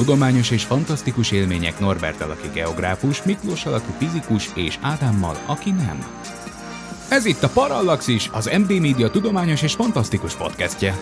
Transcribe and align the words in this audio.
Tudományos 0.00 0.50
és 0.50 0.64
fantasztikus 0.64 1.30
élmények 1.30 1.78
Norbert 1.78 2.20
alaki 2.20 2.48
geográfus, 2.52 3.22
Miklós 3.22 3.66
alakú 3.66 3.92
fizikus 3.98 4.48
és 4.54 4.78
Ádámmal, 4.80 5.36
aki 5.46 5.70
nem. 5.70 6.04
Ez 7.08 7.24
itt 7.24 7.42
a 7.42 7.48
Parallaxis, 7.48 8.28
az 8.32 8.50
MD 8.58 8.80
Media 8.80 9.10
tudományos 9.10 9.62
és 9.62 9.74
fantasztikus 9.74 10.34
podcastje. 10.34 10.98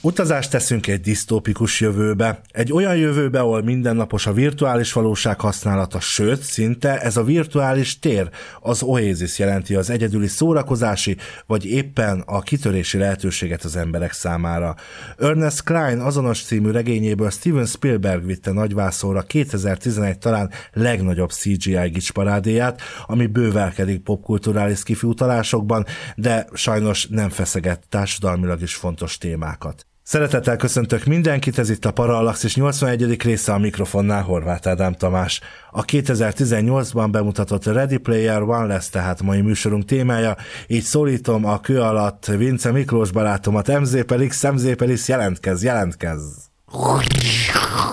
Utazást 0.00 0.50
teszünk 0.50 0.86
egy 0.86 1.00
disztópikus 1.00 1.80
jövőbe. 1.80 2.40
Egy 2.50 2.72
olyan 2.72 2.96
jövőbe, 2.96 3.40
ahol 3.40 3.62
mindennapos 3.62 4.26
a 4.26 4.32
virtuális 4.32 4.92
valóság 4.92 5.40
használata, 5.40 6.00
sőt, 6.00 6.42
szinte 6.42 7.00
ez 7.00 7.16
a 7.16 7.24
virtuális 7.24 7.98
tér, 7.98 8.28
az 8.60 8.82
oasis 8.82 9.38
jelenti 9.38 9.74
az 9.74 9.90
egyedüli 9.90 10.26
szórakozási, 10.26 11.16
vagy 11.46 11.64
éppen 11.64 12.22
a 12.26 12.40
kitörési 12.40 12.98
lehetőséget 12.98 13.64
az 13.64 13.76
emberek 13.76 14.12
számára. 14.12 14.74
Ernest 15.18 15.64
Klein 15.64 15.98
azonos 15.98 16.42
című 16.42 16.70
regényéből 16.70 17.30
Steven 17.30 17.66
Spielberg 17.66 18.26
vitte 18.26 18.52
nagyvászóra 18.52 19.22
2011 19.22 20.18
talán 20.18 20.50
legnagyobb 20.72 21.30
CGI 21.30 21.88
gicsparádéját, 21.88 22.80
ami 23.06 23.26
bővelkedik 23.26 24.02
popkulturális 24.02 24.82
kifiutalásokban, 24.82 25.86
de 26.16 26.46
sajnos 26.52 27.06
nem 27.06 27.28
feszeget 27.28 27.86
társadalmilag 27.88 28.62
is 28.62 28.74
fontos 28.74 29.18
témákat. 29.18 29.86
Szeretettel 30.08 30.56
köszöntök 30.56 31.04
mindenkit, 31.04 31.58
ez 31.58 31.70
itt 31.70 31.84
a 31.84 31.92
Parallaxis 31.92 32.56
81. 32.56 33.22
része 33.22 33.52
a 33.52 33.58
mikrofonnál 33.58 34.22
Horváth 34.22 34.68
Ádám 34.68 34.92
Tamás. 34.92 35.40
A 35.70 35.84
2018-ban 35.84 37.08
bemutatott 37.10 37.64
Ready 37.64 37.96
Player 37.96 38.42
One 38.42 38.66
lesz 38.66 38.88
tehát 38.88 39.22
mai 39.22 39.40
műsorunk 39.40 39.84
témája, 39.84 40.36
így 40.66 40.82
szólítom 40.82 41.44
a 41.44 41.60
kő 41.60 41.80
alatt 41.80 42.26
Vince 42.26 42.72
Miklós 42.72 43.10
barátomat, 43.10 43.80
MZ 43.80 44.04
Pelix, 44.04 44.50
MZ 44.50 44.76
Pelix, 44.76 45.08
jelentkez, 45.08 45.62
jelentkez. 45.62 46.50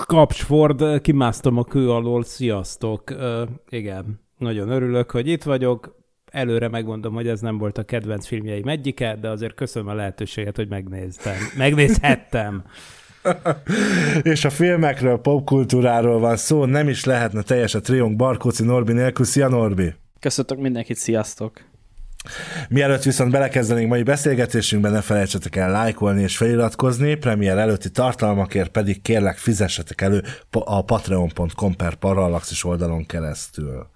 Kapsford, 0.06 1.00
kimásztam 1.00 1.56
a 1.56 1.64
kő 1.64 1.90
alól, 1.90 2.24
sziasztok. 2.24 3.10
Uh, 3.10 3.48
igen, 3.68 4.20
nagyon 4.38 4.68
örülök, 4.68 5.10
hogy 5.10 5.28
itt 5.28 5.42
vagyok 5.42 5.96
előre 6.32 6.68
megmondom, 6.68 7.14
hogy 7.14 7.28
ez 7.28 7.40
nem 7.40 7.58
volt 7.58 7.78
a 7.78 7.82
kedvenc 7.82 8.26
filmjeim 8.26 8.68
egyike, 8.68 9.16
de 9.20 9.28
azért 9.28 9.54
köszönöm 9.54 9.88
a 9.88 9.94
lehetőséget, 9.94 10.56
hogy 10.56 10.68
megnéztem. 10.68 11.34
Megnézhettem. 11.56 12.64
és 14.22 14.44
a 14.44 14.50
filmekről, 14.50 15.18
popkultúráról 15.18 16.18
van 16.18 16.36
szó, 16.36 16.64
nem 16.64 16.88
is 16.88 17.04
lehetne 17.04 17.42
teljes 17.42 17.74
a 17.74 17.80
triónk 17.80 18.16
Barkóci 18.16 18.64
Norbi 18.64 18.92
nélkül. 18.92 19.24
Szia 19.24 19.48
Norbi! 19.48 19.94
Köszöntök 20.20 20.58
mindenkit, 20.58 20.96
sziasztok! 20.96 21.75
Mielőtt 22.68 23.02
viszont 23.02 23.30
belekezdenénk 23.30 23.88
mai 23.88 24.02
beszélgetésünkben, 24.02 24.92
ne 24.92 25.00
felejtsetek 25.00 25.56
el 25.56 25.70
lájkolni 25.70 26.22
és 26.22 26.36
feliratkozni, 26.36 27.14
premier 27.14 27.58
előtti 27.58 27.90
tartalmakért 27.90 28.70
pedig 28.70 29.02
kérlek 29.02 29.36
fizessetek 29.36 30.00
elő 30.00 30.22
a 30.50 30.84
patreon.com 30.84 31.76
per 31.76 31.94
parallaxis 31.94 32.64
oldalon 32.64 33.06
keresztül 33.06 33.86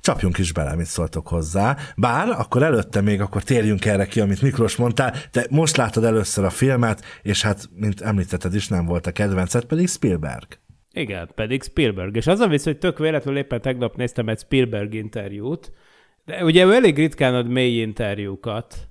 csapjunk 0.00 0.38
is 0.38 0.52
bele, 0.52 0.74
mit 0.74 0.86
szóltok 0.86 1.28
hozzá. 1.28 1.76
Bár 1.96 2.28
akkor 2.28 2.62
előtte 2.62 3.00
még 3.00 3.20
akkor 3.20 3.42
térjünk 3.42 3.84
erre 3.84 4.06
ki, 4.06 4.20
amit 4.20 4.42
Miklós 4.42 4.76
mondtál, 4.76 5.14
te 5.30 5.46
most 5.50 5.76
láttad 5.76 6.04
először 6.04 6.44
a 6.44 6.50
filmet, 6.50 7.04
és 7.22 7.42
hát, 7.42 7.68
mint 7.74 8.00
említetted 8.00 8.54
is, 8.54 8.68
nem 8.68 8.86
volt 8.86 9.06
a 9.06 9.12
kedvenced, 9.12 9.64
pedig 9.64 9.88
Spielberg. 9.88 10.46
Igen, 10.92 11.30
pedig 11.34 11.62
Spielberg. 11.62 12.16
És 12.16 12.26
az 12.26 12.40
a 12.40 12.48
vicc, 12.48 12.64
hogy 12.64 12.78
tök 12.78 12.98
véletlenül 12.98 13.40
éppen 13.40 13.60
tegnap 13.60 13.96
néztem 13.96 14.28
egy 14.28 14.38
Spielberg 14.38 14.94
interjút, 14.94 15.72
de 16.26 16.44
ugye 16.44 16.64
ő 16.64 16.72
elég 16.72 16.96
ritkán 16.96 17.34
ad 17.34 17.48
mély 17.48 17.80
interjúkat, 17.80 18.88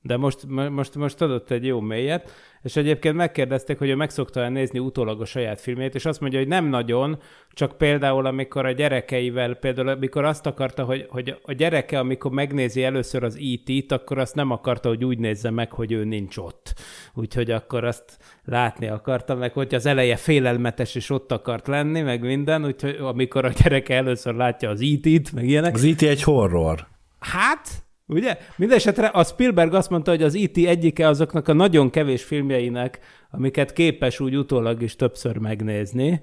de 0.00 0.16
most, 0.16 0.46
most, 0.46 0.94
most 0.94 1.20
adott 1.20 1.50
egy 1.50 1.66
jó 1.66 1.80
mélyet, 1.80 2.30
és 2.62 2.76
egyébként 2.76 3.14
megkérdezték, 3.14 3.78
hogy 3.78 3.88
ő 3.88 3.94
meg 3.94 4.10
szokta 4.10 4.48
nézni 4.48 4.78
utólag 4.78 5.20
a 5.20 5.24
saját 5.24 5.60
filmét, 5.60 5.94
és 5.94 6.04
azt 6.04 6.20
mondja, 6.20 6.38
hogy 6.38 6.48
nem 6.48 6.64
nagyon, 6.64 7.18
csak 7.50 7.76
például 7.78 8.26
amikor 8.26 8.66
a 8.66 8.72
gyerekeivel, 8.72 9.54
például 9.54 9.88
amikor 9.88 10.24
azt 10.24 10.46
akarta, 10.46 10.84
hogy, 10.84 11.06
hogy 11.08 11.36
a 11.42 11.52
gyereke, 11.52 11.98
amikor 11.98 12.30
megnézi 12.30 12.84
először 12.84 13.24
az 13.24 13.36
IT-t, 13.38 13.92
akkor 13.92 14.18
azt 14.18 14.34
nem 14.34 14.50
akarta, 14.50 14.88
hogy 14.88 15.04
úgy 15.04 15.18
nézze 15.18 15.50
meg, 15.50 15.72
hogy 15.72 15.92
ő 15.92 16.04
nincs 16.04 16.36
ott. 16.36 16.74
Úgyhogy 17.14 17.50
akkor 17.50 17.84
azt 17.84 18.18
látni 18.44 18.86
akarta, 18.88 19.34
meg 19.34 19.52
hogy 19.52 19.74
az 19.74 19.86
eleje 19.86 20.16
félelmetes, 20.16 20.94
és 20.94 21.10
ott 21.10 21.32
akart 21.32 21.66
lenni, 21.66 22.00
meg 22.00 22.20
minden, 22.20 22.64
úgyhogy 22.64 22.96
amikor 23.00 23.44
a 23.44 23.52
gyereke 23.62 23.94
először 23.94 24.34
látja 24.34 24.70
az 24.70 24.80
IT-t, 24.80 25.32
meg 25.32 25.48
ilyenek. 25.48 25.74
Az 25.74 25.82
IT 25.82 26.02
egy 26.02 26.22
horror. 26.22 26.86
Hát, 27.18 27.68
Ugye? 28.12 28.38
Mindenesetre 28.56 29.06
a 29.06 29.24
Spielberg 29.24 29.74
azt 29.74 29.90
mondta, 29.90 30.10
hogy 30.10 30.22
az 30.22 30.34
E.T. 30.34 30.56
egyike 30.56 31.06
azoknak 31.08 31.48
a 31.48 31.52
nagyon 31.52 31.90
kevés 31.90 32.22
filmjeinek, 32.24 32.98
amiket 33.30 33.72
képes 33.72 34.20
úgy 34.20 34.36
utólag 34.36 34.82
is 34.82 34.96
többször 34.96 35.36
megnézni, 35.36 36.22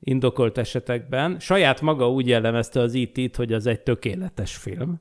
indokolt 0.00 0.58
esetekben. 0.58 1.36
Saját 1.40 1.80
maga 1.80 2.10
úgy 2.10 2.28
jellemezte 2.28 2.80
az 2.80 2.94
E.T.-t, 2.94 3.36
hogy 3.36 3.52
az 3.52 3.66
egy 3.66 3.80
tökéletes 3.80 4.56
film. 4.56 5.00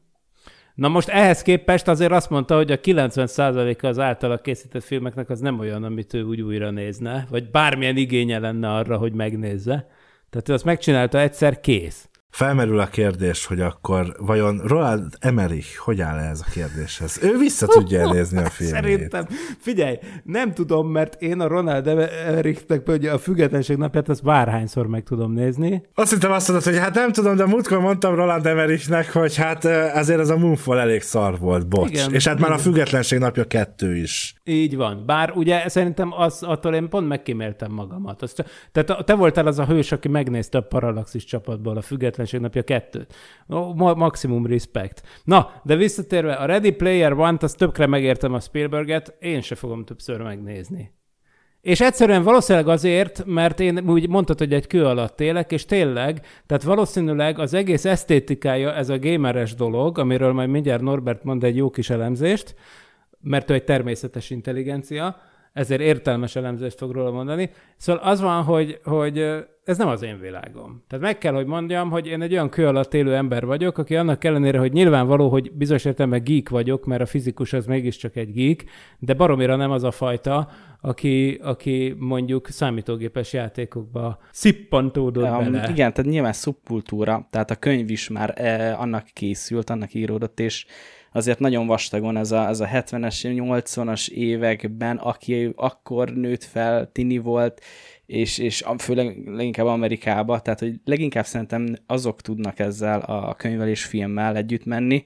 Na 0.75 0.88
most 0.88 1.09
ehhez 1.09 1.41
képest 1.41 1.88
azért 1.88 2.12
azt 2.12 2.29
mondta, 2.29 2.56
hogy 2.56 2.72
a 2.72 2.79
90%-a 2.79 3.88
az 3.88 4.00
általa 4.00 4.38
készített 4.38 4.84
filmeknek 4.84 5.29
az 5.29 5.40
nem 5.40 5.59
olyan, 5.59 5.84
amit 5.84 6.13
ő 6.13 6.23
úgy 6.23 6.41
újra 6.41 6.69
nézne, 6.69 7.25
vagy 7.29 7.50
bármilyen 7.50 7.97
igénye 7.97 8.40
lenne 8.40 8.73
arra, 8.73 8.97
hogy 8.97 9.13
megnézze. 9.13 9.88
Tehát 10.29 10.50
ő 10.50 10.53
azt 10.53 10.66
megcsinálta 10.66 11.19
egyszer, 11.19 11.59
kész. 11.59 12.09
Felmerül 12.30 12.80
a 12.80 12.88
kérdés, 12.88 13.46
hogy 13.46 13.62
akkor 13.62 14.16
vajon 14.19 14.62
Roland 14.66 15.13
Emmerich 15.19 15.78
hogy 15.78 16.02
áll 16.02 16.18
ez 16.18 16.41
a 16.47 16.50
kérdéshez? 16.52 17.19
Ő 17.24 17.38
vissza 17.38 17.68
tudja 17.68 18.12
nézni 18.12 18.38
a 18.38 18.50
filmét. 18.58 18.75
Szerintem, 18.75 19.25
figyelj, 19.59 19.97
nem 20.24 20.53
tudom, 20.53 20.88
mert 20.88 21.22
én 21.22 21.40
a 21.40 21.47
Ronald 21.47 21.88
Emmerichnek 21.88 22.85
hogy 22.85 23.06
a 23.06 23.18
függetlenség 23.18 23.78
napját 23.78 24.09
azt 24.09 24.24
bárhányszor 24.24 24.88
meg 24.88 25.03
tudom 25.03 25.31
nézni. 25.34 25.84
Azt 25.94 26.12
hittem 26.12 26.31
azt 26.31 26.47
mondod, 26.47 26.66
hogy 26.66 26.78
hát 26.78 26.96
nem 26.96 27.12
tudom, 27.12 27.35
de 27.35 27.46
múltkor 27.46 27.80
mondtam 27.80 28.16
Roland 28.16 28.46
Emmerichnek, 28.46 29.12
hogy 29.12 29.35
hát 29.35 29.66
ezért 29.66 30.19
ez 30.19 30.30
a 30.30 30.38
Moonfall 30.38 30.80
elég 30.80 31.02
szar 31.02 31.40
volt, 31.40 31.68
bocs. 31.68 31.90
Igen, 31.90 32.14
És 32.14 32.28
hát 32.28 32.40
már 32.40 32.52
a 32.52 32.58
függetlenség 32.58 33.19
napja 33.19 33.44
kettő 33.44 33.96
is. 33.96 34.35
Így 34.44 34.75
van. 34.75 35.03
Bár 35.06 35.31
ugye 35.35 35.69
szerintem 35.69 36.14
az, 36.14 36.44
attól 36.44 36.74
én 36.74 36.90
pont 36.90 37.08
megkíméltem 37.08 37.72
magamat. 37.72 38.22
Azt, 38.22 38.46
tehát 38.72 39.06
te 39.06 39.14
voltál 39.14 39.47
az 39.47 39.59
a 39.59 39.66
hős, 39.66 39.91
aki 39.91 40.08
megnézte 40.08 40.58
a 40.58 40.62
Parallaxis 40.62 41.24
csapatból 41.24 41.78
a 41.78 41.81
független 41.81 42.25
napja 42.31 42.63
kettőt. 42.63 43.16
Maximum 43.75 44.46
respect. 44.46 45.02
Na, 45.24 45.52
de 45.63 45.75
visszatérve, 45.75 46.34
a 46.34 46.46
Ready 46.46 46.72
Player 46.72 47.13
One-t, 47.13 47.44
azt 47.44 47.58
többkre 47.58 47.88
megértem 47.88 48.34
a 48.34 48.40
Spielberget, 48.40 49.16
én 49.19 49.41
se 49.41 49.56
fogom 49.56 49.86
többször 49.86 50.22
megnézni. 50.22 50.94
És 51.62 51.81
egyszerűen 51.81 52.24
valószínűleg 52.24 52.68
azért, 52.68 53.25
mert 53.25 53.59
én 53.59 53.90
úgy 53.90 54.09
mondtad, 54.09 54.38
hogy 54.38 54.53
egy 54.53 54.68
kő 54.68 54.85
alatt 54.85 55.22
élek, 55.22 55.52
és 55.52 55.66
tényleg, 55.66 56.25
tehát 56.46 56.64
valószínűleg 56.64 57.40
az 57.40 57.53
egész 57.53 57.85
esztétikája 57.85 58.74
ez 58.74 58.90
a 58.90 59.00
gameres 59.00 59.56
dolog, 59.56 59.97
amiről 59.97 60.34
majd 60.34 60.49
mindjárt 60.49 60.82
Norbert 60.82 61.23
mond 61.23 61.44
egy 61.44 61.55
jó 61.55 61.70
kis 61.70 61.90
elemzést, 61.90 62.55
mert 63.22 63.49
ő 63.49 63.53
egy 63.53 63.64
természetes 63.64 64.29
intelligencia, 64.29 65.16
ezért 65.55 65.81
értelmes 65.81 66.35
elemzést 66.35 66.78
fog 66.78 66.91
róla 66.91 67.11
mondani. 67.11 67.49
Szóval 67.78 68.02
az 68.02 68.22
van, 68.22 68.43
hogy, 68.43 68.79
hogy 68.84 69.17
ez 69.63 69.78
nem 69.78 69.87
az 69.87 70.02
én 70.02 70.19
világom. 70.19 70.84
Tehát 70.87 71.05
meg 71.05 71.17
kell, 71.17 71.34
hogy 71.34 71.46
mondjam, 71.46 71.90
hogy 71.90 72.07
én 72.07 72.22
egy 72.22 72.31
olyan 72.31 72.49
kő 72.49 72.67
alatt 72.67 72.93
élő 72.93 73.16
ember 73.16 73.46
vagyok, 73.46 73.78
aki 73.78 73.96
annak 73.96 74.23
ellenére, 74.23 74.59
hogy 74.59 74.72
nyilvánvaló, 74.72 75.29
hogy 75.29 75.52
bizonyos 75.52 75.85
értelemben 75.85 76.23
geek 76.23 76.49
vagyok, 76.49 76.85
mert 76.85 77.02
a 77.02 77.05
fizikus 77.05 77.53
az 77.53 77.66
mégiscsak 77.66 78.16
egy 78.16 78.34
geek, 78.34 78.66
de 78.99 79.13
baromira 79.13 79.55
nem 79.55 79.72
az 79.72 79.84
a 79.84 79.91
fajta, 79.91 80.49
aki, 80.81 81.40
aki 81.43 81.96
mondjuk 81.99 82.47
számítógépes 82.47 83.34
játékokba 83.34 84.19
szippantódott 84.31 85.29
um, 85.29 85.51
bele. 85.51 85.69
Igen, 85.69 85.93
tehát 85.93 86.11
nyilván 86.11 86.34
szubkultúra, 86.34 87.28
tehát 87.31 87.51
a 87.51 87.55
könyv 87.55 87.90
is 87.90 88.09
már 88.09 88.34
eh, 88.35 88.81
annak 88.81 89.05
készült, 89.13 89.69
annak 89.69 89.93
íródott, 89.93 90.40
és 90.40 90.66
azért 91.16 91.40
nagyon 91.40 91.67
vastagon 91.67 92.17
ez 92.17 92.32
a, 92.32 92.47
ez 92.47 92.59
a 92.59 92.66
70-es, 92.66 93.20
80-as 93.23 94.09
években, 94.09 94.97
aki 94.97 95.52
akkor 95.56 96.09
nőtt 96.09 96.44
fel, 96.44 96.91
tini 96.91 97.17
volt, 97.17 97.62
és, 98.06 98.38
és 98.38 98.66
főleg 98.78 99.28
leginkább 99.28 99.66
Amerikába, 99.66 100.40
tehát 100.40 100.59
hogy 100.59 100.79
leginkább 100.85 101.26
szerintem 101.26 101.76
azok 101.85 102.22
tudnak 102.22 102.59
ezzel 102.59 103.00
a 103.00 103.34
könyvel 103.34 103.67
és 103.67 103.85
filmmel 103.85 104.35
együtt 104.35 104.66
menni, 104.66 105.03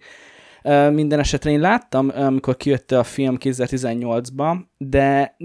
Minden 0.91 1.19
esetre 1.19 1.51
én 1.51 1.59
láttam, 1.59 2.11
amikor 2.15 2.57
kijött 2.57 2.91
a 2.91 3.03
film 3.03 3.37
2018-ban, 3.39 4.57
de 4.77 5.35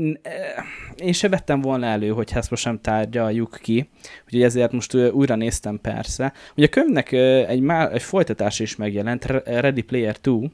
én 0.96 1.12
se 1.12 1.28
vettem 1.28 1.60
volna 1.60 1.86
elő, 1.86 2.08
hogy 2.08 2.30
ezt 2.34 2.50
most 2.50 2.64
nem 2.64 2.80
tárgyaljuk 2.80 3.58
ki, 3.62 3.90
úgyhogy 4.24 4.42
ezért 4.42 4.72
most 4.72 4.94
újra 4.94 5.34
néztem 5.34 5.80
persze. 5.80 6.32
Ugye 6.56 6.66
a 6.66 6.68
könyvnek 6.68 7.12
egy, 7.12 7.60
má, 7.60 7.88
egy 7.88 8.02
folytatás 8.02 8.60
is 8.60 8.76
megjelent, 8.76 9.24
Re- 9.24 9.60
Ready 9.60 9.82
Player 9.82 10.20
2, 10.20 10.50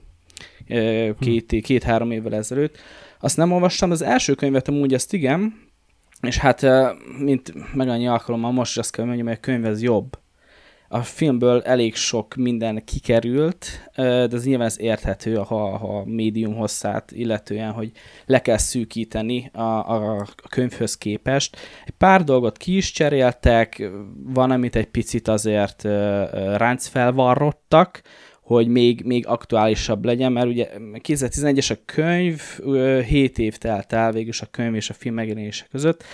ö, 0.69 1.11
két, 1.21 1.55
két-három 1.63 2.11
évvel 2.11 2.35
ezelőtt. 2.35 2.79
Azt 3.21 3.37
nem 3.37 3.53
olvastam, 3.53 3.91
az 3.91 4.03
első 4.03 4.35
könyvet 4.35 4.69
amúgy 4.69 4.95
azt 4.95 5.13
igen, 5.13 5.69
és 6.21 6.39
hát 6.39 6.67
mint 7.19 7.75
meg 7.75 7.89
annyi 7.89 8.09
alkalommal 8.09 8.53
most 8.53 8.79
azt 8.79 8.93
kell 8.93 9.05
mondjam, 9.05 9.27
hogy 9.27 9.37
a 9.37 9.41
könyv 9.41 9.65
az 9.65 9.83
jobb. 9.83 10.19
A 10.93 11.03
filmből 11.03 11.63
elég 11.63 11.95
sok 11.95 12.35
minden 12.35 12.85
kikerült, 12.85 13.91
de 13.97 14.29
ez 14.33 14.45
nyilván 14.45 14.67
ez 14.67 14.81
érthető 14.81 15.37
a, 15.37 15.99
a 15.99 16.05
médium 16.05 16.55
hosszát, 16.55 17.13
illetően, 17.13 17.73
hogy 17.73 17.91
le 18.27 18.43
kell 18.43 18.57
szűkíteni 18.57 19.51
a, 19.53 19.61
a, 19.61 20.27
könyvhöz 20.49 20.97
képest. 20.97 21.57
Egy 21.87 21.95
pár 21.99 22.25
dolgot 22.25 22.57
ki 22.57 22.77
is 22.77 22.91
cseréltek, 22.91 23.91
van, 24.25 24.51
amit 24.51 24.77
egy 24.77 24.87
picit 24.87 25.29
azért 25.29 25.85
ö, 25.85 26.25
ráncfelvarrottak, 26.57 28.03
hogy 28.43 28.69
még, 28.69 29.03
még 29.05 29.27
aktuálisabb 29.27 30.05
legyen, 30.05 30.33
mert 30.33 30.47
ugye 30.47 30.69
2011-es 30.79 31.73
a 31.73 31.83
könyv, 31.85 32.43
ö, 32.59 33.01
7 33.01 33.39
év 33.39 33.57
telt 33.57 33.93
el 33.93 34.13
végül 34.13 34.33
a 34.41 34.47
könyv 34.51 34.75
és 34.75 34.91
a 34.91 34.95
film 34.95 35.15
megjelenése 35.15 35.67
között, 35.71 36.05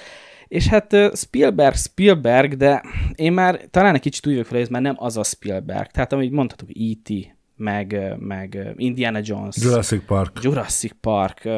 és 0.49 0.67
hát 0.67 0.97
Spielberg, 1.17 1.75
Spielberg, 1.75 2.55
de 2.55 2.83
én 3.15 3.33
már 3.33 3.61
talán 3.71 3.95
egy 3.95 4.01
kicsit 4.01 4.27
úgy 4.27 4.33
vagyok 4.33 4.47
fel, 4.47 4.59
ez 4.59 4.69
már 4.69 4.83
nem 4.83 4.95
az 4.99 5.17
a 5.17 5.25
Spielberg. 5.25 5.91
Tehát 5.91 6.13
amit 6.13 6.31
mondhatok, 6.31 6.69
E.T., 6.69 7.35
meg, 7.57 8.15
meg 8.19 8.73
Indiana 8.77 9.21
Jones, 9.23 9.57
Jurassic 9.57 10.05
Park. 10.07 10.39
Jurassic 10.43 10.93
Park, 11.01 11.49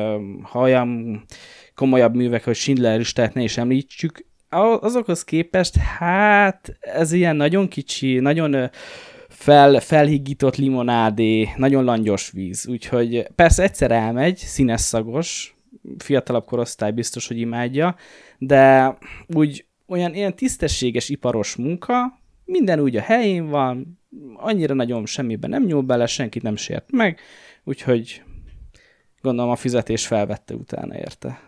ha 0.42 0.60
olyan 0.60 1.22
komolyabb 1.74 2.14
művek, 2.14 2.44
hogy 2.44 2.54
Schindler 2.54 2.98
listát 2.98 3.34
ne 3.34 3.42
is 3.42 3.56
említsük, 3.56 4.26
azokhoz 4.80 5.24
képest, 5.24 5.76
hát 5.76 6.76
ez 6.80 7.12
ilyen 7.12 7.36
nagyon 7.36 7.68
kicsi, 7.68 8.18
nagyon 8.18 8.70
fel, 9.28 9.80
felhigított 9.80 10.56
limonádé, 10.56 11.48
nagyon 11.56 11.84
langyos 11.84 12.30
víz, 12.30 12.68
úgyhogy 12.68 13.26
persze 13.34 13.62
egyszer 13.62 13.90
elmegy, 13.90 14.36
színes 14.36 14.80
szagos, 14.80 15.56
fiatalabb 15.98 16.44
korosztály 16.44 16.92
biztos, 16.92 17.26
hogy 17.26 17.38
imádja, 17.38 17.96
de 18.38 18.96
úgy 19.26 19.66
olyan 19.86 20.14
ilyen 20.14 20.36
tisztességes 20.36 21.08
iparos 21.08 21.56
munka, 21.56 22.20
minden 22.44 22.80
úgy 22.80 22.96
a 22.96 23.00
helyén 23.00 23.48
van, 23.48 23.98
annyira 24.34 24.74
nagyon 24.74 25.06
semmiben 25.06 25.50
nem 25.50 25.64
nyúl 25.64 25.82
bele, 25.82 26.06
senkit 26.06 26.42
nem 26.42 26.56
sért 26.56 26.92
meg, 26.92 27.20
úgyhogy 27.64 28.22
gondolom 29.20 29.50
a 29.50 29.56
fizetés 29.56 30.06
felvette 30.06 30.54
utána 30.54 30.96
érte. 30.96 31.40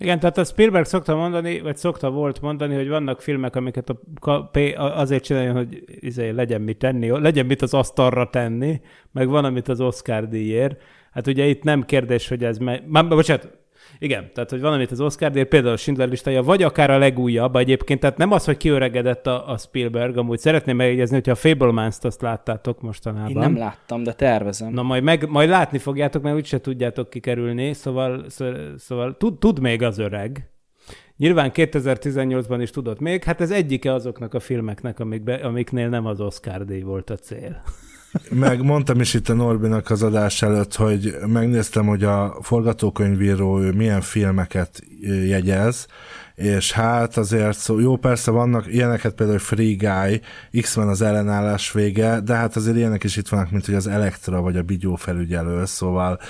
Igen, 0.00 0.18
tehát 0.20 0.38
a 0.38 0.44
Spielberg 0.44 0.84
szokta 0.84 1.16
mondani, 1.16 1.60
vagy 1.60 1.76
szokta 1.76 2.10
volt 2.10 2.40
mondani, 2.40 2.74
hogy 2.74 2.88
vannak 2.88 3.20
filmek, 3.20 3.56
amiket 3.56 3.94
a, 4.20 4.50
azért 4.78 5.24
csináljon, 5.24 5.54
hogy 5.54 5.84
izé, 6.00 6.28
legyen 6.28 6.60
mit 6.60 6.78
tenni, 6.78 7.20
legyen 7.20 7.46
mit 7.46 7.62
az 7.62 7.74
asztalra 7.74 8.30
tenni, 8.30 8.80
meg 9.12 9.28
van, 9.28 9.44
amit 9.44 9.68
az 9.68 9.80
Oscar 9.80 10.28
díjért. 10.28 10.80
Hát 11.12 11.26
ugye 11.26 11.46
itt 11.46 11.62
nem 11.62 11.84
kérdés, 11.84 12.28
hogy 12.28 12.44
ez... 12.44 12.58
Me- 12.58 12.86
Már, 12.86 13.08
bocsánat, 13.08 13.58
igen, 13.98 14.30
tehát 14.34 14.50
hogy 14.50 14.60
van, 14.60 14.72
amit 14.72 14.90
az 14.90 15.00
Oscar 15.00 15.30
díjért, 15.30 15.48
például 15.48 15.72
a 15.72 15.76
Schindler 15.76 16.08
listája, 16.08 16.42
vagy 16.42 16.62
akár 16.62 16.90
a 16.90 16.98
legújabb 16.98 17.56
egyébként, 17.56 18.00
tehát 18.00 18.16
nem 18.16 18.32
az, 18.32 18.44
hogy 18.44 18.56
kiöregedett 18.56 19.26
a, 19.26 19.48
a 19.48 19.56
Spielberg, 19.56 20.16
amúgy 20.16 20.38
szeretném 20.38 20.76
megjegyezni, 20.76 21.14
hogyha 21.14 21.32
a 21.32 21.34
Fablemans-t 21.34 22.04
azt 22.04 22.20
láttátok 22.20 22.80
mostanában. 22.80 23.30
Én 23.30 23.38
nem 23.38 23.56
láttam, 23.56 24.02
de 24.02 24.12
tervezem. 24.12 24.72
Na 24.72 24.82
majd, 24.82 25.02
meg, 25.02 25.28
majd 25.28 25.48
látni 25.48 25.78
fogjátok, 25.78 26.22
mert 26.22 26.36
úgyse 26.36 26.60
tudjátok 26.60 27.10
kikerülni, 27.10 27.72
szóval, 27.72 28.24
szó- 28.28 28.76
szóval 28.76 29.16
tud, 29.16 29.38
tud 29.38 29.60
még 29.60 29.82
az 29.82 29.98
öreg. 29.98 30.50
Nyilván 31.16 31.50
2018-ban 31.54 32.58
is 32.60 32.70
tudott 32.70 33.00
még, 33.00 33.24
hát 33.24 33.40
ez 33.40 33.50
egyike 33.50 33.92
azoknak 33.92 34.34
a 34.34 34.40
filmeknek, 34.40 35.00
amikbe, 35.00 35.34
amiknél 35.34 35.88
nem 35.88 36.06
az 36.06 36.20
Oscar 36.20 36.64
díj 36.64 36.82
volt 36.82 37.10
a 37.10 37.16
cél. 37.16 37.62
Meg 38.30 38.62
mondtam 38.62 39.00
is 39.00 39.14
itt 39.14 39.28
a 39.28 39.34
Norbinak 39.34 39.90
az 39.90 40.02
adás 40.02 40.42
előtt, 40.42 40.74
hogy 40.74 41.16
megnéztem, 41.26 41.86
hogy 41.86 42.04
a 42.04 42.38
forgatókönyvíró 42.42 43.60
ő 43.60 43.72
milyen 43.72 44.00
filmeket 44.00 44.82
jegyez, 45.26 45.86
és 46.34 46.72
hát 46.72 47.16
azért 47.16 47.58
szó, 47.58 47.78
jó, 47.78 47.96
persze 47.96 48.30
vannak 48.30 48.72
ilyeneket, 48.72 49.14
például 49.14 49.38
Free 49.38 49.74
Guy, 49.74 50.20
X-Men 50.60 50.88
az 50.88 51.02
ellenállás 51.02 51.72
vége, 51.72 52.20
de 52.20 52.34
hát 52.34 52.56
azért 52.56 52.76
ilyenek 52.76 53.04
is 53.04 53.16
itt 53.16 53.28
vannak, 53.28 53.50
mint 53.50 53.66
hogy 53.66 53.74
az 53.74 53.86
Elektra 53.86 54.40
vagy 54.40 54.56
a 54.56 54.62
Bigyó 54.62 54.94
felügyelő, 54.94 55.64
szóval 55.64 56.20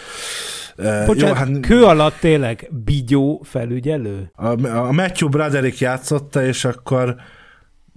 Bocsánat, 0.76 1.19
jó, 1.19 1.32
hát 1.32 1.60
kő 1.60 1.84
alatt 1.84 2.19
tényleg 2.20 2.70
bigyó 2.84 3.42
felügyelő? 3.44 4.30
a, 4.34 4.66
a 4.66 4.92
Matthew 4.92 5.28
Broderick 5.28 5.78
játszotta, 5.78 6.44
és 6.44 6.64
akkor 6.64 7.16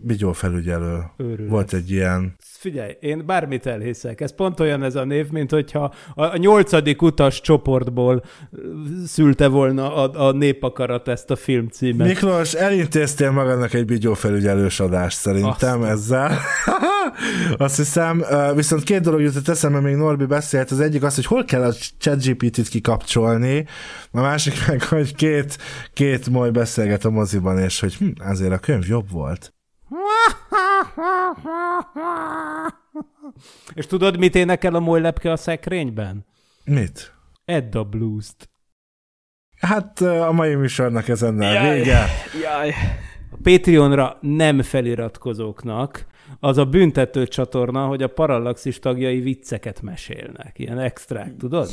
Bigyó 0.03 0.31
felügyelő. 0.31 1.03
Őrület. 1.17 1.49
Volt 1.49 1.73
egy 1.73 1.91
ilyen 1.91 2.35
Figyelj, 2.61 2.97
én 2.99 3.25
bármit 3.25 3.65
elhiszek. 3.65 4.21
Ez 4.21 4.35
pont 4.35 4.59
olyan 4.59 4.83
ez 4.83 4.95
a 4.95 5.03
név, 5.03 5.29
mint 5.29 5.51
hogyha 5.51 5.93
a, 6.15 6.37
nyolcadik 6.37 7.01
utas 7.01 7.41
csoportból 7.41 8.23
szülte 9.05 9.47
volna 9.47 9.95
a, 9.95 10.27
a 10.27 10.31
népakarat 10.31 11.07
ezt 11.07 11.31
a 11.31 11.35
filmcímet. 11.35 12.07
Miklós, 12.07 12.53
elintéztél 12.53 13.31
magadnak 13.31 13.73
egy 13.73 13.85
bigyó 13.85 14.13
felügyelős 14.13 14.79
adást 14.79 15.17
szerintem 15.17 15.81
Azt. 15.81 15.91
ezzel. 15.91 16.31
Azt 17.57 17.77
hiszem, 17.77 18.23
viszont 18.55 18.83
két 18.83 19.01
dolog 19.01 19.21
jutott 19.21 19.47
eszembe, 19.47 19.79
még 19.79 19.95
Norbi 19.95 20.25
beszélt. 20.25 20.71
Az 20.71 20.79
egyik 20.79 21.03
az, 21.03 21.15
hogy 21.15 21.25
hol 21.25 21.45
kell 21.45 21.63
a 21.63 21.73
ChatGPT-t 21.97 22.67
kikapcsolni, 22.67 23.65
a 24.11 24.21
másik 24.21 24.67
meg, 24.67 24.83
hogy 24.83 25.15
két, 25.15 25.57
két 25.93 26.29
moly 26.29 26.49
beszélget 26.49 27.05
a 27.05 27.09
moziban, 27.09 27.57
és 27.57 27.79
hogy 27.79 27.95
hm, 27.95 28.07
azért 28.19 28.51
a 28.51 28.57
könyv 28.57 28.87
jobb 28.87 29.11
volt. 29.11 29.53
És 33.73 33.85
tudod, 33.85 34.17
mit 34.17 34.35
énekel 34.35 34.75
a 34.75 34.79
molylepke 34.79 35.31
a 35.31 35.35
szekrényben? 35.35 36.25
Mit? 36.63 37.13
Edda 37.45 37.83
Blues-t. 37.83 38.49
Hát 39.57 40.01
a 40.01 40.31
mai 40.31 40.55
műsornak 40.55 41.07
ez 41.07 41.21
ennel 41.21 41.73
vége. 41.73 42.05
Jaj. 42.41 42.69
A 43.31 43.37
Patreonra 43.43 44.17
nem 44.21 44.61
feliratkozóknak 44.61 46.05
az 46.39 46.57
a 46.57 46.65
büntető 46.65 47.27
csatorna, 47.27 47.85
hogy 47.85 48.03
a 48.03 48.07
Parallaxis 48.07 48.79
tagjai 48.79 49.19
vicceket 49.19 49.81
mesélnek. 49.81 50.59
Ilyen 50.59 50.79
extrák, 50.79 51.37
tudod? 51.37 51.69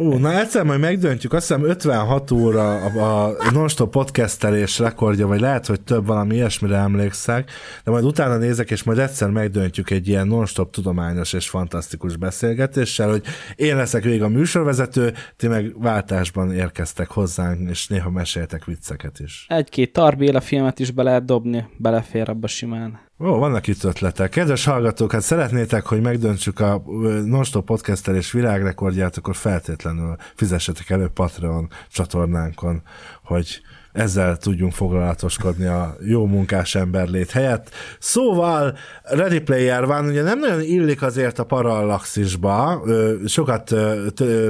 Ú, 0.00 0.14
na 0.14 0.40
egyszer 0.40 0.64
majd 0.64 0.80
megdöntjük, 0.80 1.32
azt 1.32 1.46
hiszem 1.46 1.64
56 1.64 2.30
óra 2.30 2.76
a, 2.76 3.26
a 3.26 3.50
non-stop 3.52 3.90
podcastelés 3.90 4.78
rekordja, 4.78 5.26
vagy 5.26 5.40
lehet, 5.40 5.66
hogy 5.66 5.80
több 5.80 6.06
valami 6.06 6.34
ilyesmire 6.34 6.76
emlékszek, 6.76 7.50
de 7.84 7.90
majd 7.90 8.04
utána 8.04 8.36
nézek, 8.36 8.70
és 8.70 8.82
majd 8.82 8.98
egyszer 8.98 9.30
megdöntjük 9.30 9.90
egy 9.90 10.08
ilyen 10.08 10.26
non-stop 10.26 10.70
tudományos 10.70 11.32
és 11.32 11.48
fantasztikus 11.48 12.16
beszélgetéssel, 12.16 13.10
hogy 13.10 13.22
én 13.56 13.76
leszek 13.76 14.02
végig 14.02 14.22
a 14.22 14.28
műsorvezető, 14.28 15.12
ti 15.36 15.46
meg 15.46 15.80
váltásban 15.80 16.52
érkeztek 16.52 17.10
hozzánk, 17.10 17.70
és 17.70 17.86
néha 17.86 18.10
meséltek 18.10 18.64
vicceket 18.64 19.20
is. 19.20 19.46
Egy-két 19.48 19.92
Tarbéla 19.92 20.40
filmet 20.40 20.78
is 20.78 20.90
be 20.90 21.02
lehet 21.02 21.24
dobni, 21.24 21.68
belefér 21.76 22.28
abba 22.28 22.46
simán. 22.46 23.07
Ó, 23.20 23.38
vannak 23.38 23.66
itt 23.66 23.84
ötletek. 23.84 24.30
Kedves 24.30 24.64
hallgatók, 24.64 25.12
hát 25.12 25.22
szeretnétek, 25.22 25.86
hogy 25.86 26.00
megdöntsük 26.00 26.60
a 26.60 26.82
non-stop 27.24 27.64
podcastelés 27.64 28.32
világrekordját, 28.32 29.16
akkor 29.16 29.36
feltétlenül 29.36 30.16
fizessetek 30.34 30.90
elő 30.90 31.08
Patreon 31.08 31.68
csatornánkon, 31.88 32.82
hogy 33.22 33.60
ezzel 33.98 34.36
tudjunk 34.36 34.72
foglalatoskodni 34.72 35.66
a 35.66 35.96
jó 36.00 36.26
munkás 36.26 36.74
emberlét 36.74 37.30
helyett. 37.30 37.70
Szóval 37.98 38.76
Ready 39.02 39.40
Player 39.40 39.86
van, 39.86 40.06
ugye 40.06 40.22
nem 40.22 40.38
nagyon 40.38 40.62
illik 40.62 41.02
azért 41.02 41.38
a 41.38 41.44
parallaxisba, 41.44 42.82
sokat 43.26 43.74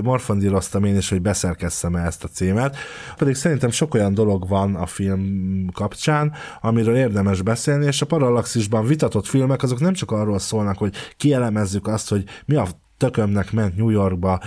morfondíroztam 0.03 0.85
én 0.85 0.97
is, 0.97 1.09
hogy 1.09 1.23
beszerkesszem 1.23 1.97
-e 1.97 2.05
ezt 2.05 2.25
a 2.25 2.29
címet, 2.29 2.77
pedig 3.17 3.35
szerintem 3.35 3.71
sok 3.71 3.95
olyan 3.95 4.15
dolog 4.15 4.49
van 4.49 4.75
a 4.75 4.87
film 4.87 5.67
kapcsán, 5.73 6.33
amiről 6.61 6.97
érdemes 6.97 7.43
beszélni, 7.43 7.87
és 7.87 8.03
a 8.03 8.07
parallaxisban 8.07 8.87
vitatott 8.87 9.27
filmek 9.27 9.63
azok 9.63 9.81
nem 9.81 9.93
csak 9.93 10.11
arról 10.11 10.39
szólnak, 10.39 10.79
hogy 10.79 10.95
kielemezzük 11.17 11.87
azt, 11.87 12.09
hogy 12.09 12.25
mi 12.47 12.55
a 12.55 12.67
tökömnek 12.99 13.53
ment 13.53 13.77
New 13.77 13.89
Yorkba 13.89 14.41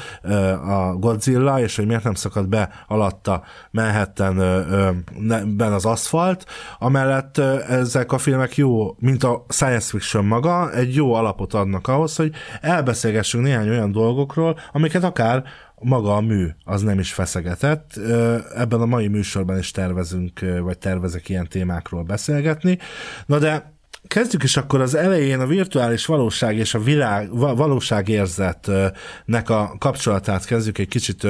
a 0.67 0.95
Godzilla, 0.95 1.59
és 1.59 1.75
hogy 1.75 1.85
miért 1.85 2.03
nem 2.03 2.13
szakadt 2.13 2.49
be 2.49 2.69
alatta 2.87 3.43
Manhattan 3.71 4.37
ö, 4.37 4.61
ö, 4.69 4.89
ne- 5.19 5.43
ben 5.43 5.73
az 5.73 5.85
aszfalt. 5.85 6.45
Amellett 6.79 7.37
ezek 7.67 8.11
a 8.11 8.17
filmek 8.17 8.57
jó, 8.57 8.95
mint 8.99 9.23
a 9.23 9.45
science 9.49 9.89
fiction 9.89 10.25
maga, 10.25 10.71
egy 10.71 10.95
jó 10.95 11.13
alapot 11.13 11.53
adnak 11.53 11.87
ahhoz, 11.87 12.15
hogy 12.15 12.31
elbeszélgessünk 12.61 13.43
néhány 13.43 13.69
olyan 13.69 13.91
dolgokról, 13.91 14.59
amiket 14.71 15.03
akár 15.03 15.43
maga 15.79 16.15
a 16.15 16.21
mű 16.21 16.47
az 16.63 16.81
nem 16.81 16.99
is 16.99 17.13
feszegetett. 17.13 17.99
Ebben 18.55 18.81
a 18.81 18.85
mai 18.85 19.07
műsorban 19.07 19.57
is 19.57 19.71
tervezünk, 19.71 20.39
vagy 20.61 20.77
tervezek 20.77 21.29
ilyen 21.29 21.47
témákról 21.47 22.03
beszélgetni. 22.03 22.77
Na 23.25 23.39
de 23.39 23.79
Kezdjük 24.07 24.43
is 24.43 24.57
akkor 24.57 24.81
az 24.81 24.95
elején 24.95 25.39
a 25.39 25.45
virtuális 25.45 26.05
valóság 26.05 26.57
és 26.57 26.73
a 26.73 26.79
világ, 26.79 27.37
valóságérzetnek 27.37 29.49
a 29.49 29.75
kapcsolatát 29.79 30.45
kezdjük 30.45 30.77
egy 30.77 30.87
kicsit 30.87 31.27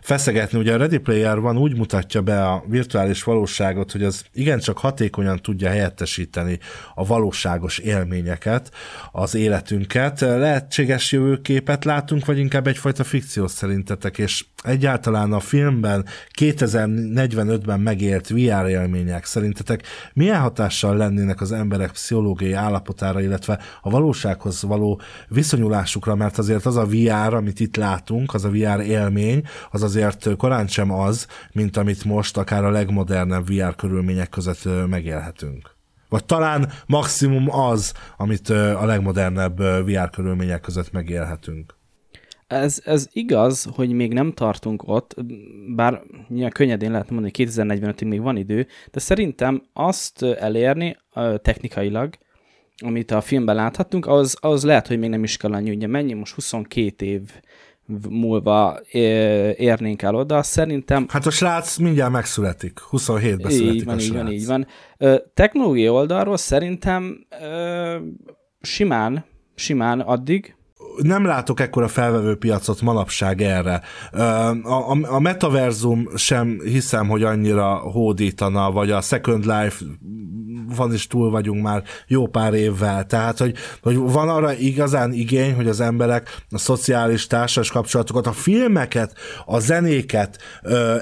feszegetni. 0.00 0.58
Ugye 0.58 0.74
a 0.74 0.76
Ready 0.76 0.98
Player 0.98 1.40
van 1.40 1.58
úgy 1.58 1.76
mutatja 1.76 2.22
be 2.22 2.46
a 2.46 2.64
virtuális 2.66 3.22
valóságot, 3.22 3.92
hogy 3.92 4.02
az 4.02 4.24
igencsak 4.32 4.78
hatékonyan 4.78 5.38
tudja 5.42 5.68
helyettesíteni 5.68 6.58
a 6.94 7.06
valóságos 7.06 7.78
élményeket, 7.78 8.70
az 9.12 9.34
életünket. 9.34 10.20
Lehetséges 10.20 11.12
jövőképet 11.12 11.84
látunk, 11.84 12.24
vagy 12.24 12.38
inkább 12.38 12.66
egyfajta 12.66 13.04
fikció 13.04 13.46
szerintetek, 13.46 14.18
és 14.18 14.44
egyáltalán 14.62 15.32
a 15.32 15.40
filmben 15.40 16.04
2045-ben 16.38 17.80
megélt 17.80 18.28
VR 18.28 18.68
élmények 18.68 19.24
szerintetek 19.24 19.82
milyen 20.12 20.40
hatással 20.40 20.96
lennének 20.96 21.40
az 21.40 21.52
emberek 21.52 21.90
pszichológiai 21.90 22.52
állapotára, 22.52 23.20
illetve 23.20 23.58
a 23.82 23.90
valósághoz 23.90 24.62
való 24.62 25.00
viszonyulásukra, 25.28 26.14
mert 26.14 26.38
azért 26.38 26.66
az 26.66 26.76
a 26.76 26.86
VR, 26.86 27.34
amit 27.34 27.60
itt 27.60 27.76
látunk, 27.76 28.34
az 28.34 28.44
a 28.44 28.50
VR 28.50 28.80
élmény, 28.80 29.42
az 29.70 29.82
azért 29.82 30.36
korán 30.36 30.66
sem 30.66 30.92
az, 30.92 31.26
mint 31.52 31.76
amit 31.76 32.04
most 32.04 32.36
akár 32.36 32.64
a 32.64 32.70
legmodernebb 32.70 33.46
VR 33.46 33.74
körülmények 33.76 34.28
között 34.28 34.88
megélhetünk. 34.88 35.76
Vagy 36.08 36.24
talán 36.24 36.72
maximum 36.86 37.50
az, 37.50 37.92
amit 38.16 38.48
a 38.48 38.84
legmodernebb 38.84 39.58
VR 39.86 40.10
körülmények 40.10 40.60
között 40.60 40.92
megélhetünk. 40.92 41.77
Ez, 42.48 42.82
ez 42.84 43.08
igaz, 43.12 43.68
hogy 43.74 43.92
még 43.92 44.12
nem 44.12 44.32
tartunk 44.32 44.82
ott, 44.86 45.14
bár 45.74 46.02
nyilván 46.28 46.50
könnyedén 46.50 46.90
lehet 46.90 47.10
mondani, 47.10 47.32
2045-ig 47.36 48.08
még 48.08 48.20
van 48.20 48.36
idő, 48.36 48.66
de 48.90 49.00
szerintem 49.00 49.62
azt 49.72 50.22
elérni 50.22 50.96
technikailag, 51.42 52.14
amit 52.76 53.10
a 53.10 53.20
filmben 53.20 53.54
láthattunk, 53.54 54.06
az, 54.06 54.36
az 54.40 54.64
lehet, 54.64 54.86
hogy 54.86 54.98
még 54.98 55.10
nem 55.10 55.22
is 55.22 55.36
kell 55.36 55.52
annyi, 55.52 55.70
ugye 55.70 55.86
mennyi 55.86 56.12
most 56.12 56.34
22 56.34 57.06
év 57.06 57.20
múlva 58.08 58.80
érnénk 59.56 60.02
el 60.02 60.14
oda, 60.14 60.42
szerintem... 60.42 61.06
Hát 61.08 61.26
a 61.26 61.30
srác 61.30 61.76
mindjárt 61.76 62.12
megszületik, 62.12 62.80
27-ben 62.90 63.50
születik 63.50 63.74
így 63.74 63.84
van, 63.84 63.94
a 63.94 63.98
így 63.98 64.04
srác. 64.04 64.22
van, 64.22 64.32
így 64.32 64.46
van. 64.46 64.66
Technológiai 65.34 65.88
oldalról 65.88 66.36
szerintem 66.36 67.26
simán, 68.60 69.24
simán 69.54 70.00
addig, 70.00 70.56
nem 71.02 71.24
látok 71.24 71.60
ekkora 71.60 71.88
felvevő 71.88 72.36
piacot 72.36 72.80
manapság 72.80 73.42
erre. 73.42 73.82
A, 74.10 74.20
a, 74.92 74.98
a 75.02 75.18
metaverzum 75.18 76.08
sem 76.14 76.60
hiszem, 76.64 77.08
hogy 77.08 77.22
annyira 77.22 77.74
hódítana, 77.74 78.70
vagy 78.70 78.90
a 78.90 79.00
Second 79.00 79.44
Life 79.44 79.84
van 80.76 80.92
is 80.92 81.06
túl 81.06 81.30
vagyunk 81.30 81.62
már 81.62 81.82
jó 82.06 82.26
pár 82.26 82.54
évvel. 82.54 83.06
Tehát, 83.06 83.38
hogy, 83.38 83.56
hogy 83.82 83.96
van 83.96 84.28
arra 84.28 84.52
igazán 84.52 85.12
igény, 85.12 85.54
hogy 85.54 85.68
az 85.68 85.80
emberek 85.80 86.42
a 86.50 86.58
szociális 86.58 87.26
társas 87.26 87.70
kapcsolatokat, 87.70 88.26
a 88.26 88.32
filmeket, 88.32 89.14
a 89.46 89.58
zenéket 89.58 90.38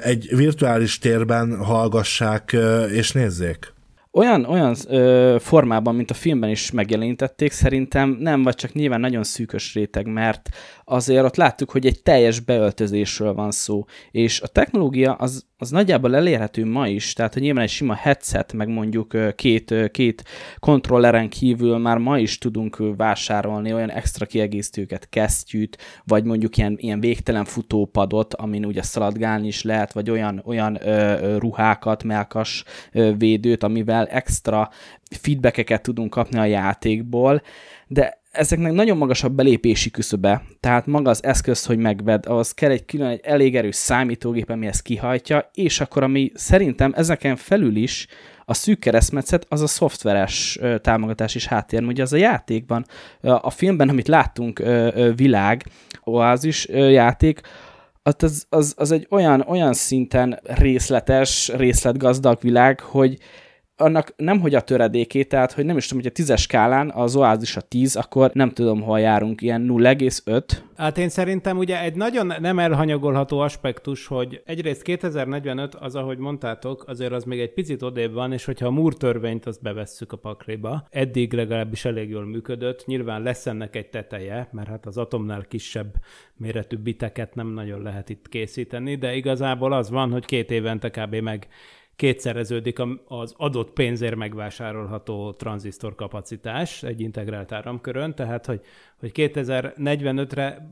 egy 0.02 0.28
virtuális 0.36 0.98
térben 0.98 1.64
hallgassák 1.64 2.56
és 2.92 3.12
nézzék 3.12 3.74
olyan, 4.16 4.44
olyan 4.44 4.75
ö, 4.88 5.37
formában, 5.38 5.94
mint 5.94 6.11
a 6.11 6.14
filmben 6.14 6.50
is 6.50 6.70
megjelenítették, 6.70 7.52
szerintem 7.52 8.16
nem, 8.20 8.42
vagy 8.42 8.54
csak 8.54 8.73
nyilván 8.73 9.00
nagyon 9.00 9.23
szűkös 9.23 9.75
réteg, 9.75 10.06
mert 10.06 10.49
azért 10.85 11.25
ott 11.25 11.37
láttuk, 11.37 11.70
hogy 11.70 11.87
egy 11.87 12.02
teljes 12.02 12.40
beöltözésről 12.40 13.35
van 13.35 13.50
szó, 13.50 13.85
és 14.11 14.40
a 14.40 14.46
technológia 14.46 15.12
az, 15.12 15.46
az 15.58 15.70
nagyjából 15.70 16.16
elérhető 16.16 16.64
ma 16.64 16.88
is, 16.88 17.12
tehát 17.12 17.32
hogy 17.32 17.42
nyilván 17.42 17.62
egy 17.62 17.70
sima 17.70 17.94
headset, 17.94 18.52
meg 18.52 18.68
mondjuk 18.68 19.16
két, 19.34 19.75
két 19.90 20.25
kontrolleren 20.58 21.28
kívül 21.28 21.78
már 21.78 21.98
ma 21.98 22.18
is 22.18 22.38
tudunk 22.38 22.82
vásárolni 22.96 23.72
olyan 23.72 23.90
extra 23.90 24.26
kiegészítőket, 24.26 25.08
kesztyűt, 25.08 25.78
vagy 26.04 26.25
mondjuk 26.25 26.56
ilyen, 26.56 26.76
ilyen 26.80 27.00
végtelen 27.00 27.44
futópadot, 27.44 28.34
amin 28.34 28.64
ugye 28.64 28.82
szaladgálni 28.82 29.46
is 29.46 29.62
lehet, 29.62 29.92
vagy 29.92 30.10
olyan, 30.10 30.42
olyan 30.44 30.86
ö, 30.86 31.36
ruhákat, 31.38 32.04
melkas 32.04 32.64
ö, 32.92 33.12
védőt, 33.16 33.62
amivel 33.62 34.06
extra 34.06 34.70
feedbackeket 35.10 35.82
tudunk 35.82 36.10
kapni 36.10 36.38
a 36.38 36.44
játékból, 36.44 37.42
de 37.86 38.25
ezeknek 38.36 38.72
nagyon 38.72 38.96
magas 38.96 39.22
a 39.22 39.28
belépési 39.28 39.90
küszöbe, 39.90 40.42
tehát 40.60 40.86
maga 40.86 41.10
az 41.10 41.24
eszköz, 41.24 41.64
hogy 41.64 41.78
megved, 41.78 42.26
az 42.26 42.52
kell 42.52 42.70
egy 42.70 42.84
külön, 42.84 43.08
egy 43.08 43.20
elég 43.22 43.56
erős 43.56 43.74
számítógép, 43.74 44.50
ami 44.50 44.66
ezt 44.66 44.82
kihajtja, 44.82 45.50
és 45.54 45.80
akkor 45.80 46.02
ami 46.02 46.30
szerintem 46.34 46.92
ezeken 46.96 47.36
felül 47.36 47.76
is 47.76 48.06
a 48.44 48.54
szűk 48.54 48.78
keresztmetszet 48.78 49.46
az 49.48 49.60
a 49.60 49.66
szoftveres 49.66 50.58
támogatás 50.80 51.34
és 51.34 51.46
háttér. 51.46 51.82
Ugye 51.82 52.02
az 52.02 52.12
a 52.12 52.16
játékban, 52.16 52.86
a 53.20 53.50
filmben, 53.50 53.88
amit 53.88 54.08
láttunk, 54.08 54.62
világ, 55.16 55.64
oázis 56.04 56.68
játék, 56.68 57.40
az, 58.02 58.46
az, 58.48 58.74
az 58.76 58.90
egy 58.90 59.06
olyan, 59.10 59.44
olyan 59.48 59.72
szinten 59.72 60.40
részletes, 60.42 61.52
részletgazdag 61.56 62.38
világ, 62.40 62.80
hogy 62.80 63.18
annak 63.76 64.12
nem 64.16 64.40
hogy 64.40 64.54
a 64.54 64.61
töredékét, 64.61 65.28
tehát 65.28 65.52
hogy 65.52 65.64
nem 65.64 65.76
is 65.76 65.87
tudom, 65.87 66.02
hogy 66.02 66.11
a 66.11 66.14
tízes 66.14 66.40
skálán 66.40 66.90
az 66.90 67.16
oázis 67.16 67.56
a 67.56 67.61
10, 67.61 67.97
akkor 67.97 68.30
nem 68.33 68.50
tudom, 68.50 68.83
hol 68.83 69.00
járunk, 69.00 69.42
ilyen 69.42 69.66
0,5. 69.68 70.42
Hát 70.76 70.99
én 70.99 71.09
szerintem 71.09 71.59
ugye 71.59 71.83
egy 71.83 71.95
nagyon 71.95 72.33
nem 72.40 72.59
elhanyagolható 72.59 73.38
aspektus, 73.38 74.06
hogy 74.06 74.42
egyrészt 74.45 74.83
2045 74.83 75.75
az, 75.75 75.95
ahogy 75.95 76.18
mondtátok, 76.18 76.85
azért 76.87 77.12
az 77.12 77.25
még 77.25 77.40
egy 77.40 77.52
picit 77.52 77.83
odébb 77.83 78.12
van, 78.12 78.33
és 78.33 78.45
hogyha 78.45 78.66
a 78.66 78.71
Moore 78.71 78.97
törvényt 78.97 79.47
azt 79.47 79.62
bevesszük 79.62 80.12
a 80.12 80.16
pakliba, 80.16 80.87
eddig 80.90 81.33
legalábbis 81.33 81.85
elég 81.85 82.11
jól 82.11 82.25
működött, 82.25 82.87
nyilván 82.87 83.23
lesz 83.23 83.47
ennek 83.47 83.76
egy 83.76 83.88
teteje, 83.88 84.49
mert 84.52 84.68
hát 84.68 84.87
az 84.87 84.97
atomnál 84.97 85.45
kisebb 85.49 85.95
méretű 86.37 86.76
biteket 86.76 87.35
nem 87.35 87.47
nagyon 87.47 87.83
lehet 87.83 88.09
itt 88.09 88.28
készíteni, 88.28 88.95
de 88.95 89.14
igazából 89.14 89.73
az 89.73 89.90
van, 89.90 90.11
hogy 90.11 90.25
két 90.25 90.50
évente 90.50 90.90
kb. 90.90 91.14
meg 91.14 91.47
kétszereződik 91.96 92.78
az 93.08 93.34
adott 93.36 93.70
pénzért 93.70 94.16
megvásárolható 94.16 95.32
tranzisztor 95.32 95.94
kapacitás 95.94 96.82
egy 96.82 97.00
integrált 97.00 97.52
áramkörön, 97.52 98.14
tehát 98.14 98.46
hogy, 98.46 98.60
hogy 98.98 99.10
2045-re 99.14 100.70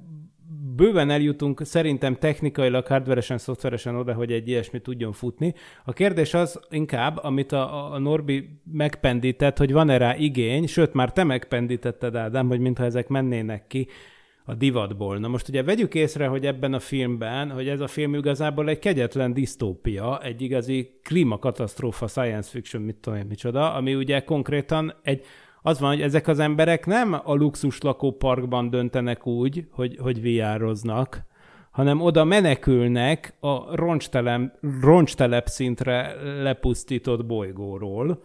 bőven 0.76 1.10
eljutunk 1.10 1.60
szerintem 1.64 2.16
technikailag, 2.16 2.86
hardveresen, 2.86 3.38
szoftveresen 3.38 3.96
oda, 3.96 4.14
hogy 4.14 4.32
egy 4.32 4.48
ilyesmi 4.48 4.80
tudjon 4.80 5.12
futni. 5.12 5.54
A 5.84 5.92
kérdés 5.92 6.34
az 6.34 6.60
inkább, 6.70 7.18
amit 7.22 7.52
a, 7.52 7.92
a 7.92 7.98
Norbi 7.98 8.60
megpendített, 8.72 9.58
hogy 9.58 9.72
van-e 9.72 9.96
rá 9.96 10.16
igény, 10.16 10.66
sőt 10.66 10.92
már 10.92 11.12
te 11.12 11.24
megpendítetted, 11.24 12.16
Ádám, 12.16 12.48
hogy 12.48 12.60
mintha 12.60 12.84
ezek 12.84 13.08
mennének 13.08 13.66
ki, 13.66 13.88
a 14.46 14.54
divatból. 14.54 15.18
Na 15.18 15.28
most 15.28 15.48
ugye 15.48 15.62
vegyük 15.62 15.94
észre, 15.94 16.26
hogy 16.26 16.46
ebben 16.46 16.74
a 16.74 16.78
filmben, 16.78 17.50
hogy 17.50 17.68
ez 17.68 17.80
a 17.80 17.86
film 17.86 18.14
igazából 18.14 18.68
egy 18.68 18.78
kegyetlen 18.78 19.32
disztópia, 19.32 20.22
egy 20.22 20.42
igazi 20.42 20.98
klímakatasztrófa, 21.02 22.06
science 22.06 22.50
fiction, 22.50 22.82
mit 22.82 22.96
tudom 22.96 23.18
én, 23.18 23.26
micsoda, 23.28 23.74
ami 23.74 23.94
ugye 23.94 24.20
konkrétan 24.20 24.94
egy 25.02 25.24
az 25.62 25.80
van, 25.80 25.90
hogy 25.90 26.02
ezek 26.02 26.28
az 26.28 26.38
emberek 26.38 26.86
nem 26.86 27.12
a 27.24 27.34
luxus 27.34 27.80
lakóparkban 27.80 28.70
döntenek 28.70 29.26
úgy, 29.26 29.66
hogy, 29.70 29.96
hogy 30.00 30.22
VR-oznak, 30.22 31.22
hanem 31.70 32.00
oda 32.00 32.24
menekülnek 32.24 33.34
a 33.40 33.76
roncstelep, 33.76 34.52
roncstelep 34.80 35.46
szintre 35.46 36.14
lepusztított 36.42 37.26
bolygóról, 37.26 38.22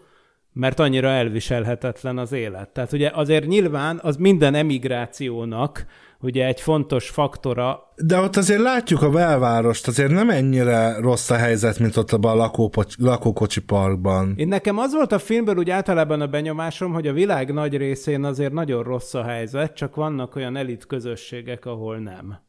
mert 0.54 0.80
annyira 0.80 1.08
elviselhetetlen 1.08 2.18
az 2.18 2.32
élet. 2.32 2.70
Tehát 2.70 2.92
ugye 2.92 3.10
azért 3.14 3.46
nyilván 3.46 4.00
az 4.04 4.16
minden 4.16 4.56
emigrációnak 4.56 5.86
ugye 6.22 6.46
egy 6.46 6.62
fontos 6.62 7.10
faktora. 7.10 7.80
De 7.96 8.20
ott 8.20 8.36
azért 8.36 8.62
látjuk 8.62 9.02
a 9.02 9.10
belvárost, 9.10 9.88
azért 9.88 10.12
nem 10.12 10.30
ennyire 10.30 11.00
rossz 11.00 11.30
a 11.30 11.36
helyzet, 11.36 11.80
mint 11.80 11.98
ott 11.98 12.12
abban 12.12 12.32
a 12.32 12.36
lakópocs, 12.36 12.98
lakókocsi 12.98 13.62
parkban. 13.62 14.34
Én 14.38 14.48
nekem 14.48 14.78
az 14.78 14.94
volt 14.94 15.12
a 15.12 15.20
filmből 15.20 15.58
úgy 15.58 15.70
általában 15.70 16.22
a 16.22 16.28
benyomásom, 16.28 16.94
hogy 16.94 17.08
a 17.08 17.14
világ 17.14 17.54
nagy 17.54 17.78
részén 17.78 18.24
azért 18.24 18.54
nagyon 18.54 18.84
rossz 18.84 19.14
a 19.14 19.24
helyzet, 19.24 19.76
csak 19.76 19.96
vannak 19.96 20.36
olyan 20.36 20.56
elit 20.56 20.86
közösségek, 20.86 21.66
ahol 21.66 21.98
nem. 21.98 22.48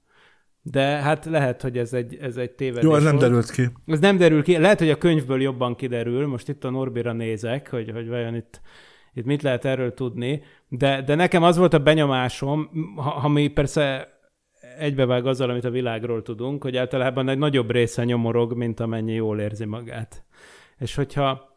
De 0.62 0.82
hát 0.82 1.24
lehet, 1.24 1.62
hogy 1.62 1.78
ez 1.78 1.92
egy, 1.92 2.16
ez 2.20 2.36
egy 2.36 2.50
tévedés 2.50 2.82
Jó, 2.82 2.94
ez 2.94 3.02
nem 3.02 3.16
volt. 3.16 3.24
derült 3.24 3.50
ki. 3.50 3.68
Ez 3.86 3.98
nem 3.98 4.16
derül 4.16 4.42
ki. 4.42 4.58
Lehet, 4.58 4.78
hogy 4.78 4.90
a 4.90 4.98
könyvből 4.98 5.42
jobban 5.42 5.76
kiderül. 5.76 6.26
Most 6.26 6.48
itt 6.48 6.64
a 6.64 6.70
Norbira 6.70 7.12
nézek, 7.12 7.70
hogy, 7.70 7.90
hogy 7.90 8.08
vajon 8.08 8.34
itt, 8.34 8.60
itt 9.14 9.24
mit 9.24 9.42
lehet 9.42 9.64
erről 9.64 9.94
tudni. 9.94 10.42
De, 10.68 11.02
de 11.02 11.14
nekem 11.14 11.42
az 11.42 11.56
volt 11.56 11.74
a 11.74 11.78
benyomásom, 11.78 12.70
ha, 12.96 13.10
ami 13.10 13.48
persze 13.48 14.08
egybevág 14.78 15.26
azzal, 15.26 15.50
amit 15.50 15.64
a 15.64 15.70
világról 15.70 16.22
tudunk, 16.22 16.62
hogy 16.62 16.76
általában 16.76 17.28
egy 17.28 17.38
nagyobb 17.38 17.70
része 17.70 18.04
nyomorog, 18.04 18.56
mint 18.56 18.80
amennyi 18.80 19.12
jól 19.12 19.40
érzi 19.40 19.64
magát. 19.64 20.24
És 20.78 20.94
hogyha 20.94 21.50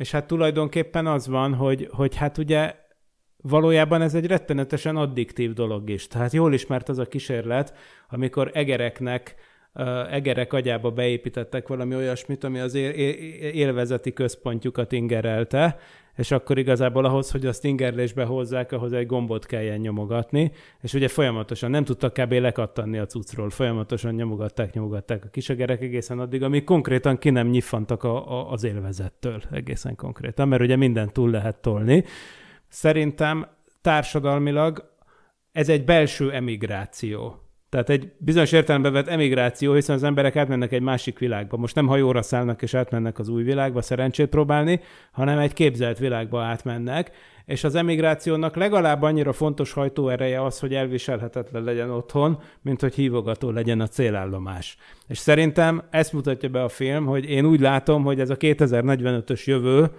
és 0.00 0.10
hát 0.10 0.26
tulajdonképpen 0.26 1.06
az 1.06 1.26
van, 1.26 1.54
hogy, 1.54 1.88
hogy 1.90 2.16
hát 2.16 2.38
ugye 2.38 2.74
valójában 3.36 4.02
ez 4.02 4.14
egy 4.14 4.26
rettenetesen 4.26 4.96
addiktív 4.96 5.52
dolog 5.52 5.90
is. 5.90 6.06
Tehát 6.06 6.32
jól 6.32 6.52
ismert 6.52 6.88
az 6.88 6.98
a 6.98 7.06
kísérlet, 7.06 7.76
amikor 8.08 8.50
egereknek 8.54 9.34
egerek 10.10 10.52
agyába 10.52 10.90
beépítettek 10.90 11.68
valami 11.68 11.94
olyasmit, 11.94 12.44
ami 12.44 12.58
az 12.58 12.74
élvezeti 12.74 14.12
központjukat 14.12 14.92
ingerelte, 14.92 15.78
és 16.16 16.30
akkor 16.30 16.58
igazából 16.58 17.04
ahhoz, 17.04 17.30
hogy 17.30 17.46
azt 17.46 17.64
ingerlésbe 17.64 18.24
hozzák, 18.24 18.72
ahhoz 18.72 18.92
egy 18.92 19.06
gombot 19.06 19.46
kelljen 19.46 19.80
nyomogatni, 19.80 20.52
és 20.80 20.94
ugye 20.94 21.08
folyamatosan 21.08 21.70
nem 21.70 21.84
tudtak 21.84 22.12
kb. 22.12 22.32
lekattanni 22.32 22.98
a 22.98 23.06
cuccról, 23.06 23.50
folyamatosan 23.50 24.14
nyomogatták, 24.14 24.72
nyomogatták 24.74 25.24
a 25.24 25.28
kisegerek 25.28 25.82
egészen 25.82 26.18
addig, 26.18 26.42
amíg 26.42 26.64
konkrétan 26.64 27.18
ki 27.18 27.30
nem 27.30 27.48
nyifantak 27.48 28.04
a, 28.04 28.30
a, 28.30 28.50
az 28.50 28.64
élvezettől 28.64 29.42
egészen 29.50 29.96
konkrétan, 29.96 30.48
mert 30.48 30.62
ugye 30.62 30.76
mindent 30.76 31.12
túl 31.12 31.30
lehet 31.30 31.56
tolni. 31.60 32.04
Szerintem 32.68 33.46
társadalmilag 33.80 34.90
ez 35.52 35.68
egy 35.68 35.84
belső 35.84 36.32
emigráció. 36.32 37.49
Tehát 37.70 37.90
egy 37.90 38.12
bizonyos 38.18 38.52
értelemben 38.52 38.92
vett 38.92 39.08
emigráció, 39.08 39.72
hiszen 39.74 39.96
az 39.96 40.02
emberek 40.02 40.36
átmennek 40.36 40.72
egy 40.72 40.82
másik 40.82 41.18
világba. 41.18 41.56
Most 41.56 41.74
nem 41.74 41.86
hajóra 41.86 42.22
szállnak 42.22 42.62
és 42.62 42.74
átmennek 42.74 43.18
az 43.18 43.28
új 43.28 43.42
világba 43.42 43.82
szerencsét 43.82 44.28
próbálni, 44.28 44.80
hanem 45.12 45.38
egy 45.38 45.52
képzelt 45.52 45.98
világba 45.98 46.42
átmennek, 46.42 47.10
és 47.46 47.64
az 47.64 47.74
emigrációnak 47.74 48.56
legalább 48.56 49.02
annyira 49.02 49.32
fontos 49.32 49.72
hajtóereje 49.72 50.44
az, 50.44 50.58
hogy 50.58 50.74
elviselhetetlen 50.74 51.62
legyen 51.62 51.90
otthon, 51.90 52.38
mint 52.62 52.80
hogy 52.80 52.94
hívogató 52.94 53.50
legyen 53.50 53.80
a 53.80 53.86
célállomás. 53.86 54.76
És 55.08 55.18
szerintem 55.18 55.82
ezt 55.90 56.12
mutatja 56.12 56.48
be 56.48 56.62
a 56.62 56.68
film, 56.68 57.06
hogy 57.06 57.30
én 57.30 57.44
úgy 57.44 57.60
látom, 57.60 58.02
hogy 58.04 58.20
ez 58.20 58.30
a 58.30 58.36
2045-ös 58.36 59.44
jövő 59.44 59.90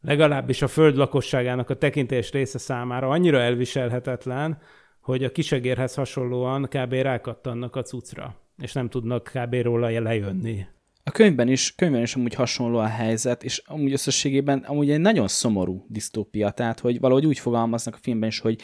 legalábbis 0.00 0.62
a 0.62 0.68
föld 0.68 0.96
lakosságának 0.96 1.70
a 1.70 1.74
tekintés 1.74 2.30
része 2.30 2.58
számára 2.58 3.08
annyira 3.08 3.38
elviselhetetlen, 3.38 4.58
hogy 5.02 5.24
a 5.24 5.32
kisegérhez 5.32 5.94
hasonlóan 5.94 6.68
kb. 6.68 6.92
rákattannak 6.92 7.76
a 7.76 7.82
cucra, 7.82 8.36
és 8.62 8.72
nem 8.72 8.88
tudnak 8.88 9.30
kb. 9.34 9.54
róla 9.54 10.00
lejönni. 10.00 10.66
A 11.04 11.10
könyvben 11.10 11.48
is, 11.48 11.74
könyvben 11.74 12.02
is 12.02 12.14
amúgy 12.14 12.34
hasonló 12.34 12.78
a 12.78 12.86
helyzet, 12.86 13.44
és 13.44 13.62
amúgy 13.66 13.92
összességében 13.92 14.58
amúgy 14.58 14.90
egy 14.90 15.00
nagyon 15.00 15.28
szomorú 15.28 15.84
disztópia, 15.88 16.50
tehát 16.50 16.80
hogy 16.80 17.00
valahogy 17.00 17.26
úgy 17.26 17.38
fogalmaznak 17.38 17.94
a 17.94 17.98
filmben 18.02 18.28
is, 18.28 18.38
hogy 18.38 18.60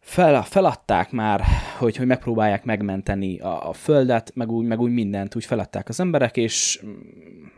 fel, 0.00 0.42
feladták 0.42 1.10
már, 1.10 1.44
hogy, 1.78 1.96
hogy 1.96 2.06
megpróbálják 2.06 2.64
megmenteni 2.64 3.40
a, 3.40 3.68
a 3.68 3.72
földet, 3.72 4.32
meg 4.34 4.50
úgy, 4.50 4.66
meg 4.66 4.80
úgy 4.80 4.92
mindent, 4.92 5.36
úgy 5.36 5.44
feladták 5.44 5.88
az 5.88 6.00
emberek, 6.00 6.36
és 6.36 6.82
mm, 6.86 6.90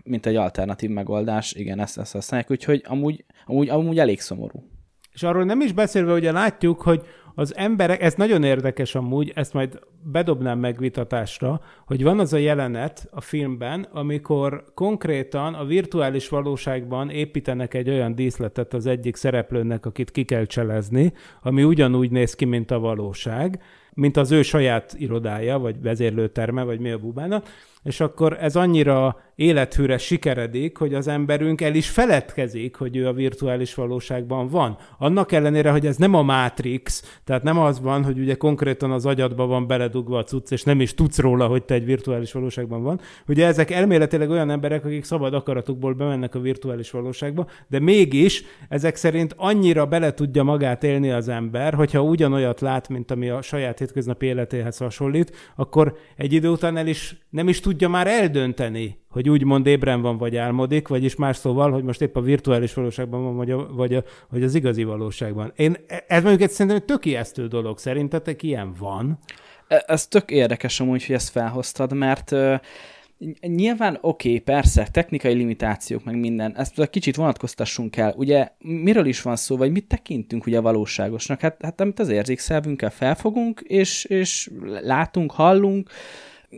mint 0.04 0.26
egy 0.26 0.36
alternatív 0.36 0.90
megoldás, 0.90 1.52
igen, 1.52 1.80
ezt, 1.80 1.98
ezt 1.98 2.12
használják, 2.12 2.50
úgyhogy 2.50 2.82
amúgy, 2.88 3.24
amúgy, 3.46 3.68
amúgy 3.68 3.98
elég 3.98 4.20
szomorú. 4.20 4.70
És 5.12 5.22
arról 5.22 5.44
nem 5.44 5.60
is 5.60 5.72
beszélve, 5.72 6.12
ugye 6.12 6.32
látjuk, 6.32 6.80
hogy 6.80 7.06
az 7.34 7.56
emberek, 7.56 8.02
ez 8.02 8.14
nagyon 8.14 8.42
érdekes 8.42 8.94
amúgy, 8.94 9.32
ezt 9.34 9.52
majd 9.52 9.78
bedobnám 10.02 10.58
megvitatásra, 10.58 11.60
hogy 11.86 12.02
van 12.02 12.18
az 12.18 12.32
a 12.32 12.36
jelenet 12.36 13.08
a 13.10 13.20
filmben, 13.20 13.86
amikor 13.92 14.64
konkrétan 14.74 15.54
a 15.54 15.64
virtuális 15.64 16.28
valóságban 16.28 17.10
építenek 17.10 17.74
egy 17.74 17.88
olyan 17.88 18.14
díszletet 18.14 18.74
az 18.74 18.86
egyik 18.86 19.16
szereplőnek, 19.16 19.86
akit 19.86 20.10
ki 20.10 20.24
kell 20.24 20.44
cselezni, 20.44 21.12
ami 21.42 21.64
ugyanúgy 21.64 22.10
néz 22.10 22.34
ki, 22.34 22.44
mint 22.44 22.70
a 22.70 22.78
valóság, 22.78 23.62
mint 23.94 24.16
az 24.16 24.30
ő 24.30 24.42
saját 24.42 24.94
irodája, 24.98 25.58
vagy 25.58 25.82
vezérlőterme, 25.82 26.62
vagy 26.62 26.80
mi 26.80 26.90
a 26.90 26.98
bubána, 26.98 27.42
és 27.82 28.00
akkor 28.00 28.36
ez 28.40 28.56
annyira 28.56 29.16
élethűre 29.34 29.98
sikeredik, 29.98 30.76
hogy 30.76 30.94
az 30.94 31.08
emberünk 31.08 31.60
el 31.60 31.74
is 31.74 31.88
feledkezik, 31.88 32.76
hogy 32.76 32.96
ő 32.96 33.06
a 33.06 33.12
virtuális 33.12 33.74
valóságban 33.74 34.48
van. 34.48 34.76
Annak 34.98 35.32
ellenére, 35.32 35.70
hogy 35.70 35.86
ez 35.86 35.96
nem 35.96 36.14
a 36.14 36.22
Matrix, 36.22 37.18
tehát 37.24 37.42
nem 37.42 37.58
az 37.58 37.80
van, 37.80 38.04
hogy 38.04 38.18
ugye 38.18 38.34
konkrétan 38.34 38.90
az 38.90 39.06
agyadba 39.06 39.46
van 39.46 39.66
beledugva 39.66 40.18
a 40.18 40.24
cucc, 40.24 40.50
és 40.50 40.62
nem 40.62 40.80
is 40.80 40.94
tudsz 40.94 41.18
róla, 41.18 41.46
hogy 41.46 41.62
te 41.62 41.74
egy 41.74 41.84
virtuális 41.84 42.32
valóságban 42.32 42.82
van. 42.82 43.00
Ugye 43.28 43.46
ezek 43.46 43.70
elméletileg 43.70 44.30
olyan 44.30 44.50
emberek, 44.50 44.84
akik 44.84 45.04
szabad 45.04 45.34
akaratukból 45.34 45.92
bemennek 45.92 46.34
a 46.34 46.40
virtuális 46.40 46.90
valóságba, 46.90 47.46
de 47.68 47.78
mégis 47.78 48.44
ezek 48.68 48.96
szerint 48.96 49.34
annyira 49.36 49.86
bele 49.86 50.14
tudja 50.14 50.42
magát 50.42 50.84
élni 50.84 51.10
az 51.10 51.28
ember, 51.28 51.74
hogyha 51.74 52.02
ugyanolyat 52.02 52.60
lát, 52.60 52.88
mint 52.88 53.10
ami 53.10 53.28
a 53.28 53.42
saját 53.42 53.78
hétköznapi 53.78 54.26
életéhez 54.26 54.78
hasonlít, 54.78 55.52
akkor 55.56 55.96
egy 56.16 56.32
idő 56.32 56.48
után 56.48 56.76
el 56.76 56.86
is 56.86 57.16
nem 57.30 57.48
is 57.48 57.60
tudja 57.60 57.71
már 57.88 58.06
eldönteni, 58.06 58.98
hogy 59.10 59.28
úgymond 59.28 59.66
ébren 59.66 60.00
van, 60.00 60.16
vagy 60.16 60.36
álmodik, 60.36 60.88
vagyis 60.88 61.16
más 61.16 61.36
szóval, 61.36 61.70
hogy 61.70 61.82
most 61.82 62.00
épp 62.00 62.16
a 62.16 62.20
virtuális 62.20 62.74
valóságban 62.74 63.22
van, 63.22 63.36
vagy, 63.36 63.50
a, 63.50 63.66
vagy, 63.72 63.94
a, 63.94 64.04
vagy 64.30 64.42
az 64.42 64.54
igazi 64.54 64.84
valóságban. 64.84 65.52
Én, 65.56 65.76
ez 66.06 66.22
mondjuk 66.22 66.42
egy 66.42 66.50
szerintem 66.50 66.76
egy 66.76 66.84
tök 66.84 67.04
ijesztő 67.04 67.46
dolog. 67.46 67.78
Szerintetek 67.78 68.42
ilyen 68.42 68.74
van? 68.78 69.18
E, 69.68 69.84
ez 69.86 70.06
tök 70.06 70.30
érdekes 70.30 70.80
amúgy, 70.80 71.06
hogy 71.06 71.14
ezt 71.14 71.30
felhoztad, 71.30 71.92
mert 71.92 72.30
uh, 72.30 72.54
Nyilván 73.40 73.98
oké, 74.00 74.28
okay, 74.28 74.40
persze, 74.40 74.88
technikai 74.92 75.34
limitációk, 75.34 76.04
meg 76.04 76.18
minden, 76.18 76.56
ezt 76.56 76.90
kicsit 76.90 77.16
vonatkoztassunk 77.16 77.96
el. 77.96 78.14
Ugye 78.16 78.48
miről 78.58 79.06
is 79.06 79.22
van 79.22 79.36
szó, 79.36 79.56
vagy 79.56 79.70
mit 79.70 79.86
tekintünk 79.86 80.46
ugye 80.46 80.60
valóságosnak? 80.60 81.40
Hát, 81.40 81.56
hát 81.62 81.80
amit 81.80 81.98
az 81.98 82.08
érzékszervünkkel 82.08 82.90
felfogunk, 82.90 83.60
és, 83.60 84.04
és 84.04 84.50
látunk, 84.80 85.32
hallunk, 85.32 85.90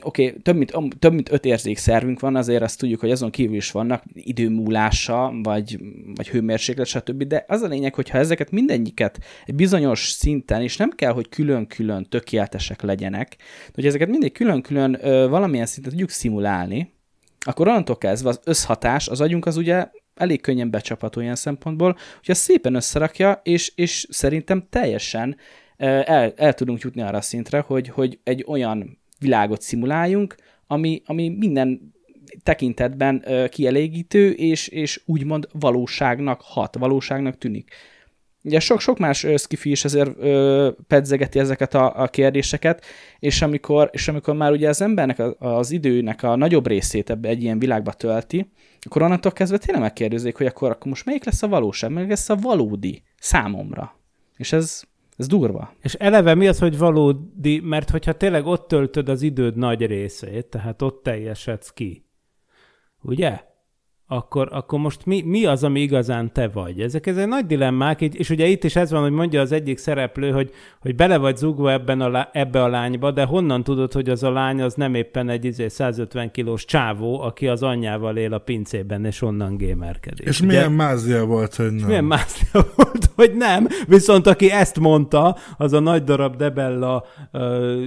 oké, 0.00 0.26
okay, 0.26 0.40
több, 0.40 0.56
mint, 0.56 0.98
több 0.98 1.12
mint 1.12 1.32
öt 1.32 1.44
érzékszervünk 1.44 2.20
van, 2.20 2.36
azért 2.36 2.62
azt 2.62 2.78
tudjuk, 2.78 3.00
hogy 3.00 3.10
azon 3.10 3.30
kívül 3.30 3.56
is 3.56 3.70
vannak 3.70 4.02
időmúlása, 4.14 5.34
vagy, 5.42 5.78
vagy 6.14 6.28
hőmérséklet, 6.28 6.86
stb. 6.86 7.22
De 7.22 7.44
az 7.48 7.62
a 7.62 7.66
lényeg, 7.66 7.94
hogyha 7.94 8.18
ezeket 8.18 8.50
mindegyiket 8.50 9.18
egy 9.46 9.54
bizonyos 9.54 10.08
szinten, 10.08 10.62
és 10.62 10.76
nem 10.76 10.90
kell, 10.90 11.12
hogy 11.12 11.28
külön-külön 11.28 12.06
tökéletesek 12.08 12.82
legyenek, 12.82 13.36
hogy 13.74 13.86
ezeket 13.86 14.08
mindig 14.08 14.32
külön-külön 14.32 14.98
ö, 15.00 15.28
valamilyen 15.28 15.66
szinten 15.66 15.90
tudjuk 15.90 16.10
szimulálni, 16.10 16.92
akkor 17.40 17.68
onnantól 17.68 17.98
kezdve 17.98 18.28
az 18.28 18.40
összhatás, 18.44 19.08
az 19.08 19.20
agyunk 19.20 19.46
az 19.46 19.56
ugye 19.56 19.88
elég 20.14 20.40
könnyen 20.40 20.70
becsapható 20.70 21.20
ilyen 21.20 21.34
szempontból, 21.34 21.92
hogy 21.92 22.30
azt 22.30 22.40
szépen 22.40 22.74
összerakja, 22.74 23.40
és, 23.42 23.72
és 23.74 24.06
szerintem 24.10 24.66
teljesen 24.70 25.36
el, 25.76 26.32
el 26.36 26.54
tudunk 26.54 26.80
jutni 26.80 27.02
arra 27.02 27.16
a 27.16 27.20
szintre, 27.20 27.60
hogy, 27.60 27.88
hogy 27.88 28.18
egy 28.22 28.44
olyan 28.46 28.98
világot 29.24 29.62
szimuláljunk, 29.62 30.34
ami, 30.66 31.02
ami 31.06 31.28
minden 31.28 31.94
tekintetben 32.42 33.22
ö, 33.26 33.48
kielégítő, 33.48 34.30
és, 34.30 34.68
és 34.68 35.02
úgymond 35.04 35.48
valóságnak 35.52 36.40
hat, 36.42 36.76
valóságnak 36.78 37.38
tűnik. 37.38 37.70
Ugye 38.42 38.60
sok-sok 38.60 38.98
más 38.98 39.26
skifi 39.36 39.70
is 39.70 39.84
ezért 39.84 40.10
ö, 40.18 40.70
pedzegeti 40.86 41.38
ezeket 41.38 41.74
a, 41.74 42.02
a 42.02 42.08
kérdéseket, 42.08 42.84
és 43.18 43.42
amikor, 43.42 43.88
és 43.92 44.08
amikor 44.08 44.34
már 44.34 44.52
ugye 44.52 44.68
az 44.68 44.80
embernek 44.80 45.18
a, 45.18 45.36
az 45.38 45.70
időnek 45.70 46.22
a 46.22 46.36
nagyobb 46.36 46.66
részét 46.66 47.10
ebbe 47.10 47.28
egy 47.28 47.42
ilyen 47.42 47.58
világba 47.58 47.92
tölti, 47.92 48.50
akkor 48.80 49.02
onnantól 49.02 49.32
kezdve 49.32 49.58
tényleg 49.58 49.82
megkérdezik, 49.82 50.36
hogy 50.36 50.46
akkor, 50.46 50.70
akkor 50.70 50.86
most 50.86 51.04
melyik 51.04 51.24
lesz 51.24 51.42
a 51.42 51.48
valóság, 51.48 51.90
melyik 51.90 52.08
lesz 52.08 52.28
a 52.28 52.36
valódi 52.36 53.02
számomra. 53.18 53.98
És 54.36 54.52
ez, 54.52 54.82
ez 55.16 55.26
durva. 55.26 55.74
És 55.80 55.94
eleve 55.94 56.34
mi 56.34 56.48
az, 56.48 56.58
hogy 56.58 56.78
valódi, 56.78 57.60
mert 57.60 57.90
hogyha 57.90 58.12
tényleg 58.12 58.46
ott 58.46 58.68
töltöd 58.68 59.08
az 59.08 59.22
időd 59.22 59.56
nagy 59.56 59.86
részét, 59.86 60.46
tehát 60.46 60.82
ott 60.82 61.02
teljesedsz 61.02 61.70
ki, 61.70 62.06
ugye? 63.02 63.53
Akkor, 64.06 64.48
akkor 64.50 64.78
most 64.78 65.06
mi, 65.06 65.22
mi 65.22 65.44
az, 65.44 65.64
ami 65.64 65.80
igazán 65.80 66.32
te 66.32 66.48
vagy? 66.48 66.80
Ezek, 66.80 67.06
ezek 67.06 67.26
nagy 67.26 67.46
dilemmák, 67.46 68.00
és 68.00 68.30
ugye 68.30 68.46
itt 68.46 68.64
is 68.64 68.76
ez 68.76 68.90
van, 68.90 69.02
hogy 69.02 69.10
mondja 69.10 69.40
az 69.40 69.52
egyik 69.52 69.78
szereplő, 69.78 70.30
hogy, 70.30 70.50
hogy 70.80 70.94
bele 70.94 71.16
vagy 71.16 71.36
zugva 71.36 71.72
ebben 71.72 72.00
a, 72.00 72.28
ebbe 72.32 72.62
a 72.62 72.68
lányba, 72.68 73.10
de 73.10 73.24
honnan 73.24 73.62
tudod, 73.62 73.92
hogy 73.92 74.08
az 74.08 74.22
a 74.22 74.30
lány 74.30 74.62
az 74.62 74.74
nem 74.74 74.94
éppen 74.94 75.28
egy 75.28 75.44
izé 75.44 75.68
150 75.68 76.30
kilós 76.30 76.64
csávó, 76.64 77.20
aki 77.20 77.48
az 77.48 77.62
anyjával 77.62 78.16
él 78.16 78.32
a 78.32 78.38
pincében, 78.38 79.04
és 79.04 79.22
onnan 79.22 79.56
gémerkedik. 79.56 80.26
És 80.26 80.40
ugye? 80.40 80.48
milyen 80.48 80.72
mázlia 80.72 81.24
volt, 81.24 81.54
hogy 81.54 81.72
nem? 81.72 81.86
milyen 81.86 82.04
mázlia 82.04 82.66
volt, 82.76 83.10
hogy 83.14 83.34
nem, 83.36 83.66
viszont 83.86 84.26
aki 84.26 84.50
ezt 84.50 84.80
mondta, 84.80 85.36
az 85.56 85.72
a 85.72 85.80
nagy 85.80 86.04
darab 86.04 86.36
Debella 86.36 87.04
uh, 87.32 87.82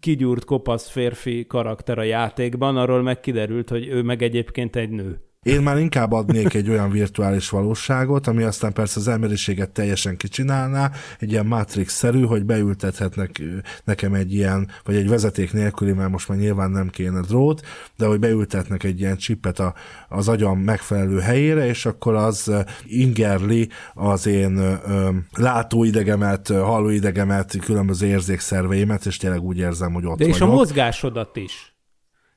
kigyúrt 0.00 0.44
kopasz 0.44 0.88
férfi 0.88 1.46
karakter 1.46 1.98
a 1.98 2.02
játékban, 2.02 2.76
arról 2.76 3.02
meg 3.02 3.20
kiderült, 3.20 3.68
hogy 3.68 3.86
ő 3.86 4.02
meg 4.02 4.22
egyébként 4.22 4.76
egy 4.76 4.90
nő. 4.90 5.20
Én 5.42 5.62
már 5.62 5.78
inkább 5.78 6.12
adnék 6.12 6.54
egy 6.54 6.68
olyan 6.68 6.90
virtuális 6.90 7.48
valóságot, 7.48 8.26
ami 8.26 8.42
aztán 8.42 8.72
persze 8.72 9.00
az 9.00 9.08
emberiséget 9.08 9.70
teljesen 9.70 10.16
kicsinálná, 10.16 10.90
egy 11.18 11.30
ilyen 11.30 11.46
Matrix-szerű, 11.46 12.22
hogy 12.24 12.44
beültethetnek 12.44 13.42
nekem 13.84 14.14
egy 14.14 14.34
ilyen, 14.34 14.68
vagy 14.84 14.94
egy 14.94 15.08
vezeték 15.08 15.52
nélküli, 15.52 15.92
mert 15.92 16.10
most 16.10 16.28
már 16.28 16.38
nyilván 16.38 16.70
nem 16.70 16.88
kéne 16.88 17.20
drót, 17.20 17.60
de 17.96 18.06
hogy 18.06 18.18
beültetnek 18.18 18.82
egy 18.82 19.00
ilyen 19.00 19.16
csipet 19.16 19.58
a, 19.58 19.74
az 20.08 20.28
agyam 20.28 20.58
megfelelő 20.58 21.18
helyére, 21.18 21.66
és 21.66 21.86
akkor 21.86 22.14
az 22.14 22.52
ingerli 22.86 23.68
az 23.94 24.26
én 24.26 24.56
ö, 24.56 25.10
látóidegemet, 25.36 26.48
hallóidegemet, 26.48 27.56
különböző 27.60 28.06
érzékszerveimet, 28.06 29.06
és 29.06 29.16
tényleg 29.16 29.42
úgy 29.42 29.58
érzem, 29.58 29.92
hogy 29.92 30.06
ott 30.06 30.18
De 30.18 30.24
vagyok. 30.24 30.34
és 30.34 30.42
a 30.42 30.46
mozgásodat 30.46 31.36
is. 31.36 31.71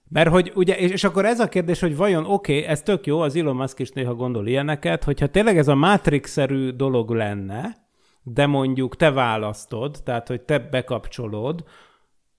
Mert 0.10 0.30
hogy 0.30 0.52
ugye, 0.56 0.78
és, 0.78 0.92
és 0.92 1.04
akkor 1.04 1.26
ez 1.26 1.40
a 1.40 1.50
kérdés, 1.50 1.80
hogy 1.80 1.96
vajon 1.96 2.26
oké, 2.26 2.58
okay, 2.58 2.70
ez 2.72 2.82
tök 2.82 3.06
jó, 3.06 3.20
az 3.20 3.36
Elon 3.36 3.56
Musk 3.56 3.80
is 3.80 3.92
néha 3.92 4.14
gondol 4.14 4.48
ilyeneket, 4.48 5.04
hogyha 5.04 5.28
tényleg 5.28 5.58
ez 5.58 5.68
a 5.68 5.76
Matrix-szerű 5.76 6.70
dolog 6.70 7.10
lenne, 7.10 7.76
de 8.24 8.46
mondjuk 8.46 8.96
te 8.96 9.12
választod, 9.12 9.98
tehát 10.04 10.28
hogy 10.28 10.42
te 10.42 10.60
bekapcsolod, 10.60 11.64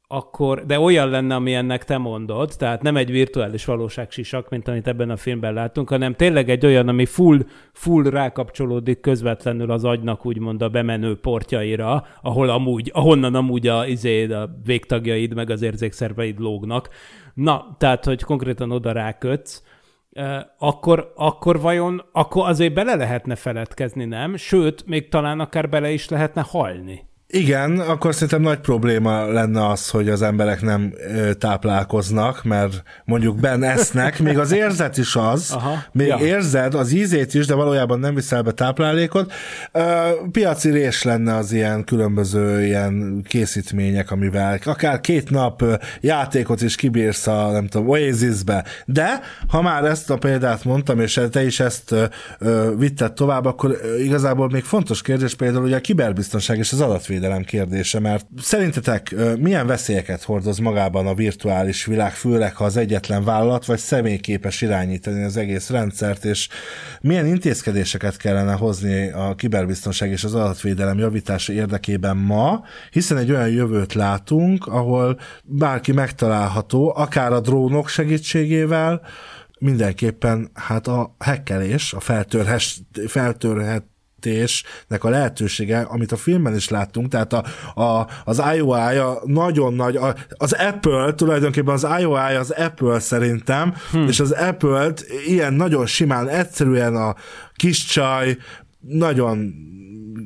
akkor, 0.09 0.66
de 0.66 0.81
olyan 0.81 1.09
lenne, 1.09 1.35
ami 1.35 1.55
ennek 1.55 1.85
te 1.85 1.99
mondod, 1.99 2.53
tehát 2.59 2.83
nem 2.83 2.97
egy 2.97 3.11
virtuális 3.11 3.64
valóság 3.64 4.11
sisak, 4.11 4.49
mint 4.49 4.69
amit 4.69 4.87
ebben 4.87 5.11
a 5.11 5.16
filmben 5.16 5.55
látunk, 5.55 5.88
hanem 5.88 6.14
tényleg 6.14 6.51
egy 6.51 6.66
olyan, 6.66 6.88
ami 6.88 7.05
full, 7.05 7.38
full 7.73 8.03
rákapcsolódik 8.03 9.01
közvetlenül 9.01 9.71
az 9.71 9.85
agynak, 9.85 10.27
úgymond 10.27 10.62
a 10.62 10.69
bemenő 10.69 11.21
portjaira, 11.21 12.07
ahol 12.23 12.49
amúgy, 12.49 12.90
ahonnan 12.95 13.35
amúgy 13.35 13.66
a, 13.66 13.87
izé, 13.87 14.33
a 14.33 14.51
végtagjaid, 14.64 15.35
meg 15.35 15.51
az 15.51 15.62
érzékszerveid 15.62 16.38
lógnak. 16.38 16.88
Na, 17.35 17.77
tehát, 17.79 18.05
hogy 18.05 18.23
konkrétan 18.23 18.71
oda 18.71 18.92
rákötsz, 18.92 19.62
akkor, 20.59 21.12
akkor 21.16 21.61
vajon, 21.61 22.03
akkor 22.12 22.49
azért 22.49 22.75
bele 22.75 22.95
lehetne 22.95 23.35
feledkezni, 23.35 24.05
nem? 24.05 24.37
Sőt, 24.37 24.87
még 24.87 25.09
talán 25.09 25.40
akár 25.40 25.69
bele 25.69 25.90
is 25.90 26.09
lehetne 26.09 26.45
halni. 26.49 27.14
Igen, 27.29 27.79
akkor 27.79 28.15
szerintem 28.15 28.41
nagy 28.41 28.59
probléma 28.59 29.33
lenne 29.33 29.69
az, 29.69 29.89
hogy 29.89 30.09
az 30.09 30.23
emberek 30.23 30.62
nem 30.62 30.93
táplálkoznak, 31.39 32.45
mert 32.45 32.83
mondjuk 33.05 33.41
ben 33.41 33.62
esznek, 33.62 34.19
még 34.19 34.39
az 34.39 34.53
érzet 34.53 34.97
is 34.97 35.17
az, 35.17 35.51
Aha, 35.57 35.85
még 35.93 36.07
ja. 36.07 36.19
érzed 36.19 36.75
az 36.75 36.93
ízét 36.93 37.35
is, 37.35 37.47
de 37.47 37.55
valójában 37.55 37.99
nem 37.99 38.15
viszel 38.15 38.43
be 38.43 38.53
táplálékot. 38.53 39.33
Piaci 40.31 40.71
rés 40.71 41.03
lenne 41.03 41.35
az 41.35 41.53
ilyen 41.53 41.85
különböző 41.85 42.65
ilyen 42.65 43.25
készítmények, 43.29 44.11
amivel 44.11 44.59
akár 44.65 45.01
két 45.01 45.31
nap 45.31 45.65
játékot 46.01 46.62
is 46.62 46.75
kibírsz 46.75 47.27
a, 47.27 47.51
nem 47.51 47.67
tudom, 47.67 47.89
Oasisbe. 47.89 48.65
De, 48.85 49.21
ha 49.49 49.62
már 49.62 49.85
ezt 49.85 50.11
a 50.11 50.17
példát 50.17 50.65
mondtam, 50.65 51.01
és 51.01 51.21
te 51.31 51.45
is 51.45 51.61
ezt 51.61 51.95
vitted 52.77 53.12
tovább, 53.12 53.45
akkor 53.45 53.81
igazából 53.99 54.49
még 54.49 54.65
fontos 54.65 55.03
kérdés 55.03 55.35
például 55.35 55.65
ugye 55.65 55.77
a 55.77 55.81
kiberbiztonság 55.81 56.59
és 56.59 56.73
az 56.73 56.81
adatvédelem 56.81 57.15
adatvédelem 57.16 57.42
kérdése, 57.42 58.00
mert 58.00 58.26
szerintetek 58.38 59.14
milyen 59.38 59.66
veszélyeket 59.66 60.22
hordoz 60.22 60.59
magában 60.59 61.07
a 61.07 61.14
virtuális 61.14 61.85
világ, 61.85 62.12
főleg 62.12 62.57
ha 62.57 62.64
az 62.64 62.76
egyetlen 62.76 63.24
vállalat 63.24 63.64
vagy 63.64 63.79
személy 63.79 64.16
képes 64.16 64.62
irányítani 64.62 65.22
az 65.22 65.37
egész 65.37 65.70
rendszert, 65.70 66.24
és 66.24 66.48
milyen 67.00 67.26
intézkedéseket 67.26 68.16
kellene 68.16 68.52
hozni 68.52 69.11
a 69.11 69.35
kiberbiztonság 69.35 70.11
és 70.11 70.24
az 70.24 70.35
adatvédelem 70.35 70.98
javítása 70.98 71.52
érdekében 71.52 72.16
ma, 72.16 72.64
hiszen 72.90 73.16
egy 73.16 73.31
olyan 73.31 73.50
jövőt 73.50 73.92
látunk, 73.92 74.66
ahol 74.66 75.18
bárki 75.44 75.92
megtalálható, 75.92 76.92
akár 76.96 77.33
a 77.33 77.40
drónok 77.40 77.88
segítségével, 77.88 79.00
mindenképpen 79.59 80.50
hát 80.55 80.87
a 80.87 81.14
hekkelés, 81.18 81.92
a 81.92 82.00
feltörhes, 82.00 82.81
feltörhet 83.07 83.85
megközelítésnek 84.16 85.05
a 85.05 85.09
lehetősége, 85.09 85.81
amit 85.81 86.12
a 86.12 86.16
filmben 86.16 86.55
is 86.55 86.68
láttunk, 86.68 87.09
tehát 87.09 87.33
a, 87.33 87.44
a, 87.81 88.09
az 88.24 88.42
IOI-ja 88.55 89.20
nagyon 89.24 89.74
nagy, 89.74 89.96
a, 89.96 90.14
az 90.29 90.52
Apple, 90.52 91.12
tulajdonképpen 91.12 91.74
az 91.74 91.87
IOI 92.00 92.35
az 92.35 92.50
Apple 92.50 92.98
szerintem, 92.98 93.74
hmm. 93.90 94.09
és 94.09 94.20
az 94.20 94.31
Apple-t 94.31 95.05
ilyen 95.26 95.55
nagyon 95.55 95.87
simán, 95.87 96.29
egyszerűen 96.29 96.96
a 96.96 97.14
kis 97.55 97.85
csaj 97.85 98.37
nagyon 98.81 99.55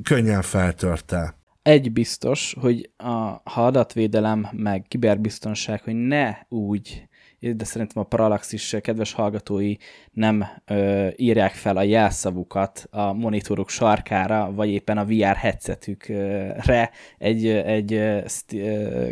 könnyen 0.03 0.43
feltörte. 0.43 1.39
Egy 1.63 1.93
biztos, 1.93 2.55
hogy 2.61 2.91
a, 2.97 3.41
ha 3.51 3.67
adatvédelem 3.67 4.49
meg 4.53 4.85
kiberbiztonság, 4.89 5.83
hogy 5.83 5.95
ne 5.95 6.35
úgy 6.49 7.09
de 7.41 7.65
szerintem 7.65 8.03
a 8.03 8.07
Parallaxis 8.07 8.77
kedves 8.81 9.13
hallgatói 9.13 9.75
nem 10.13 10.45
ö, 10.67 11.09
írják 11.17 11.53
fel 11.53 11.77
a 11.77 11.83
jelszavukat 11.83 12.89
a 12.91 13.13
monitorok 13.13 13.69
sarkára, 13.69 14.53
vagy 14.53 14.69
éppen 14.69 14.99
a 14.99 15.05
VR 15.05 15.37
headsetükre 15.37 16.91
egy, 17.19 17.47
egy 17.47 18.03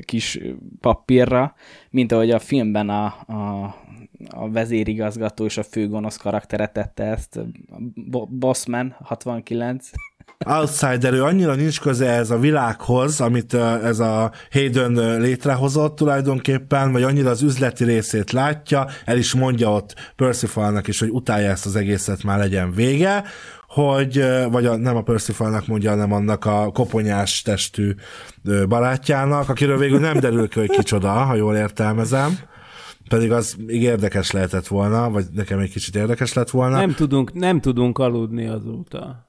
kis 0.00 0.38
papírra, 0.80 1.54
mint 1.90 2.12
ahogy 2.12 2.30
a 2.30 2.38
filmben 2.38 2.88
a, 2.88 3.04
a, 3.26 3.64
a 4.28 4.50
vezérigazgató 4.50 5.44
és 5.44 5.58
a 5.58 5.62
főgonosz 5.62 6.16
karaktere 6.16 6.66
tette 6.66 7.04
ezt, 7.04 7.40
Bossman 8.28 8.96
69, 8.98 9.90
outsider, 10.46 11.12
ő 11.12 11.22
annyira 11.22 11.55
nincs 11.55 11.81
köze 11.81 12.11
ez 12.11 12.31
a 12.31 12.38
világhoz, 12.38 13.20
amit 13.20 13.55
ez 13.55 13.98
a 13.98 14.33
Hayden 14.51 15.20
létrehozott 15.20 15.96
tulajdonképpen, 15.96 16.92
vagy 16.92 17.03
annyira 17.03 17.31
az 17.31 17.42
üzleti 17.42 17.85
részét 17.85 18.33
látja, 18.33 18.87
el 19.05 19.16
is 19.16 19.35
mondja 19.35 19.72
ott 19.72 19.94
Percivalnak 20.16 20.88
is, 20.88 20.98
hogy 20.98 21.11
utálja 21.11 21.51
ezt 21.51 21.66
az 21.66 21.77
egészet, 21.77 22.22
már 22.22 22.38
legyen 22.38 22.72
vége, 22.72 23.24
hogy, 23.68 24.24
vagy 24.51 24.66
a, 24.66 24.77
nem 24.77 24.96
a 24.96 25.03
Percivalnak 25.03 25.66
mondja, 25.66 25.90
hanem 25.90 26.12
annak 26.12 26.44
a 26.44 26.70
koponyás 26.72 27.42
testű 27.42 27.94
barátjának, 28.68 29.48
akiről 29.48 29.79
végül 29.79 29.98
nem 29.98 30.20
derül 30.20 30.48
ki, 30.48 30.59
hogy 30.59 30.70
kicsoda, 30.70 31.11
ha 31.11 31.35
jól 31.35 31.57
értelmezem 31.57 32.38
pedig 33.09 33.33
az 33.33 33.57
még 33.66 33.83
érdekes 33.83 34.31
lehetett 34.31 34.66
volna, 34.66 35.11
vagy 35.11 35.24
nekem 35.33 35.59
egy 35.59 35.70
kicsit 35.70 35.96
érdekes 35.96 36.33
lett 36.33 36.51
volna. 36.51 36.77
Nem 36.77 36.94
tudunk, 36.94 37.33
nem 37.33 37.61
tudunk 37.61 37.98
aludni 37.98 38.46
azóta. 38.46 39.27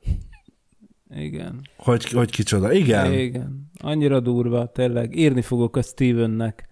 Igen. 1.16 1.62
Hogy, 1.78 2.12
hogy 2.12 2.32
kicsoda, 2.32 2.72
igen. 2.72 3.14
Igen. 3.14 3.72
Annyira 3.82 4.20
durva, 4.20 4.66
tényleg. 4.66 5.16
Írni 5.16 5.42
fogok 5.42 5.76
a 5.76 5.82
Stevennek. 5.82 6.68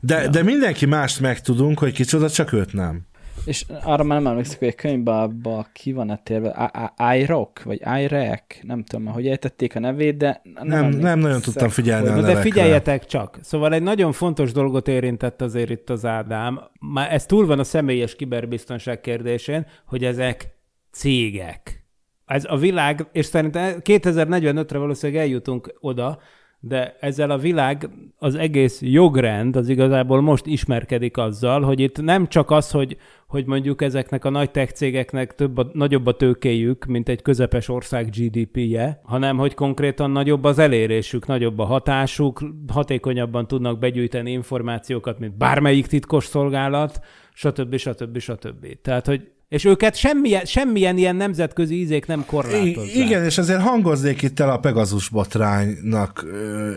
De, 0.00 0.22
ja. 0.22 0.28
de 0.28 0.42
mindenki 0.42 0.86
mást 0.86 1.20
megtudunk, 1.20 1.78
hogy 1.78 1.92
kicsoda, 1.92 2.30
csak 2.30 2.52
őt 2.52 2.72
nem. 2.72 3.06
És 3.44 3.64
arra 3.82 4.02
már 4.02 4.22
nem 4.22 4.30
emlékszek, 4.30 4.58
hogy 4.58 4.68
a 4.68 4.74
könyvben 4.74 5.66
ki 5.72 5.92
van-e 5.92 6.16
térve, 6.16 6.72
iRock, 7.16 7.62
vagy 7.62 7.80
iRack, 8.00 8.58
nem 8.62 8.84
tudom, 8.84 9.06
hogy 9.06 9.26
ejtették 9.26 9.76
a 9.76 9.78
nevét, 9.78 10.16
de 10.16 10.40
nem, 10.62 10.66
nem, 10.66 10.88
nem 10.88 11.18
nagyon 11.18 11.40
tudtam 11.40 11.68
figyelni 11.68 12.08
a 12.08 12.20
De 12.20 12.36
figyeljetek 12.36 13.06
csak, 13.06 13.38
szóval 13.42 13.74
egy 13.74 13.82
nagyon 13.82 14.12
fontos 14.12 14.52
dolgot 14.52 14.88
érintett 14.88 15.42
azért 15.42 15.70
itt 15.70 15.90
az 15.90 16.04
Ádám, 16.04 16.60
már 16.80 17.12
ez 17.12 17.26
túl 17.26 17.46
van 17.46 17.58
a 17.58 17.64
személyes 17.64 18.16
kiberbiztonság 18.16 19.00
kérdésén, 19.00 19.66
hogy 19.86 20.04
ezek 20.04 20.56
cégek 20.90 21.83
ez 22.26 22.44
a 22.48 22.56
világ, 22.56 23.06
és 23.12 23.26
szerintem 23.26 23.80
2045-re 23.84 24.78
valószínűleg 24.78 25.22
eljutunk 25.22 25.74
oda, 25.80 26.18
de 26.66 26.96
ezzel 27.00 27.30
a 27.30 27.38
világ, 27.38 27.90
az 28.18 28.34
egész 28.34 28.80
jogrend 28.82 29.56
az 29.56 29.68
igazából 29.68 30.20
most 30.20 30.46
ismerkedik 30.46 31.16
azzal, 31.16 31.62
hogy 31.62 31.80
itt 31.80 32.02
nem 32.02 32.28
csak 32.28 32.50
az, 32.50 32.70
hogy, 32.70 32.96
hogy 33.26 33.46
mondjuk 33.46 33.82
ezeknek 33.82 34.24
a 34.24 34.30
nagy 34.30 34.50
tech 34.50 34.72
cégeknek 34.72 35.34
több 35.34 35.58
a, 35.58 35.70
nagyobb 35.72 36.06
a 36.06 36.16
tőkéjük, 36.16 36.84
mint 36.84 37.08
egy 37.08 37.22
közepes 37.22 37.68
ország 37.68 38.10
GDP-je, 38.10 39.00
hanem 39.02 39.36
hogy 39.36 39.54
konkrétan 39.54 40.10
nagyobb 40.10 40.44
az 40.44 40.58
elérésük, 40.58 41.26
nagyobb 41.26 41.58
a 41.58 41.64
hatásuk, 41.64 42.44
hatékonyabban 42.72 43.46
tudnak 43.46 43.78
begyűjteni 43.78 44.30
információkat, 44.32 45.18
mint 45.18 45.36
bármelyik 45.36 45.86
titkos 45.86 46.24
szolgálat, 46.24 47.00
stb. 47.32 47.76
stb. 47.76 48.18
stb. 48.18 48.66
Tehát, 48.82 49.06
hogy 49.06 49.33
és 49.48 49.64
őket 49.64 49.96
semmilyen, 49.96 50.44
semmilyen 50.44 50.96
ilyen 50.96 51.16
nemzetközi 51.16 51.74
ízék 51.74 52.06
nem 52.06 52.24
korlátozzák. 52.26 52.94
Igen, 52.94 53.24
és 53.24 53.38
ezért 53.38 53.60
hangozzék 53.60 54.22
itt 54.22 54.40
el 54.40 54.50
a 54.50 54.58
Pegazus 54.58 55.08
botránynak 55.08 56.26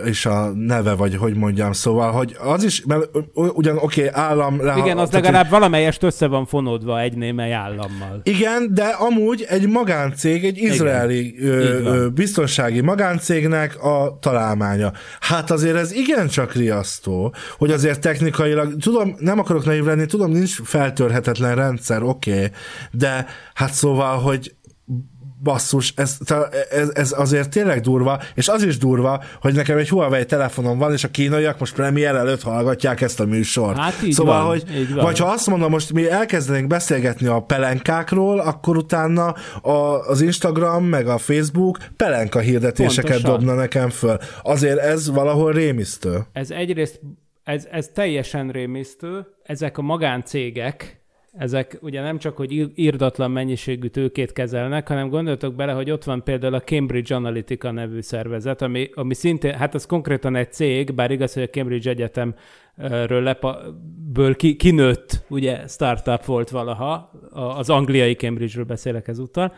is 0.05 0.25
a 0.25 0.51
neve, 0.55 0.93
vagy 0.93 1.15
hogy 1.15 1.35
mondjam, 1.35 1.71
szóval, 1.71 2.11
hogy 2.11 2.35
az 2.39 2.63
is, 2.63 2.83
mert 2.85 3.09
ugyan 3.33 3.77
oké, 3.77 4.07
okay, 4.07 4.21
állam... 4.23 4.63
Le, 4.63 4.75
igen, 4.77 4.97
az 4.97 5.11
legalább 5.11 5.41
hogy... 5.41 5.51
valamelyest 5.51 6.03
össze 6.03 6.27
van 6.27 6.45
fonódva 6.45 7.01
egy 7.01 7.17
némely 7.17 7.53
állammal. 7.53 8.21
Igen, 8.23 8.73
de 8.73 8.85
amúgy 8.85 9.45
egy 9.49 9.67
magáncég, 9.67 10.45
egy 10.45 10.57
izraeli 10.57 11.35
ö, 11.39 12.07
biztonsági 12.13 12.81
magáncégnek 12.81 13.83
a 13.83 14.17
találmánya. 14.21 14.91
Hát 15.19 15.51
azért 15.51 15.75
ez 15.75 15.91
igencsak 15.91 16.53
riasztó, 16.53 17.33
hogy 17.57 17.71
azért 17.71 18.01
technikailag, 18.01 18.75
tudom, 18.75 19.15
nem 19.19 19.39
akarok 19.39 19.65
naív 19.65 19.83
lenni, 19.83 20.05
tudom, 20.05 20.31
nincs 20.31 20.61
feltörhetetlen 20.63 21.55
rendszer, 21.55 22.03
oké, 22.03 22.31
okay, 22.31 22.49
de 22.91 23.25
hát 23.53 23.73
szóval, 23.73 24.17
hogy 24.17 24.55
basszus, 25.43 25.93
ez, 25.95 26.17
ez, 26.69 26.91
ez 26.93 27.13
azért 27.17 27.49
tényleg 27.49 27.81
durva, 27.81 28.21
és 28.35 28.47
az 28.47 28.63
is 28.63 28.77
durva, 28.77 29.23
hogy 29.41 29.53
nekem 29.53 29.77
egy 29.77 29.89
Huawei 29.89 30.25
telefonom 30.25 30.77
van, 30.77 30.93
és 30.93 31.03
a 31.03 31.07
kínaiak 31.07 31.59
most 31.59 31.73
premier 31.73 32.15
előtt 32.15 32.41
hallgatják 32.41 33.01
ezt 33.01 33.19
a 33.19 33.25
műsort. 33.25 33.77
Hát 33.77 34.03
így 34.03 34.13
szóval, 34.13 34.41
van, 34.41 34.47
hogy 34.47 34.63
így 34.75 34.93
van. 34.93 35.03
vagy 35.03 35.19
ha 35.19 35.27
azt 35.27 35.47
mondom, 35.47 35.71
most 35.71 35.93
mi 35.93 36.09
elkezdenénk 36.09 36.67
beszélgetni 36.67 37.27
a 37.27 37.39
pelenkákról, 37.39 38.39
akkor 38.39 38.77
utána 38.77 39.35
a, 39.61 39.71
az 40.07 40.21
Instagram, 40.21 40.85
meg 40.85 41.07
a 41.07 41.17
Facebook 41.17 41.77
pelenka 41.97 42.39
hirdetéseket 42.39 43.11
Pontosan. 43.11 43.39
dobna 43.39 43.53
nekem 43.53 43.89
föl. 43.89 44.17
Azért 44.43 44.79
ez 44.79 45.11
valahol 45.11 45.51
rémisztő. 45.51 46.19
Ez 46.33 46.51
egyrészt, 46.51 46.99
ez, 47.43 47.67
ez 47.71 47.89
teljesen 47.93 48.49
rémisztő, 48.49 49.25
ezek 49.43 49.77
a 49.77 49.81
magáncégek, 49.81 50.96
ezek 51.37 51.77
ugye 51.81 52.01
nem 52.01 52.17
csak, 52.17 52.37
hogy 52.37 52.71
írdatlan 52.75 53.31
mennyiségű 53.31 53.87
tőkét 53.87 54.31
kezelnek, 54.31 54.87
hanem 54.87 55.09
gondoltok 55.09 55.55
bele, 55.55 55.71
hogy 55.71 55.91
ott 55.91 56.03
van 56.03 56.23
például 56.23 56.53
a 56.53 56.61
Cambridge 56.61 57.15
Analytica 57.15 57.71
nevű 57.71 58.01
szervezet, 58.01 58.61
ami, 58.61 58.89
ami 58.93 59.13
szintén, 59.13 59.53
hát 59.53 59.73
az 59.73 59.85
konkrétan 59.85 60.35
egy 60.35 60.51
cég, 60.51 60.93
bár 60.93 61.11
igaz, 61.11 61.33
hogy 61.33 61.43
a 61.43 61.49
Cambridge 61.49 61.89
Egyetemről 61.89 63.23
lepa, 63.23 63.59
ből 64.13 64.35
ki, 64.35 64.55
kinőtt, 64.55 65.25
ugye 65.29 65.67
startup 65.67 66.25
volt 66.25 66.49
valaha, 66.49 67.11
az 67.31 67.69
angliai 67.69 68.13
Cambridge-ről 68.13 68.65
beszélek 68.65 69.07
ezúttal, 69.07 69.53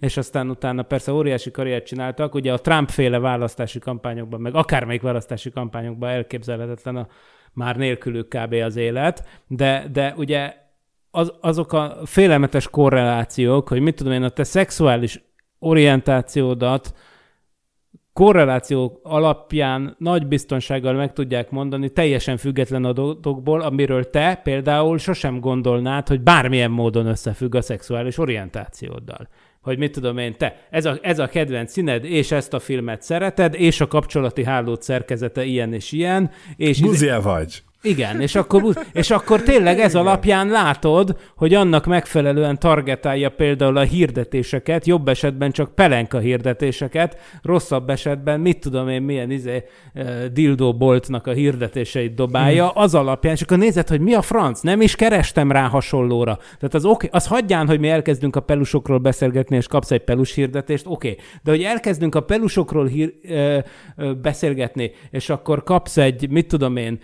és 0.00 0.16
aztán 0.16 0.50
utána 0.50 0.82
persze 0.82 1.12
óriási 1.12 1.50
karriert 1.50 1.86
csináltak. 1.86 2.34
Ugye 2.34 2.52
a 2.52 2.58
Trump-féle 2.58 3.18
választási 3.18 3.78
kampányokban, 3.78 4.40
meg 4.40 4.54
akármelyik 4.54 5.02
választási 5.02 5.50
kampányokban 5.50 6.08
elképzelhetetlen 6.08 6.96
a 6.96 7.08
már 7.52 7.76
nélkülük 7.76 8.28
kb. 8.28 8.52
az 8.52 8.76
élet, 8.76 9.28
de, 9.46 9.88
de 9.92 10.14
ugye 10.16 10.54
az, 11.18 11.32
azok 11.40 11.72
a 11.72 11.96
félelmetes 12.04 12.68
korrelációk, 12.68 13.68
hogy 13.68 13.80
mit 13.80 13.94
tudom 13.94 14.12
én, 14.12 14.22
a 14.22 14.28
te 14.28 14.44
szexuális 14.44 15.22
orientációdat 15.58 16.94
korreláció 18.12 19.00
alapján 19.02 19.96
nagy 19.98 20.26
biztonsággal 20.26 20.92
meg 20.92 21.12
tudják 21.12 21.50
mondani 21.50 21.90
teljesen 21.90 22.36
független 22.36 22.84
adatokból, 22.84 23.60
amiről 23.60 24.10
te 24.10 24.40
például 24.42 24.98
sosem 24.98 25.40
gondolnád, 25.40 26.08
hogy 26.08 26.20
bármilyen 26.20 26.70
módon 26.70 27.06
összefügg 27.06 27.54
a 27.54 27.62
szexuális 27.62 28.18
orientációddal 28.18 29.28
hogy 29.60 29.78
mit 29.78 29.92
tudom 29.92 30.18
én, 30.18 30.36
te, 30.36 30.66
ez 30.70 30.84
a, 30.84 30.98
ez 31.02 31.18
a 31.18 31.26
kedvenc 31.26 31.72
színed, 31.72 32.04
és 32.04 32.30
ezt 32.30 32.54
a 32.54 32.58
filmet 32.58 33.02
szereted, 33.02 33.54
és 33.54 33.80
a 33.80 33.86
kapcsolati 33.86 34.44
hálót 34.44 34.82
szerkezete 34.82 35.44
ilyen 35.44 35.72
és 35.72 35.92
ilyen. 35.92 36.30
És 36.56 36.80
Buzia 36.80 37.20
vagy. 37.20 37.62
Igen, 37.82 38.20
és 38.20 38.34
akkor, 38.34 38.62
és 38.92 39.10
akkor 39.10 39.42
tényleg 39.42 39.80
ez 39.80 39.94
alapján 39.94 40.48
látod, 40.48 41.16
hogy 41.36 41.54
annak 41.54 41.86
megfelelően 41.86 42.58
targetálja 42.58 43.30
például 43.30 43.76
a 43.76 43.82
hirdetéseket, 43.82 44.86
jobb 44.86 45.08
esetben 45.08 45.50
csak 45.50 45.74
pelenka 45.74 46.18
hirdetéseket, 46.18 47.18
rosszabb 47.42 47.90
esetben 47.90 48.40
mit 48.40 48.58
tudom 48.58 48.88
én 48.88 49.02
milyen 49.02 49.30
izé, 49.30 49.64
dildo 50.32 50.76
boltnak 50.76 51.26
a 51.26 51.32
hirdetéseit 51.32 52.14
dobálja, 52.14 52.70
az 52.70 52.94
alapján, 52.94 53.34
és 53.34 53.42
akkor 53.42 53.58
nézed, 53.58 53.88
hogy 53.88 54.00
mi 54.00 54.14
a 54.14 54.22
franc, 54.22 54.60
nem 54.60 54.80
is 54.80 54.96
kerestem 54.96 55.52
rá 55.52 55.68
hasonlóra. 55.68 56.36
Tehát 56.36 56.74
az 56.74 56.84
oké, 56.84 57.06
okay, 57.06 57.08
az 57.12 57.26
hagyján, 57.26 57.66
hogy 57.66 57.80
mi 57.80 57.88
elkezdünk 57.88 58.36
a 58.36 58.40
pelusokról 58.40 58.98
beszélgetni, 58.98 59.56
és 59.56 59.66
kapsz 59.66 59.90
egy 59.90 60.04
pelus 60.04 60.34
hirdetést, 60.34 60.86
oké, 60.86 61.10
okay. 61.10 61.24
de 61.42 61.50
hogy 61.50 61.62
elkezdünk 61.62 62.14
a 62.14 62.20
pelusokról 62.20 62.86
hír, 62.86 63.14
ö, 63.22 63.58
ö, 63.96 64.12
beszélgetni, 64.12 64.90
és 65.10 65.30
akkor 65.30 65.62
kapsz 65.62 65.96
egy, 65.96 66.30
mit 66.30 66.46
tudom 66.46 66.76
én, 66.76 66.98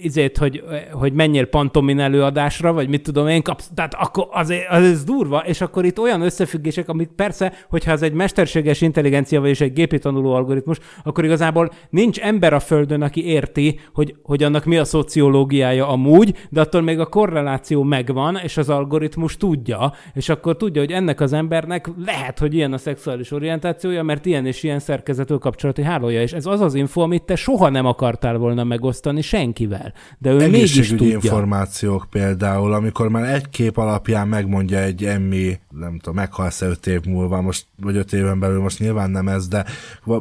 izét, 0.00 0.36
hogy, 0.36 0.62
hogy 0.92 1.12
menjél 1.12 1.46
pantomin 1.46 2.00
előadásra, 2.00 2.72
vagy 2.72 2.88
mit 2.88 3.02
tudom 3.02 3.28
én, 3.28 3.42
kapsz, 3.42 3.70
tehát 3.74 3.94
akkor 3.94 4.28
az, 4.30 4.54
az, 4.68 4.82
az 4.82 5.04
durva, 5.04 5.38
és 5.38 5.60
akkor 5.60 5.84
itt 5.84 5.98
olyan 5.98 6.20
összefüggések, 6.20 6.88
amik 6.88 7.08
persze, 7.08 7.52
hogyha 7.68 7.90
ez 7.90 8.02
egy 8.02 8.12
mesterséges 8.12 8.80
intelligencia, 8.80 9.40
vagy 9.40 9.56
egy 9.62 9.72
gépi 9.72 9.98
tanuló 9.98 10.34
algoritmus, 10.34 10.78
akkor 11.04 11.24
igazából 11.24 11.70
nincs 11.90 12.18
ember 12.18 12.52
a 12.52 12.60
Földön, 12.60 13.02
aki 13.02 13.26
érti, 13.26 13.80
hogy, 13.94 14.14
hogy 14.22 14.42
annak 14.42 14.64
mi 14.64 14.76
a 14.76 14.84
szociológiája 14.84 15.88
amúgy, 15.88 16.34
de 16.50 16.60
attól 16.60 16.80
még 16.80 16.98
a 16.98 17.06
korreláció 17.06 17.82
megvan, 17.82 18.36
és 18.42 18.56
az 18.56 18.68
algoritmus 18.68 19.36
tudja, 19.36 19.92
és 20.14 20.28
akkor 20.28 20.56
tudja, 20.56 20.80
hogy 20.80 20.92
ennek 20.92 21.20
az 21.20 21.32
embernek 21.32 21.90
lehet, 22.04 22.38
hogy 22.38 22.54
ilyen 22.54 22.72
a 22.72 22.78
szexuális 22.78 23.30
orientációja, 23.30 24.02
mert 24.02 24.26
ilyen 24.26 24.46
és 24.46 24.62
ilyen 24.62 24.78
szerkezetű 24.78 25.34
kapcsolati 25.34 25.82
hálója, 25.82 26.22
és 26.22 26.32
ez 26.32 26.46
az 26.46 26.60
az 26.60 26.74
info, 26.74 27.00
amit 27.00 27.22
te 27.22 27.36
soha 27.36 27.68
nem 27.68 27.86
akartál 27.86 28.36
volna 28.36 28.64
megosztani 28.64 29.20
senkivel 29.20 29.85
el. 29.86 29.92
De 30.18 30.30
ő 30.30 30.48
mégis 30.48 30.88
tudja. 30.88 31.06
információk 31.06 32.06
például, 32.10 32.72
amikor 32.72 33.08
már 33.08 33.34
egy 33.34 33.48
kép 33.48 33.76
alapján 33.76 34.28
megmondja 34.28 34.78
egy 34.78 35.04
emmi, 35.04 35.58
nem 35.70 35.98
tudom, 35.98 36.14
meghalsz 36.14 36.60
öt 36.60 36.86
év 36.86 37.04
múlva, 37.04 37.40
most, 37.40 37.66
vagy 37.80 37.96
öt 37.96 38.12
éven 38.12 38.38
belül, 38.38 38.60
most 38.60 38.78
nyilván 38.78 39.10
nem 39.10 39.28
ez, 39.28 39.48
de 39.48 39.64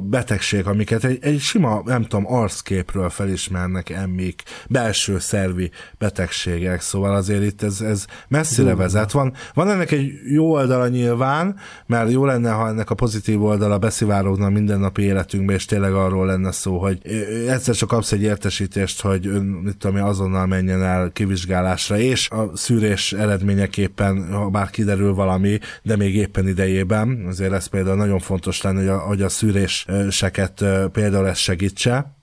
betegség, 0.01 0.67
amiket 0.67 1.04
egy, 1.04 1.17
egy 1.21 1.39
sima, 1.39 1.82
nem 1.86 2.04
tudom, 2.04 2.34
arcképről 2.34 3.10
felismernek 3.10 3.89
emmik, 3.89 4.43
belső 4.69 5.19
szervi 5.19 5.71
betegségek, 5.97 6.82
szóval 6.82 7.15
azért 7.15 7.43
itt 7.43 7.62
ez, 7.62 7.82
ez 7.82 8.06
messzire 8.28 8.67
Durva. 8.67 8.82
vezet. 8.82 9.12
Van, 9.12 9.34
van 9.54 9.69
ennek 9.69 9.91
egy 9.91 10.12
jó 10.28 10.51
oldala 10.51 10.88
nyilván, 10.88 11.56
mert 11.86 12.12
jó 12.12 12.25
lenne, 12.25 12.51
ha 12.51 12.67
ennek 12.67 12.89
a 12.89 12.95
pozitív 12.95 13.43
oldala 13.43 13.78
beszivárogna 13.78 14.49
mindennapi 14.49 15.01
életünkbe, 15.01 15.54
és 15.54 15.65
tényleg 15.65 15.93
arról 15.93 16.25
lenne 16.25 16.51
szó, 16.51 16.78
hogy 16.78 16.99
egyszer 17.47 17.75
csak 17.75 17.89
kapsz 17.89 18.12
egy 18.12 18.21
értesítést, 18.21 19.01
hogy 19.01 19.28
ön 19.28 19.45
mit 19.63 19.77
tudom 19.77 20.03
azonnal 20.03 20.45
menjen 20.45 20.83
el 20.83 21.11
kivizsgálásra, 21.11 21.97
és 21.97 22.29
a 22.29 22.57
szűrés 22.57 23.13
eredményeképpen, 23.13 24.33
ha 24.33 24.49
bár 24.49 24.69
kiderül 24.69 25.13
valami, 25.13 25.59
de 25.83 25.95
még 25.95 26.15
éppen 26.15 26.47
idejében, 26.47 27.25
azért 27.27 27.53
ez 27.53 27.65
például 27.67 27.95
nagyon 27.95 28.19
fontos 28.19 28.61
lenne, 28.61 28.79
hogy 28.79 28.87
a, 28.87 28.97
hogy 28.97 29.21
a 29.21 29.29
szűréseket 29.29 30.65
például 30.91 31.27
ezt 31.27 31.39
segítse, 31.39 32.14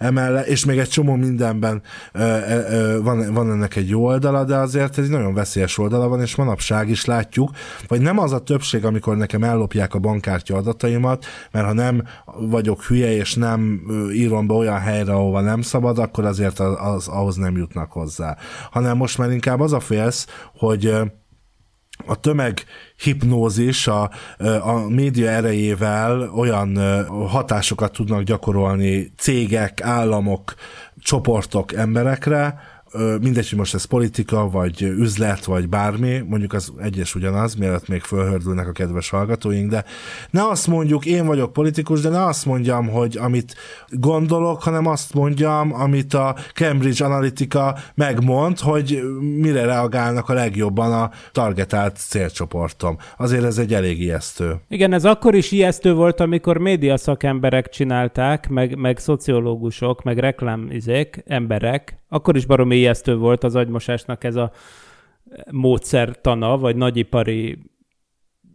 emellett, 0.00 0.46
és 0.46 0.64
még 0.64 0.78
egy 0.78 0.88
csomó 0.88 1.14
mindenben 1.14 1.82
ö, 2.12 2.20
ö, 2.22 3.00
van, 3.02 3.34
van 3.34 3.50
ennek 3.50 3.76
egy 3.76 3.88
jó 3.88 4.04
oldala, 4.04 4.44
de 4.44 4.56
azért 4.56 4.98
egy 4.98 5.08
nagyon 5.08 5.34
veszélyes 5.34 5.78
oldala 5.78 6.08
van, 6.08 6.20
és 6.20 6.34
manapság 6.34 6.88
is 6.88 7.04
látjuk, 7.04 7.50
hogy 7.88 8.00
nem 8.00 8.18
az 8.18 8.32
a 8.32 8.38
többség, 8.38 8.84
amikor 8.84 9.16
nekem 9.16 9.44
ellopják 9.44 9.94
a 9.94 9.98
bankkártya 9.98 10.56
adataimat, 10.56 11.24
mert 11.50 11.66
ha 11.66 11.72
nem 11.72 12.02
vagyok 12.38 12.82
hülye, 12.82 13.16
és 13.16 13.34
nem 13.34 13.80
írom 14.12 14.46
be 14.46 14.54
olyan 14.54 14.78
helyre, 14.78 15.12
ahova 15.12 15.40
nem 15.40 15.62
szabad, 15.62 15.98
akkor 15.98 16.24
azért 16.24 16.58
az, 16.58 16.76
az 16.78 17.08
ahhoz 17.08 17.36
nem 17.36 17.56
jutnak 17.56 17.92
hozzá. 17.92 18.36
Hanem 18.70 18.96
most 18.96 19.18
már 19.18 19.30
inkább 19.30 19.60
az 19.60 19.72
a 19.72 19.80
félsz, 19.80 20.26
hogy 20.56 20.94
a 22.06 22.20
tömeg 22.20 22.64
hipnózis 22.96 23.86
a, 23.86 24.10
a 24.60 24.72
média 24.88 25.28
erejével 25.28 26.30
olyan 26.34 26.78
hatásokat 27.28 27.92
tudnak 27.92 28.22
gyakorolni 28.22 29.12
cégek, 29.16 29.80
államok, 29.82 30.54
csoportok 30.98 31.72
emberekre, 31.72 32.60
mindegy, 33.20 33.48
hogy 33.48 33.58
most 33.58 33.74
ez 33.74 33.84
politika, 33.84 34.48
vagy 34.50 34.82
üzlet, 34.82 35.44
vagy 35.44 35.68
bármi, 35.68 36.18
mondjuk 36.28 36.52
az 36.52 36.72
egyes 36.80 37.14
ugyanaz, 37.14 37.54
mielőtt 37.54 37.88
még 37.88 38.02
fölhördülnek 38.02 38.68
a 38.68 38.72
kedves 38.72 39.10
hallgatóink, 39.10 39.70
de 39.70 39.84
ne 40.30 40.48
azt 40.48 40.66
mondjuk, 40.66 41.06
én 41.06 41.26
vagyok 41.26 41.52
politikus, 41.52 42.00
de 42.00 42.08
ne 42.08 42.24
azt 42.24 42.46
mondjam, 42.46 42.88
hogy 42.88 43.16
amit 43.16 43.54
gondolok, 43.88 44.62
hanem 44.62 44.86
azt 44.86 45.14
mondjam, 45.14 45.74
amit 45.74 46.14
a 46.14 46.36
Cambridge 46.54 47.04
Analytica 47.04 47.76
megmond, 47.94 48.58
hogy 48.58 49.02
mire 49.20 49.64
reagálnak 49.64 50.28
a 50.28 50.32
legjobban 50.32 50.92
a 50.92 51.10
targetált 51.32 51.96
célcsoportom. 51.96 52.96
Azért 53.16 53.44
ez 53.44 53.58
egy 53.58 53.74
elég 53.74 54.00
ijesztő. 54.00 54.60
Igen, 54.68 54.92
ez 54.92 55.04
akkor 55.04 55.34
is 55.34 55.52
ijesztő 55.52 55.94
volt, 55.94 56.20
amikor 56.20 56.58
média 56.58 56.96
szakemberek 56.96 57.68
csinálták, 57.68 58.48
meg, 58.48 58.76
meg 58.76 58.98
szociológusok, 58.98 60.02
meg 60.02 60.18
reklámizék, 60.18 61.22
emberek, 61.26 61.99
akkor 62.12 62.36
is 62.36 62.46
baromi 62.46 62.76
ijesztő 62.76 63.16
volt 63.16 63.44
az 63.44 63.56
agymosásnak 63.56 64.24
ez 64.24 64.36
a 64.36 64.52
módszertana, 65.50 66.58
vagy 66.58 66.76
nagyipari 66.76 67.58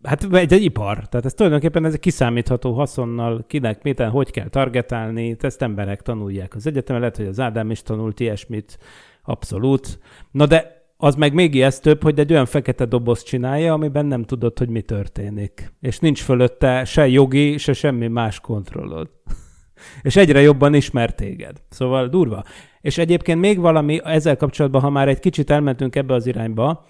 Hát 0.03 0.27
egy, 0.33 0.53
egy 0.53 0.63
ipar, 0.63 1.07
tehát 1.07 1.25
ez 1.25 1.33
tulajdonképpen 1.33 1.85
ez 1.85 1.93
egy 1.93 1.99
kiszámítható 1.99 2.73
haszonnal, 2.73 3.45
kinek, 3.47 3.83
miten, 3.83 4.09
hogy 4.09 4.31
kell 4.31 4.47
targetálni, 4.47 5.35
ezt 5.39 5.61
emberek 5.61 6.01
tanulják 6.01 6.55
az 6.55 6.67
egyetemen, 6.67 7.01
lehet, 7.01 7.17
hogy 7.17 7.25
az 7.25 7.39
Ádám 7.39 7.71
is 7.71 7.81
tanult 7.81 8.19
ilyesmit, 8.19 8.77
abszolút. 9.23 9.99
Na 10.31 10.45
de 10.45 10.75
az 10.97 11.15
meg 11.15 11.33
még 11.33 11.53
ijesztőbb, 11.55 12.03
hogy 12.03 12.19
egy 12.19 12.31
olyan 12.31 12.45
fekete 12.45 12.85
doboz 12.85 13.23
csinálja, 13.23 13.73
amiben 13.73 14.05
nem 14.05 14.23
tudod, 14.23 14.57
hogy 14.57 14.69
mi 14.69 14.81
történik. 14.81 15.73
És 15.79 15.99
nincs 15.99 16.21
fölötte 16.21 16.85
se 16.85 17.07
jogi, 17.07 17.57
se 17.57 17.73
semmi 17.73 18.07
más 18.07 18.39
kontrollod. 18.39 19.09
és 20.01 20.15
egyre 20.15 20.41
jobban 20.41 20.73
ismer 20.73 21.15
téged. 21.15 21.61
Szóval 21.69 22.07
durva. 22.07 22.43
És 22.85 22.97
egyébként 22.97 23.39
még 23.39 23.59
valami 23.59 23.99
ezzel 24.03 24.37
kapcsolatban, 24.37 24.81
ha 24.81 24.89
már 24.89 25.07
egy 25.07 25.19
kicsit 25.19 25.49
elmentünk 25.49 25.95
ebbe 25.95 26.13
az 26.13 26.25
irányba, 26.25 26.85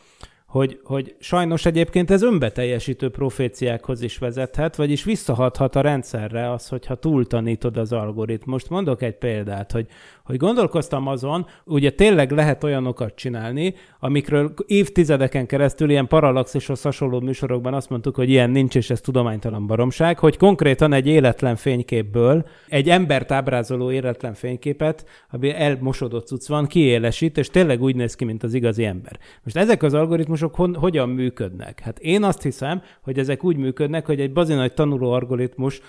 hogy, 0.48 0.80
hogy 0.84 1.16
sajnos 1.20 1.66
egyébként 1.66 2.12
ez 2.12 2.22
önbeteljesítő 2.22 3.10
proféciákhoz 3.10 4.02
is 4.02 4.18
vezethet, 4.18 4.76
vagyis 4.76 5.04
visszahathat 5.04 5.76
a 5.76 5.82
rendszerre 5.82 6.52
az, 6.52 6.68
hogyha 6.68 6.96
túltanítod 6.96 7.78
az 7.78 7.92
algoritmust. 7.92 8.70
Mondok 8.70 9.02
egy 9.02 9.18
példát, 9.18 9.72
hogy, 9.72 9.88
hogy 10.26 10.38
gondolkoztam 10.38 11.08
azon, 11.08 11.46
ugye 11.66 11.90
tényleg 11.90 12.32
lehet 12.32 12.64
olyanokat 12.64 13.16
csinálni, 13.16 13.74
amikről 14.00 14.54
évtizedeken 14.66 15.46
keresztül 15.46 15.90
ilyen 15.90 16.08
paralaxishoz 16.08 16.82
hasonló 16.82 17.20
műsorokban 17.20 17.74
azt 17.74 17.90
mondtuk, 17.90 18.16
hogy 18.16 18.30
ilyen 18.30 18.50
nincs, 18.50 18.76
és 18.76 18.90
ez 18.90 19.02
tudománytalan 19.02 19.68
baromság, 19.68 20.20
hogy 20.20 20.38
konkrétan 20.38 20.94
egy 20.94 21.08
életlen 21.08 21.56
fényképből 21.56 22.46
egy 22.68 22.90
embert 22.90 23.32
ábrázoló 23.32 23.92
életlen 23.92 24.34
fényképet, 24.34 25.06
ami 25.30 25.54
elmosodott 25.54 26.28
cucc 26.28 26.48
van, 26.48 26.68
kiélesít, 26.68 27.38
és 27.38 27.50
tényleg 27.50 27.82
úgy 27.82 27.96
néz 27.96 28.16
ki, 28.16 28.26
mint 28.26 28.44
az 28.44 28.54
igazi 28.54 28.86
ember. 28.86 29.20
Most 29.44 29.58
ezek 29.58 29.84
az 29.84 29.94
algoritmusok 29.94 30.56
hon, 30.56 30.76
hogyan 30.76 31.10
működnek? 31.10 31.80
Hát 31.80 32.00
én 32.00 32.24
azt 32.24 32.42
hiszem, 32.42 32.82
hogy 33.02 33.20
ezek 33.20 33.44
úgy 33.44 33.58
működnek, 33.58 34.06
hogy 34.06 34.20
egy 34.20 34.34
bazinagy 34.34 34.74
tanuló 34.74 35.12
algoritmus 35.12 35.82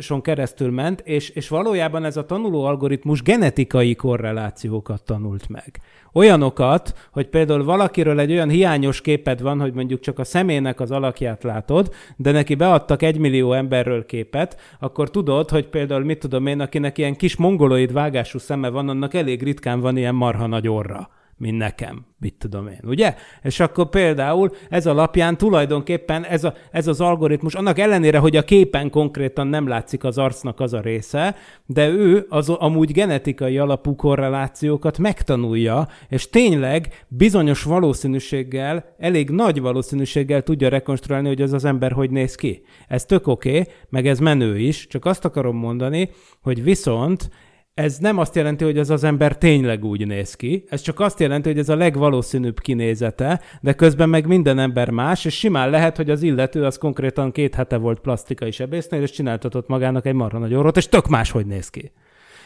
son 0.00 0.20
keresztül 0.20 0.70
ment, 0.70 1.00
és, 1.00 1.28
és 1.28 1.48
valójában 1.48 2.04
ez 2.04 2.16
a 2.16 2.26
tanuló 2.26 2.64
algoritmus 2.64 3.22
genetikai 3.22 3.94
korrelációkat 3.94 5.02
tanult 5.02 5.48
meg. 5.48 5.80
Olyanokat, 6.12 7.08
hogy 7.12 7.26
például 7.28 7.64
valakiről 7.64 8.20
egy 8.20 8.30
olyan 8.30 8.48
hiányos 8.48 9.00
képed 9.00 9.40
van, 9.42 9.60
hogy 9.60 9.72
mondjuk 9.72 10.00
csak 10.00 10.18
a 10.18 10.24
szemének 10.24 10.80
az 10.80 10.90
alakját 10.90 11.42
látod, 11.42 11.94
de 12.16 12.30
neki 12.30 12.54
beadtak 12.54 13.02
egy 13.02 13.18
millió 13.18 13.52
emberről 13.52 14.06
képet, 14.06 14.60
akkor 14.78 15.10
tudod, 15.10 15.50
hogy 15.50 15.68
például 15.68 16.04
mit 16.04 16.18
tudom 16.18 16.46
én, 16.46 16.60
akinek 16.60 16.98
ilyen 16.98 17.16
kis 17.16 17.36
mongoloid 17.36 17.92
vágású 17.92 18.38
szeme 18.38 18.68
van, 18.68 18.88
annak 18.88 19.14
elég 19.14 19.42
ritkán 19.42 19.80
van 19.80 19.96
ilyen 19.96 20.14
marha 20.14 20.46
nagy 20.46 20.68
orra. 20.68 21.10
Mint 21.38 21.58
nekem, 21.58 22.06
mit 22.20 22.34
tudom 22.38 22.66
én, 22.66 22.80
ugye? 22.82 23.14
És 23.42 23.60
akkor 23.60 23.88
például 23.88 24.50
ez 24.68 24.86
alapján 24.86 25.36
tulajdonképpen 25.36 26.24
ez, 26.24 26.44
a, 26.44 26.54
ez 26.70 26.86
az 26.86 27.00
algoritmus, 27.00 27.54
annak 27.54 27.78
ellenére, 27.78 28.18
hogy 28.18 28.36
a 28.36 28.42
képen 28.42 28.90
konkrétan 28.90 29.46
nem 29.46 29.68
látszik 29.68 30.04
az 30.04 30.18
arcnak 30.18 30.60
az 30.60 30.72
a 30.72 30.80
része, 30.80 31.34
de 31.66 31.88
ő 31.88 32.26
az 32.28 32.48
amúgy 32.48 32.92
genetikai 32.92 33.58
alapú 33.58 33.94
korrelációkat 33.94 34.98
megtanulja, 34.98 35.88
és 36.08 36.28
tényleg 36.28 37.04
bizonyos 37.08 37.62
valószínűséggel, 37.62 38.94
elég 38.98 39.30
nagy 39.30 39.60
valószínűséggel 39.60 40.42
tudja 40.42 40.68
rekonstruálni, 40.68 41.28
hogy 41.28 41.42
az 41.42 41.52
az 41.52 41.64
ember 41.64 41.92
hogy 41.92 42.10
néz 42.10 42.34
ki. 42.34 42.62
Ez 42.88 43.04
tök 43.04 43.26
oké, 43.26 43.48
okay, 43.48 43.72
meg 43.88 44.06
ez 44.06 44.18
menő 44.18 44.58
is, 44.58 44.86
csak 44.86 45.04
azt 45.04 45.24
akarom 45.24 45.56
mondani, 45.56 46.10
hogy 46.42 46.62
viszont 46.62 47.30
ez 47.78 47.98
nem 47.98 48.18
azt 48.18 48.34
jelenti, 48.34 48.64
hogy 48.64 48.78
az 48.78 48.90
az 48.90 49.04
ember 49.04 49.38
tényleg 49.38 49.84
úgy 49.84 50.06
néz 50.06 50.34
ki, 50.34 50.64
ez 50.68 50.80
csak 50.80 51.00
azt 51.00 51.20
jelenti, 51.20 51.48
hogy 51.48 51.58
ez 51.58 51.68
a 51.68 51.76
legvalószínűbb 51.76 52.60
kinézete, 52.60 53.40
de 53.60 53.72
közben 53.72 54.08
meg 54.08 54.26
minden 54.26 54.58
ember 54.58 54.90
más, 54.90 55.24
és 55.24 55.38
simán 55.38 55.70
lehet, 55.70 55.96
hogy 55.96 56.10
az 56.10 56.22
illető 56.22 56.64
az 56.64 56.78
konkrétan 56.78 57.32
két 57.32 57.54
hete 57.54 57.76
volt 57.76 58.00
plastikai 58.00 58.50
sebésznél, 58.50 59.02
és 59.02 59.10
csináltatott 59.10 59.68
magának 59.68 60.06
egy 60.06 60.14
marha 60.14 60.38
nagy 60.38 60.54
orrot, 60.54 60.76
és 60.76 60.88
tök 60.88 61.06
más, 61.08 61.30
hogy 61.30 61.46
néz 61.46 61.68
ki. 61.68 61.92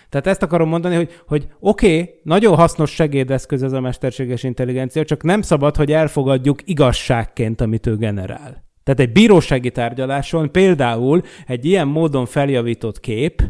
Tehát 0.09 0.27
ezt 0.27 0.42
akarom 0.42 0.68
mondani, 0.68 0.95
hogy, 0.95 1.11
hogy 1.27 1.47
oké, 1.61 2.01
okay, 2.01 2.14
nagyon 2.23 2.55
hasznos 2.55 2.90
segédeszköz 2.90 3.62
ez 3.62 3.73
a 3.73 3.81
mesterséges 3.81 4.42
intelligencia, 4.42 5.05
csak 5.05 5.23
nem 5.23 5.42
szabad, 5.42 5.77
hogy 5.77 5.92
elfogadjuk 5.92 6.59
igazságként, 6.64 7.61
amit 7.61 7.87
ő 7.87 7.97
generál. 7.97 8.64
Tehát 8.85 9.01
egy 9.01 9.12
bírósági 9.12 9.71
tárgyaláson 9.71 10.51
például 10.51 11.23
egy 11.47 11.64
ilyen 11.64 11.88
módon 11.88 12.27
feljavított 12.27 13.01
kép, 13.01 13.42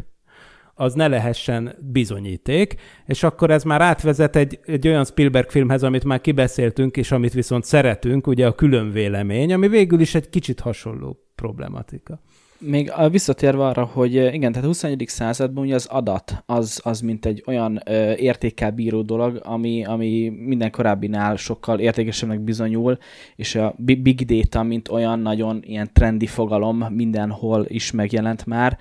az 0.75 0.93
ne 0.93 1.07
lehessen 1.07 1.75
bizonyíték, 1.91 2.75
és 3.05 3.23
akkor 3.23 3.51
ez 3.51 3.63
már 3.63 3.81
átvezet 3.81 4.35
egy, 4.35 4.59
egy 4.65 4.87
olyan 4.87 5.05
Spielberg 5.05 5.49
filmhez, 5.49 5.83
amit 5.83 6.03
már 6.03 6.21
kibeszéltünk, 6.21 6.97
és 6.97 7.11
amit 7.11 7.33
viszont 7.33 7.63
szeretünk, 7.63 8.27
ugye 8.27 8.47
a 8.47 8.55
külön 8.55 8.91
vélemény, 8.91 9.53
ami 9.53 9.67
végül 9.67 9.99
is 9.99 10.15
egy 10.15 10.29
kicsit 10.29 10.59
hasonló 10.59 11.17
problematika. 11.35 12.19
Még 12.65 12.91
visszatérve 13.09 13.65
arra, 13.65 13.83
hogy 13.83 14.13
igen, 14.13 14.51
tehát 14.51 14.63
a 14.63 14.67
21. 14.67 15.03
században 15.07 15.63
ugye 15.63 15.75
az 15.75 15.85
adat 15.85 16.43
az, 16.45 16.81
az 16.83 17.01
mint 17.01 17.25
egy 17.25 17.43
olyan 17.45 17.81
ö, 17.85 18.13
értékkel 18.13 18.71
bíró 18.71 19.01
dolog, 19.01 19.39
ami, 19.43 19.85
ami 19.85 20.29
minden 20.29 20.71
korábbinál 20.71 21.35
sokkal 21.35 21.79
értékesebbnek 21.79 22.39
bizonyul, 22.39 22.97
és 23.35 23.55
a 23.55 23.75
big 23.77 24.25
data, 24.25 24.63
mint 24.63 24.89
olyan 24.89 25.19
nagyon 25.19 25.59
ilyen 25.63 25.89
trendi 25.93 26.27
fogalom 26.27 26.77
mindenhol 26.77 27.65
is 27.67 27.91
megjelent 27.91 28.45
már, 28.45 28.77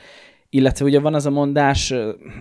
illetve 0.55 0.85
ugye 0.85 1.01
van 1.01 1.15
az 1.15 1.27
a 1.27 1.31
mondás, 1.31 1.95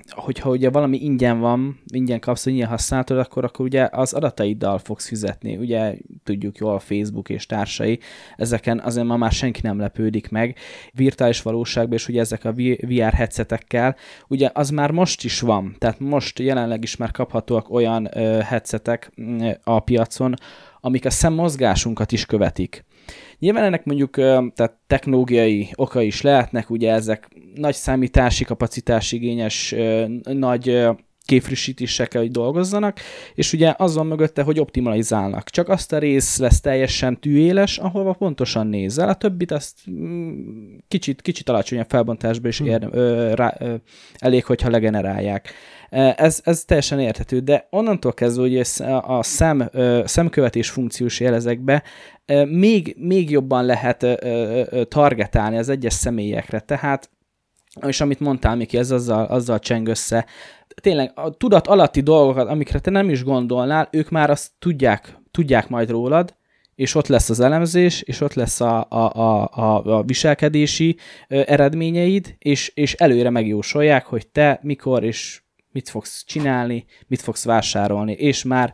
hogyha 0.10 0.50
ugye 0.50 0.69
valami 0.69 0.97
ingyen 0.97 1.39
van, 1.39 1.80
ingyen 1.93 2.19
kapsz, 2.19 2.45
ingyen 2.45 2.67
használtad, 2.67 3.17
akkor, 3.17 3.43
akkor 3.43 3.65
ugye 3.65 3.89
az 3.91 4.13
adataiddal 4.13 4.78
fogsz 4.78 5.08
fizetni. 5.08 5.58
Ugye 5.58 5.95
tudjuk 6.24 6.58
jól 6.58 6.74
a 6.74 6.80
Facebook 6.80 7.30
és 7.30 7.45
társai, 7.45 8.00
ezeken 8.36 8.80
azért 8.80 9.06
ma 9.06 9.17
már 9.17 9.32
senki 9.32 9.60
nem 9.63 9.80
lepődik 9.80 10.30
meg. 10.30 10.58
Virtuális 10.93 11.41
valóságban, 11.41 11.97
és 11.97 12.08
ugye 12.08 12.19
ezek 12.19 12.45
a 12.45 12.54
VR 12.80 13.13
headsetekkel, 13.13 13.95
ugye 14.28 14.50
az 14.54 14.69
már 14.69 14.91
most 14.91 15.24
is 15.24 15.39
van, 15.39 15.76
tehát 15.78 16.00
most 16.00 16.39
jelenleg 16.39 16.84
is 16.84 16.95
már 16.95 17.12
kaphatóak 17.12 17.69
olyan 17.69 18.10
headsetek 18.43 19.12
a 19.63 19.80
piacon, 19.80 20.34
amik 20.82 21.06
a 21.06 21.10
szemmozgásunkat 21.10 22.12
is 22.12 22.26
követik. 22.26 22.86
Nyilván 23.41 23.63
ennek 23.63 23.86
mondjuk 23.86 24.15
tehát 24.54 24.73
technológiai 24.88 25.69
oka 25.75 26.01
is 26.01 26.21
lehetnek, 26.21 26.69
ugye 26.69 26.91
ezek 26.91 27.27
nagy 27.56 27.73
számítási 27.73 28.43
kapacitás 28.43 29.12
igényes, 29.12 29.75
nagy 30.23 30.88
képfrissítésekkel, 31.26 32.22
hogy 32.22 32.32
dolgozzanak, 32.32 33.00
és 33.34 33.54
ugye 33.54 33.74
az 33.78 33.96
van 33.96 34.08
mögötte, 34.08 34.42
hogy 34.42 34.60
optimalizálnak. 34.60 35.50
Csak 35.50 35.70
azt 35.70 35.94
a 35.94 35.98
rész 35.98 36.38
lesz 36.38 36.62
teljesen 36.62 37.20
tűéles, 37.20 37.78
ahova 37.78 38.14
pontosan 38.14 38.68
nézel, 38.68 39.10
a 39.10 39.14
többit 39.14 39.52
azt 39.52 39.78
mm, 39.92 40.76
kicsit, 40.88 41.22
kicsit 41.22 41.50
alacsonyabb 41.50 41.90
felbontásba 41.90 42.48
is 42.48 42.60
ér, 42.60 42.88
ö, 42.92 43.32
rá, 43.36 43.56
ö, 43.60 43.76
elég, 44.18 44.46
hogyha 44.46 44.70
legenerálják. 44.70 45.54
Ez, 46.16 46.42
ez 46.44 46.64
teljesen 46.64 47.00
érthető, 47.00 47.40
de 47.40 47.68
onnantól 47.70 48.14
kezdve, 48.14 48.42
hogy 48.42 48.58
a 49.02 49.24
szem, 49.24 49.70
szemkövetés 50.06 50.70
funkciós 50.70 51.20
jelezekbe 51.20 51.84
még, 52.48 52.96
még 52.98 53.30
jobban 53.30 53.66
lehet 53.66 54.06
targetálni 54.88 55.58
az 55.58 55.70
egyes 55.70 55.94
személyekre, 55.94 56.60
tehát 56.60 57.10
és 57.88 58.02
amit 58.02 58.20
mondtál, 58.20 58.56
Miki, 58.56 58.78
ez 58.78 58.92
azzal, 58.92 59.26
azzal 59.26 59.60
cseng 59.60 59.88
össze. 59.88 60.26
Tényleg 60.82 61.12
a 61.16 61.30
tudat 61.30 61.68
alatti 61.68 62.02
dolgokat, 62.02 62.48
amikre 62.48 62.80
te 62.80 62.90
nem 62.90 63.10
is 63.10 63.24
gondolnál, 63.24 63.88
ők 63.92 64.10
már 64.10 64.30
azt 64.30 64.52
tudják, 64.60 65.18
tudják 65.32 65.70
majd 65.70 65.90
rólad, 65.90 66.36
és 66.76 66.96
ott 66.96 67.08
lesz 67.08 67.30
az 67.30 67.40
elemzés, 67.40 68.02
és 68.02 68.22
ott 68.22 68.34
lesz 68.34 68.62
a, 68.62 68.86
a, 68.90 69.16
a, 69.16 69.50
a, 69.54 69.98
a 69.98 70.04
viselkedési 70.04 70.98
eredményeid, 71.28 72.36
és, 72.38 72.72
és 72.76 72.94
előre 72.94 73.30
megjósolják, 73.30 74.06
hogy 74.06 74.28
te 74.28 74.60
mikor 74.62 75.04
és 75.04 75.42
mit 75.72 75.90
fogsz 75.90 76.24
csinálni, 76.26 76.86
mit 77.08 77.22
fogsz 77.22 77.46
vásárolni, 77.46 78.12
és 78.12 78.44
már 78.44 78.74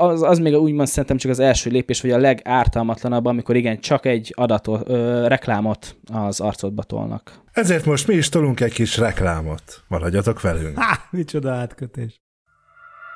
az, 0.00 0.22
az 0.22 0.38
még 0.38 0.54
úgymond 0.54 0.88
szerintem 0.88 1.16
csak 1.16 1.30
az 1.30 1.38
első 1.38 1.70
lépés, 1.70 2.00
vagy 2.00 2.10
a 2.10 2.18
legártalmatlanabb, 2.18 3.24
amikor 3.24 3.56
igen, 3.56 3.80
csak 3.80 4.06
egy 4.06 4.32
adatot, 4.36 4.88
ö, 4.88 5.26
reklámot 5.28 5.96
az 6.12 6.40
arcodba 6.40 6.82
tolnak. 6.82 7.42
Ezért 7.52 7.84
most 7.84 8.06
mi 8.06 8.14
is 8.14 8.28
tolunk 8.28 8.60
egy 8.60 8.72
kis 8.72 8.96
reklámot. 8.96 9.82
Maradjatok 9.88 10.40
velünk. 10.40 10.78
Há, 10.78 10.98
micsoda 11.10 11.52
átkötés. 11.52 12.20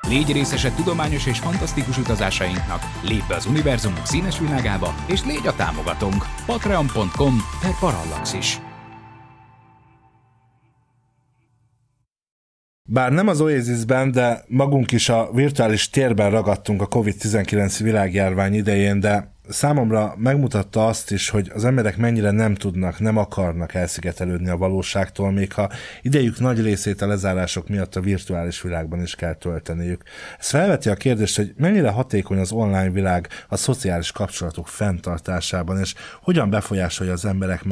Légy 0.07 0.31
részese 0.31 0.71
tudományos 0.71 1.27
és 1.27 1.39
fantasztikus 1.39 1.97
utazásainknak, 1.97 2.79
lépj 3.07 3.23
be 3.27 3.35
az 3.35 3.45
univerzumunk 3.45 4.05
színes 4.05 4.39
világába, 4.39 4.93
és 5.07 5.25
légy 5.25 5.47
a 5.47 5.53
támogatónk. 5.55 6.23
patreon.com 6.45 7.35
per 7.61 7.71
parallaxis. 7.79 8.64
Bár 12.87 13.11
nem 13.11 13.27
az 13.27 13.41
Oasisben, 13.41 14.11
de 14.11 14.43
magunk 14.47 14.91
is 14.91 15.09
a 15.09 15.29
virtuális 15.33 15.89
térben 15.89 16.31
ragadtunk 16.31 16.81
a 16.81 16.87
COVID-19 16.87 17.79
világjárvány 17.81 18.53
idején, 18.53 18.99
de 18.99 19.34
számomra 19.49 20.15
megmutatta 20.17 20.87
azt 20.87 21.11
is, 21.11 21.29
hogy 21.29 21.51
az 21.53 21.65
emberek 21.65 21.97
mennyire 21.97 22.31
nem 22.31 22.55
tudnak, 22.55 22.99
nem 22.99 23.17
akarnak 23.17 23.73
elszigetelődni 23.73 24.49
a 24.49 24.57
valóságtól, 24.57 25.31
még 25.31 25.53
ha 25.53 25.69
idejük 26.01 26.39
nagy 26.39 26.61
részét 26.61 27.01
a 27.01 27.07
lezárások 27.07 27.67
miatt 27.69 27.95
a 27.95 28.01
virtuális 28.01 28.61
világban 28.61 29.01
is 29.01 29.15
kell 29.15 29.33
tölteniük. 29.33 30.03
Ez 30.39 30.49
felveti 30.49 30.89
a 30.89 30.95
kérdést, 30.95 31.35
hogy 31.35 31.53
mennyire 31.57 31.89
hatékony 31.89 32.37
az 32.39 32.51
online 32.51 32.89
világ 32.89 33.27
a 33.47 33.57
szociális 33.57 34.11
kapcsolatok 34.11 34.67
fenntartásában, 34.67 35.79
és 35.79 35.93
hogyan 36.21 36.49
befolyásolja 36.49 37.13
az 37.13 37.25
emberek 37.25 37.63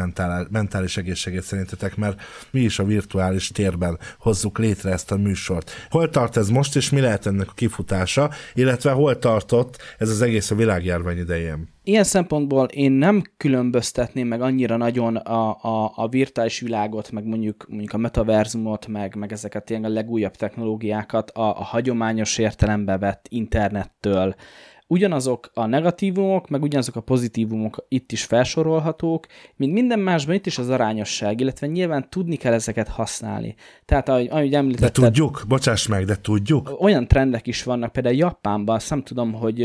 mentális 0.49 0.97
egészségét 0.97 1.43
szerintetek, 1.43 1.95
mert 1.95 2.21
mi 2.51 2.59
is 2.59 2.79
a 2.79 2.83
virtuális 2.83 3.47
térben 3.47 3.99
hozzuk 4.17 4.57
létre 4.57 4.91
ezt 4.91 5.12
a 5.12 5.17
műsort. 5.17 5.71
Hol 5.89 6.09
tart 6.09 6.38
ez 6.38 6.49
most, 6.49 6.75
és 6.75 6.89
mi 6.89 6.99
lehet 6.99 7.25
ennek 7.25 7.49
a 7.49 7.53
kifutása, 7.55 8.29
illetve 8.53 8.91
hol 8.91 9.19
tartott 9.19 9.77
ez 9.97 10.09
az 10.09 10.21
egész 10.21 10.51
a 10.51 10.55
világjárvány 10.55 11.17
idején? 11.17 11.62
Ilyen 11.84 12.04
szempontból 12.04 12.65
én 12.65 12.91
nem 12.91 13.21
különböztetném 13.38 14.28
meg 14.28 14.41
annyira 14.41 14.78
nagyon 14.78 15.15
a, 15.15 15.58
a, 15.62 15.91
a 15.95 16.08
virtuális 16.08 16.60
világot, 16.60 17.12
meg 17.12 17.26
mondjuk, 17.26 17.65
mondjuk 17.69 17.93
a 17.93 17.97
metaverzumot, 17.97 18.88
meg, 18.88 19.15
meg 19.15 19.32
ezeket 19.32 19.69
ilyen 19.69 19.84
a 19.84 19.89
legújabb 19.89 20.36
technológiákat 20.36 21.30
a, 21.30 21.60
a 21.60 21.63
hagyományos 21.63 22.38
értelembe 22.38 22.97
vett 22.97 23.26
internettől, 23.30 24.36
ugyanazok 24.88 25.52
a 25.54 25.65
negatívumok, 25.65 26.50
meg 26.50 26.62
ugyanazok 26.62 26.96
a 26.96 27.02
pozitívumok 27.02 27.86
itt 27.88 28.12
is 28.12 28.24
felsorolhatók, 28.24 29.26
mint 29.56 29.74
minden 29.74 30.00
másban 30.00 30.36
itt 30.36 30.46
is 30.46 30.58
az 30.58 30.69
arányosság, 30.69 31.39
illetve 31.39 31.67
nyilván 31.67 32.10
tudni 32.10 32.36
kell 32.36 32.54
ezeket 32.54 32.88
használni. 32.88 33.56
Tehát, 33.86 34.10
ahogy, 34.10 34.28
ahogy 34.32 34.54
említetted... 34.54 35.04
De 35.04 35.08
tudjuk, 35.08 35.43
bocsáss 35.48 35.88
meg, 35.88 36.06
de 36.06 36.15
tudjuk. 36.22 36.82
Olyan 36.82 37.08
trendek 37.08 37.48
is 37.48 37.63
vannak, 37.63 37.91
például 37.91 38.15
Japánban, 38.15 38.76
azt 38.76 38.89
nem 38.89 39.04
tudom, 39.04 39.34
hogy 39.34 39.62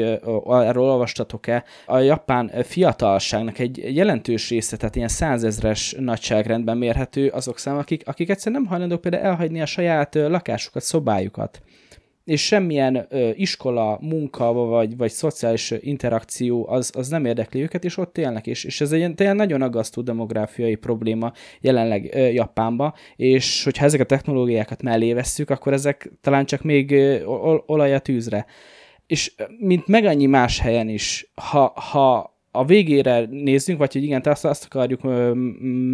erről 0.46 0.85
olvastatok-e, 0.85 1.64
a 1.87 1.98
japán 1.98 2.52
fiatalságnak 2.62 3.59
egy 3.59 3.94
jelentős 3.96 4.48
része, 4.48 4.76
tehát 4.76 4.96
ilyen 4.96 5.09
százezres 5.09 5.94
nagyságrendben 5.98 6.76
mérhető 6.76 7.28
azok 7.28 7.59
szám, 7.59 7.76
akik, 7.76 8.02
akik 8.07 8.31
egyszerűen 8.31 8.61
nem 8.61 8.70
hajlandók 8.70 9.00
például 9.00 9.24
elhagyni 9.24 9.61
a 9.61 9.66
saját 9.66 10.14
lakásukat, 10.14 10.83
szobájukat 10.83 11.62
és 12.28 12.46
semmilyen 12.46 13.06
ö, 13.08 13.30
iskola, 13.34 13.98
munka 14.00 14.52
vagy, 14.52 14.96
vagy 14.96 15.10
szociális 15.10 15.74
interakció 15.80 16.68
az, 16.68 16.92
az 16.94 17.08
nem 17.08 17.24
érdekli 17.24 17.62
őket, 17.62 17.84
és 17.84 17.96
ott 17.96 18.18
élnek, 18.18 18.46
és, 18.46 18.64
és 18.64 18.80
ez 18.80 18.92
egy 18.92 19.14
tényleg 19.14 19.36
nagyon 19.36 19.62
aggasztó 19.62 20.03
demográfiai 20.03 20.74
probléma 20.74 21.32
jelenleg 21.61 22.11
ö, 22.14 22.26
Japánba, 22.26 22.94
és 23.16 23.64
hogyha 23.64 23.84
ezek 23.84 24.00
a 24.00 24.05
technológiákat 24.05 24.82
mellé 24.82 25.12
vesszük, 25.12 25.50
akkor 25.50 25.72
ezek 25.72 26.11
talán 26.20 26.44
csak 26.44 26.62
még 26.62 26.90
ö, 26.90 27.24
olaj 27.66 27.94
a 27.94 27.98
tűzre. 27.98 28.46
És 29.07 29.34
mint 29.59 29.86
meg 29.86 30.05
annyi 30.05 30.26
más 30.26 30.59
helyen 30.61 30.88
is, 30.88 31.32
ha, 31.34 31.72
ha 31.90 32.38
a 32.51 32.64
végére 32.64 33.26
nézzünk, 33.30 33.78
vagy 33.78 33.92
hogy 33.92 34.03
igen, 34.03 34.20
azt, 34.24 34.44
azt 34.44 34.64
akarjuk 34.64 35.01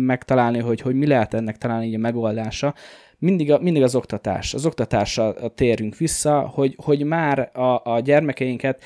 megtalálni, 0.06 0.58
hogy, 0.58 0.80
hogy 0.80 0.94
mi 0.94 1.06
lehet 1.06 1.34
ennek 1.34 1.58
találni 1.58 1.86
így 1.86 1.94
a 1.94 1.98
megoldása, 1.98 2.74
mindig, 3.18 3.52
a, 3.52 3.58
mindig 3.58 3.82
az 3.82 3.94
oktatás. 3.94 4.54
Az 4.54 4.66
oktatásra 4.66 5.34
térünk 5.54 5.96
vissza, 5.96 6.40
hogy, 6.40 6.76
hogy 6.82 7.04
már 7.04 7.50
a, 7.52 7.92
a 7.92 8.00
gyermekeinket 8.00 8.82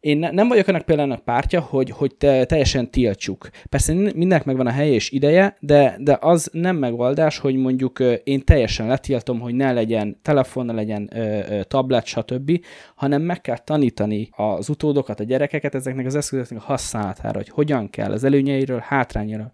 én 0.00 0.18
ne, 0.18 0.30
nem 0.30 0.48
vagyok 0.48 0.68
annak 0.68 0.82
például 0.82 1.16
pártja, 1.16 1.60
hogy, 1.60 1.90
hogy 1.90 2.14
te, 2.14 2.44
teljesen 2.44 2.90
tiltsuk. 2.90 3.48
Persze 3.68 3.92
mindennek 3.92 4.44
megvan 4.44 4.66
a 4.66 4.70
helye 4.70 4.92
és 4.92 5.10
ideje, 5.10 5.56
de, 5.60 5.96
de 5.98 6.18
az 6.20 6.48
nem 6.52 6.76
megoldás, 6.76 7.38
hogy 7.38 7.56
mondjuk 7.56 7.98
én 8.24 8.44
teljesen 8.44 8.86
letiltom, 8.86 9.40
hogy 9.40 9.54
ne 9.54 9.72
legyen 9.72 10.18
telefon, 10.22 10.66
ne 10.66 10.72
legyen 10.72 11.10
tablet, 11.68 12.06
stb., 12.06 12.64
hanem 12.94 13.22
meg 13.22 13.40
kell 13.40 13.58
tanítani 13.58 14.28
az 14.36 14.68
utódokat, 14.68 15.20
a 15.20 15.24
gyerekeket 15.24 15.74
ezeknek 15.74 16.06
az 16.06 16.14
eszközöknek 16.14 16.58
a 16.58 16.64
használatára, 16.64 17.36
hogy 17.36 17.48
hogyan 17.48 17.90
kell, 17.90 18.12
az 18.12 18.24
előnyeiről, 18.24 18.82
hátrányairól 18.84 19.52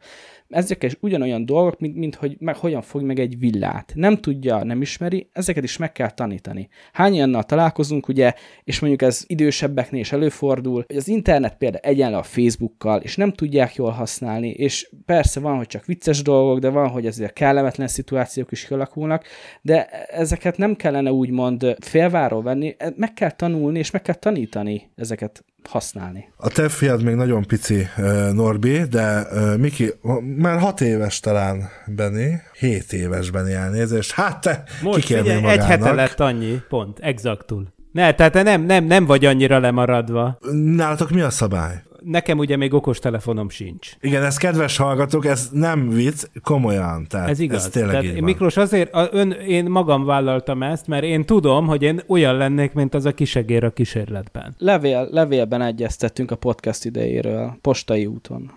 ezek 0.49 0.83
is 0.83 0.97
ugyanolyan 1.01 1.47
dolgok, 1.47 1.81
mint, 1.81 1.97
mint 1.97 2.15
hogy 2.15 2.37
meg 2.39 2.57
hogyan 2.57 2.83
fog 2.83 3.03
meg 3.03 3.19
egy 3.19 3.39
villát. 3.39 3.93
Nem 3.95 4.17
tudja, 4.17 4.65
nem 4.65 4.83
ismeri, 4.83 5.29
ezeket 5.33 5.65
is 5.65 5.77
meg 5.77 5.93
kell 5.93 6.11
tanítani. 6.11 6.69
Hány 6.93 7.13
olyannal 7.13 7.43
találkozunk, 7.43 8.09
ugye, 8.09 8.33
és 8.65 8.81
mondjuk 8.81 9.03
ez 9.03 9.25
idősebbeknél 9.27 10.01
is 10.01 10.13
előfordul, 10.13 10.85
hogy 10.87 10.97
az 10.97 11.09
internet 11.09 11.57
például 11.57 11.85
egyenlő 11.85 12.17
a 12.17 12.23
Facebookkal, 12.23 13.01
és 13.01 13.17
nem 13.17 13.33
tudják 13.33 13.75
jól 13.75 13.91
használni, 13.91 14.49
és 14.49 14.91
persze 15.05 15.41
van, 15.41 15.57
hogy 15.57 15.67
csak 15.67 15.85
vicces 15.85 16.23
dolgok, 16.23 16.59
de 16.59 16.69
van, 16.69 16.89
hogy 16.89 17.07
ezért 17.07 17.33
kellemetlen 17.33 17.89
szituációk 17.89 18.53
is 18.53 18.67
kialakulnak, 18.67 19.25
de 19.63 19.87
ezeket 20.07 20.57
nem 20.57 20.75
kellene 20.75 21.13
úgymond 21.13 21.77
félváról 21.81 22.43
venni, 22.43 22.77
meg 22.97 23.13
kell 23.13 23.31
tanulni, 23.31 23.79
és 23.79 23.91
meg 23.91 24.03
kell 24.03 24.15
tanítani 24.15 24.91
ezeket 24.95 25.45
használni. 25.67 26.29
A 26.37 26.49
te 26.49 26.69
fiad 26.69 27.03
még 27.03 27.15
nagyon 27.15 27.45
pici, 27.47 27.87
Norbi, 28.33 28.83
de 28.91 29.27
Miki, 29.59 29.93
már 30.37 30.59
hat 30.59 30.81
éves 30.81 31.21
talán 31.21 31.69
Benni, 31.87 32.33
hét 32.59 32.93
éves 32.93 33.31
Benni 33.31 33.53
elnézést, 33.53 34.13
hát 34.13 34.41
te 34.41 34.63
Most 34.83 35.05
figyelj, 35.07 35.41
magának. 35.41 35.51
egy 35.51 35.65
hete 35.65 35.93
lett 35.93 36.21
annyi, 36.21 36.61
pont, 36.69 36.99
exaktul. 36.99 37.75
Ne, 37.93 38.15
tehát 38.15 38.33
te 38.33 38.43
nem, 38.43 38.63
nem, 38.63 38.85
nem 38.85 39.07
vagy 39.07 39.25
annyira 39.25 39.59
lemaradva. 39.59 40.39
Nálatok 40.53 41.11
mi 41.11 41.21
a 41.21 41.31
szabály? 41.31 41.83
Nekem 42.07 42.39
ugye 42.39 42.57
még 42.57 42.75
okostelefonom 42.75 43.49
sincs. 43.49 43.91
Igen, 44.01 44.23
ez 44.23 44.37
kedves 44.37 44.77
hallgatók, 44.77 45.27
ez 45.27 45.49
nem 45.53 45.89
vicc, 45.89 46.25
komolyan. 46.43 47.07
Tehát 47.09 47.29
ez 47.29 47.41
igaz. 47.41 47.65
Ez 47.65 47.71
tényleg 47.71 47.91
tehát, 47.91 48.05
így 48.05 48.15
van. 48.15 48.23
Miklós, 48.23 48.57
azért 48.57 48.95
a, 48.95 49.09
ön, 49.13 49.31
én 49.31 49.65
magam 49.65 50.05
vállaltam 50.05 50.63
ezt, 50.63 50.87
mert 50.87 51.05
én 51.05 51.25
tudom, 51.25 51.67
hogy 51.67 51.83
én 51.83 52.01
olyan 52.07 52.37
lennék, 52.37 52.73
mint 52.73 52.95
az 52.95 53.05
a 53.05 53.13
kisegér 53.13 53.65
a 53.65 53.71
kísérletben. 53.71 54.55
Levél, 54.59 55.09
levélben 55.11 55.63
egyeztettünk 55.63 56.31
a 56.31 56.37
podcast 56.37 56.85
idejéről, 56.85 57.57
postai 57.61 58.07
úton. 58.07 58.51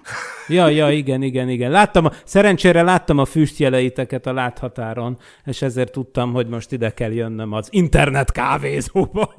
Ja, 0.47 0.69
ja, 0.69 0.91
igen, 0.91 1.21
igen, 1.21 1.49
igen. 1.49 1.71
Láttam, 1.71 2.05
a, 2.05 2.11
szerencsére 2.23 2.81
láttam 2.81 3.17
a 3.17 3.25
füstjeleiteket 3.25 4.27
a 4.27 4.33
láthatáron, 4.33 5.17
és 5.45 5.61
ezért 5.61 5.91
tudtam, 5.91 6.33
hogy 6.33 6.47
most 6.47 6.71
ide 6.71 6.89
kell 6.89 7.11
jönnöm 7.11 7.53
az 7.53 7.67
internet 7.71 8.31
kávézóba. 8.31 9.33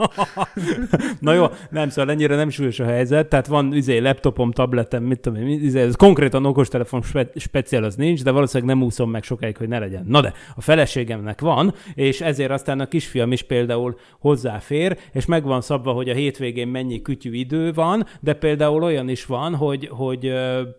Na 1.21 1.33
jó, 1.33 1.47
nem, 1.71 1.89
szóval 1.89 2.11
ennyire 2.11 2.37
nem 2.37 2.51
súlyos 2.51 2.81
a 2.81 2.85
helyzet, 2.85 3.29
tehát 3.29 3.47
van 3.47 3.73
laptopom, 4.01 4.51
tabletem, 4.51 5.03
mit 5.03 5.21
tudom 5.21 5.47
én, 5.47 5.63
izé, 5.63 5.81
ez 5.81 5.97
konkrétan 5.97 6.47
okostelefon 6.47 7.03
spe, 7.03 7.31
speciál 7.35 7.85
az 7.85 7.95
nincs, 7.97 8.23
de 8.23 8.31
valószínűleg 8.31 8.77
nem 8.77 8.87
úszom 8.87 9.11
meg 9.11 9.23
sokáig, 9.23 9.57
hogy 9.57 9.69
ne 9.69 9.79
legyen. 9.79 10.05
Na 10.07 10.21
de, 10.21 10.33
a 10.57 10.61
feleségemnek 10.61 11.41
van, 11.41 11.75
és 11.95 12.21
ezért 12.21 12.51
aztán 12.51 12.81
a 12.81 12.87
kisfiam 12.87 13.33
is 13.33 13.43
például 13.43 13.99
hozzáfér, 14.19 14.99
és 15.13 15.27
meg 15.27 15.45
van 15.45 15.61
szabva, 15.61 15.93
hogy 15.93 16.09
a 16.09 16.15
hétvégén 16.15 16.69
mennyi 16.69 17.03
kütyű 17.03 17.33
idő 17.33 17.73
van, 17.73 18.07
de 18.21 18.35
például 18.35 18.83
olyan 18.83 19.09
is 19.09 19.27
van, 19.27 19.55
hogy, 19.55 19.89
hogy 19.91 20.21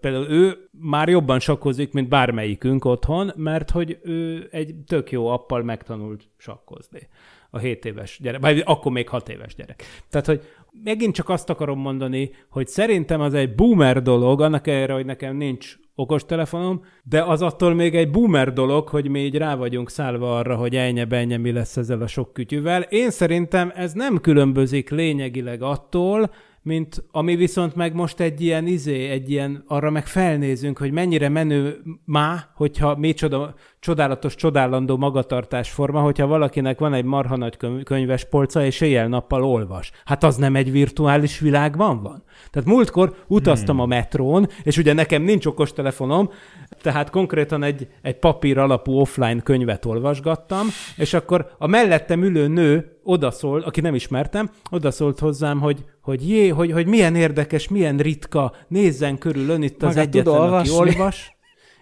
például 0.01 0.29
ő 0.29 0.69
már 0.71 1.09
jobban 1.09 1.39
sakkozik, 1.39 1.93
mint 1.93 2.09
bármelyikünk 2.09 2.85
otthon, 2.85 3.31
mert 3.35 3.71
hogy 3.71 3.99
ő 4.03 4.47
egy 4.51 4.75
tök 4.87 5.11
jó 5.11 5.27
appal 5.27 5.63
megtanult 5.63 6.23
sakkozni 6.37 7.07
a 7.51 7.57
7 7.57 7.85
éves 7.85 8.19
gyerek, 8.21 8.41
vagy 8.41 8.61
akkor 8.65 8.91
még 8.91 9.09
6 9.09 9.29
éves 9.29 9.55
gyerek. 9.55 9.83
Tehát, 10.09 10.27
hogy 10.27 10.41
megint 10.83 11.15
csak 11.15 11.29
azt 11.29 11.49
akarom 11.49 11.79
mondani, 11.79 12.31
hogy 12.49 12.67
szerintem 12.67 13.21
az 13.21 13.33
egy 13.33 13.55
boomer 13.55 14.01
dolog, 14.01 14.41
annak 14.41 14.67
ellenére, 14.67 14.93
hogy 14.93 15.05
nekem 15.05 15.35
nincs 15.35 15.75
okostelefonom, 15.95 16.81
de 17.03 17.23
az 17.23 17.41
attól 17.41 17.73
még 17.73 17.95
egy 17.95 18.09
boomer 18.11 18.53
dolog, 18.53 18.87
hogy 18.87 19.09
mi 19.09 19.19
így 19.19 19.35
rá 19.35 19.55
vagyunk 19.55 19.89
szállva 19.89 20.37
arra, 20.37 20.55
hogy 20.55 20.75
ennyi 20.75 21.03
benye 21.03 21.37
mi 21.37 21.51
lesz 21.51 21.77
ezzel 21.77 22.01
a 22.01 22.07
sok 22.07 22.33
kütyűvel. 22.33 22.81
Én 22.81 23.09
szerintem 23.11 23.71
ez 23.75 23.93
nem 23.93 24.17
különbözik 24.21 24.89
lényegileg 24.89 25.61
attól, 25.61 26.31
mint 26.63 27.03
ami 27.11 27.35
viszont 27.35 27.75
meg 27.75 27.93
most 27.93 28.19
egy 28.19 28.41
ilyen 28.41 28.67
izé, 28.67 29.09
egy 29.09 29.29
ilyen, 29.29 29.63
arra 29.67 29.89
meg 29.89 30.07
felnézünk, 30.07 30.77
hogy 30.77 30.91
mennyire 30.91 31.29
menő 31.29 31.81
má, 32.05 32.51
hogyha 32.55 32.95
mi 32.95 33.13
csoda, 33.13 33.55
csodálatos, 33.81 34.35
csodállandó 34.35 34.97
magatartásforma, 34.97 36.01
hogyha 36.01 36.27
valakinek 36.27 36.79
van 36.79 36.93
egy 36.93 37.03
marha 37.03 37.37
nagy 37.37 37.57
könyves 37.83 38.25
polca, 38.25 38.65
és 38.65 38.81
éjjel-nappal 38.81 39.43
olvas. 39.43 39.91
Hát 40.05 40.23
az 40.23 40.35
nem 40.35 40.55
egy 40.55 40.71
virtuális 40.71 41.39
világban 41.39 42.01
van? 42.01 42.23
Tehát 42.51 42.67
múltkor 42.67 43.15
utaztam 43.27 43.75
hmm. 43.75 43.83
a 43.83 43.87
metrón, 43.87 44.47
és 44.63 44.77
ugye 44.77 44.93
nekem 44.93 45.21
nincs 45.21 45.45
okostelefonom, 45.45 46.29
tehát 46.81 47.09
konkrétan 47.09 47.63
egy, 47.63 47.87
egy 48.01 48.19
papír 48.19 48.57
alapú 48.57 48.99
offline 48.99 49.41
könyvet 49.41 49.85
olvasgattam, 49.85 50.67
és 50.97 51.13
akkor 51.13 51.51
a 51.57 51.67
mellettem 51.67 52.23
ülő 52.23 52.47
nő 52.47 52.97
odaszól, 53.03 53.61
aki 53.61 53.81
nem 53.81 53.95
ismertem, 53.95 54.49
odaszólt 54.71 55.19
hozzám, 55.19 55.59
hogy, 55.59 55.83
hogy 56.01 56.29
jé, 56.29 56.47
hogy, 56.47 56.71
hogy 56.71 56.87
milyen 56.87 57.15
érdekes, 57.15 57.67
milyen 57.67 57.97
ritka, 57.97 58.53
nézzen 58.67 59.17
körül 59.17 59.49
ön 59.49 59.61
itt 59.61 59.83
az 59.83 59.95
Magát 59.95 60.05
egyetlen, 60.05 60.53
aki 60.53 60.69
olvas. 60.69 61.39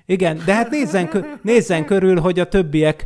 Igen, 0.10 0.42
de 0.46 0.54
hát 0.54 0.70
nézzen, 0.70 1.10
nézzen 1.42 1.86
körül, 1.86 2.20
hogy 2.20 2.40
a 2.40 2.48
többiek, 2.48 3.06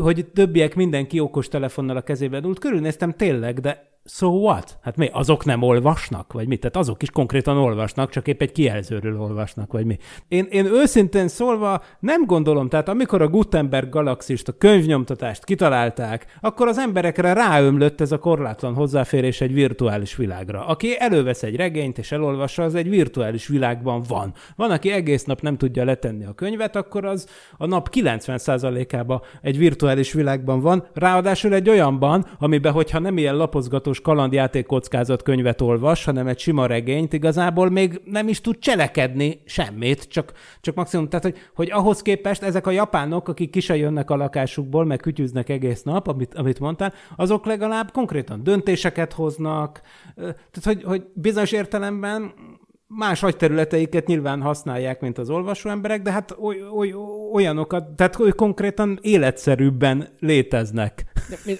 hogy 0.00 0.26
többiek 0.34 0.74
mindenki 0.74 1.20
okos 1.20 1.48
telefonnal 1.48 1.96
a 1.96 2.02
kezében 2.02 2.44
ült. 2.44 2.58
Körülnéztem 2.58 3.12
tényleg, 3.12 3.60
de 3.60 3.97
so 4.08 4.28
what? 4.28 4.78
Hát 4.82 4.96
mi, 4.96 5.10
azok 5.12 5.44
nem 5.44 5.62
olvasnak, 5.62 6.32
vagy 6.32 6.48
mit? 6.48 6.60
Tehát 6.60 6.76
azok 6.76 7.02
is 7.02 7.10
konkrétan 7.10 7.56
olvasnak, 7.56 8.10
csak 8.10 8.28
épp 8.28 8.42
egy 8.42 8.52
kijelzőről 8.52 9.20
olvasnak, 9.20 9.72
vagy 9.72 9.84
mi? 9.84 9.98
Én, 10.28 10.46
én 10.50 10.66
őszintén 10.66 11.28
szólva 11.28 11.82
nem 12.00 12.26
gondolom, 12.26 12.68
tehát 12.68 12.88
amikor 12.88 13.22
a 13.22 13.28
Gutenberg 13.28 13.88
galaxist, 13.88 14.48
a 14.48 14.52
könyvnyomtatást 14.52 15.44
kitalálták, 15.44 16.26
akkor 16.40 16.68
az 16.68 16.78
emberekre 16.78 17.32
ráömlött 17.32 18.00
ez 18.00 18.12
a 18.12 18.18
korlátlan 18.18 18.74
hozzáférés 18.74 19.40
egy 19.40 19.52
virtuális 19.52 20.16
világra. 20.16 20.66
Aki 20.66 20.98
elővesz 20.98 21.42
egy 21.42 21.56
regényt 21.56 21.98
és 21.98 22.12
elolvassa, 22.12 22.62
az 22.62 22.74
egy 22.74 22.88
virtuális 22.88 23.46
világban 23.46 24.02
van. 24.08 24.32
Van, 24.56 24.70
aki 24.70 24.90
egész 24.90 25.24
nap 25.24 25.40
nem 25.40 25.56
tudja 25.56 25.84
letenni 25.84 26.24
a 26.24 26.32
könyvet, 26.32 26.76
akkor 26.76 27.04
az 27.04 27.26
a 27.56 27.66
nap 27.66 27.88
90%-ába 27.92 29.22
egy 29.42 29.58
virtuális 29.58 30.12
világban 30.12 30.60
van, 30.60 30.86
ráadásul 30.94 31.54
egy 31.54 31.68
olyanban, 31.68 32.26
amiben, 32.38 32.72
hogyha 32.72 32.98
nem 32.98 33.18
ilyen 33.18 33.36
lapozgatós 33.36 33.97
klasszikus 33.98 34.00
kalandjáték 34.00 34.66
kockázat 34.66 35.22
könyvet 35.22 35.60
olvas, 35.60 36.04
hanem 36.04 36.26
egy 36.26 36.38
sima 36.38 36.66
regényt, 36.66 37.12
igazából 37.12 37.70
még 37.70 38.00
nem 38.04 38.28
is 38.28 38.40
tud 38.40 38.58
cselekedni 38.58 39.40
semmit, 39.44 40.08
csak, 40.08 40.32
csak 40.60 40.74
maximum, 40.74 41.08
tehát 41.08 41.24
hogy, 41.24 41.36
hogy 41.54 41.70
ahhoz 41.70 42.02
képest 42.02 42.42
ezek 42.42 42.66
a 42.66 42.70
japánok, 42.70 43.28
akik 43.28 43.50
ki 43.50 43.76
jönnek 43.78 44.10
a 44.10 44.16
lakásukból, 44.16 44.84
meg 44.84 45.00
kütyűznek 45.00 45.48
egész 45.48 45.82
nap, 45.82 46.08
amit, 46.08 46.34
amit 46.34 46.60
mondtál, 46.60 46.92
azok 47.16 47.46
legalább 47.46 47.90
konkrétan 47.90 48.42
döntéseket 48.42 49.12
hoznak, 49.12 49.80
tehát 50.14 50.62
hogy, 50.62 50.82
hogy 50.82 51.06
bizonyos 51.14 51.52
értelemben 51.52 52.32
más 52.88 53.22
agyterületeiket 53.22 54.06
nyilván 54.06 54.42
használják, 54.42 55.00
mint 55.00 55.18
az 55.18 55.30
olvasó 55.30 55.70
emberek, 55.70 56.02
de 56.02 56.12
hát 56.12 56.36
oly, 56.40 56.62
oly, 56.74 56.94
olyanokat, 57.32 57.90
tehát 57.90 58.14
hogy 58.14 58.34
konkrétan 58.34 58.98
életszerűbben 59.02 60.08
léteznek. 60.18 61.04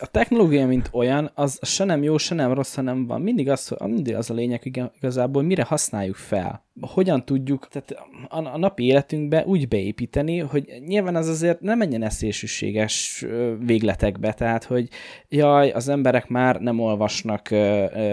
A 0.01 0.07
technológia, 0.07 0.67
mint 0.67 0.89
olyan, 0.93 1.31
az 1.35 1.59
se 1.63 1.85
nem 1.85 2.03
jó, 2.03 2.17
se 2.17 2.35
nem 2.35 2.53
rossz, 2.53 2.75
hanem 2.75 3.07
van. 3.07 3.21
Mindig 3.21 3.49
az, 3.49 3.75
mindig 3.85 4.15
az 4.15 4.31
a 4.31 4.35
lényeg 4.35 4.91
igazából, 5.01 5.43
mire 5.43 5.63
használjuk 5.63 6.17
fel 6.17 6.67
hogyan 6.81 7.25
tudjuk 7.25 7.69
tehát 7.69 7.91
a, 8.29 8.55
a 8.55 8.59
napi 8.59 8.85
életünkbe 8.85 9.45
úgy 9.47 9.69
beépíteni, 9.69 10.39
hogy 10.39 10.83
nyilván 10.87 11.17
az 11.17 11.29
azért 11.29 11.61
nem 11.61 11.79
menjen 11.79 12.03
eszélsűséges 12.03 13.25
végletekbe, 13.61 14.33
tehát 14.33 14.65
hogy 14.65 14.89
jaj, 15.29 15.71
az 15.71 15.89
emberek 15.89 16.29
már 16.29 16.61
nem 16.61 16.81
olvasnak 16.81 17.51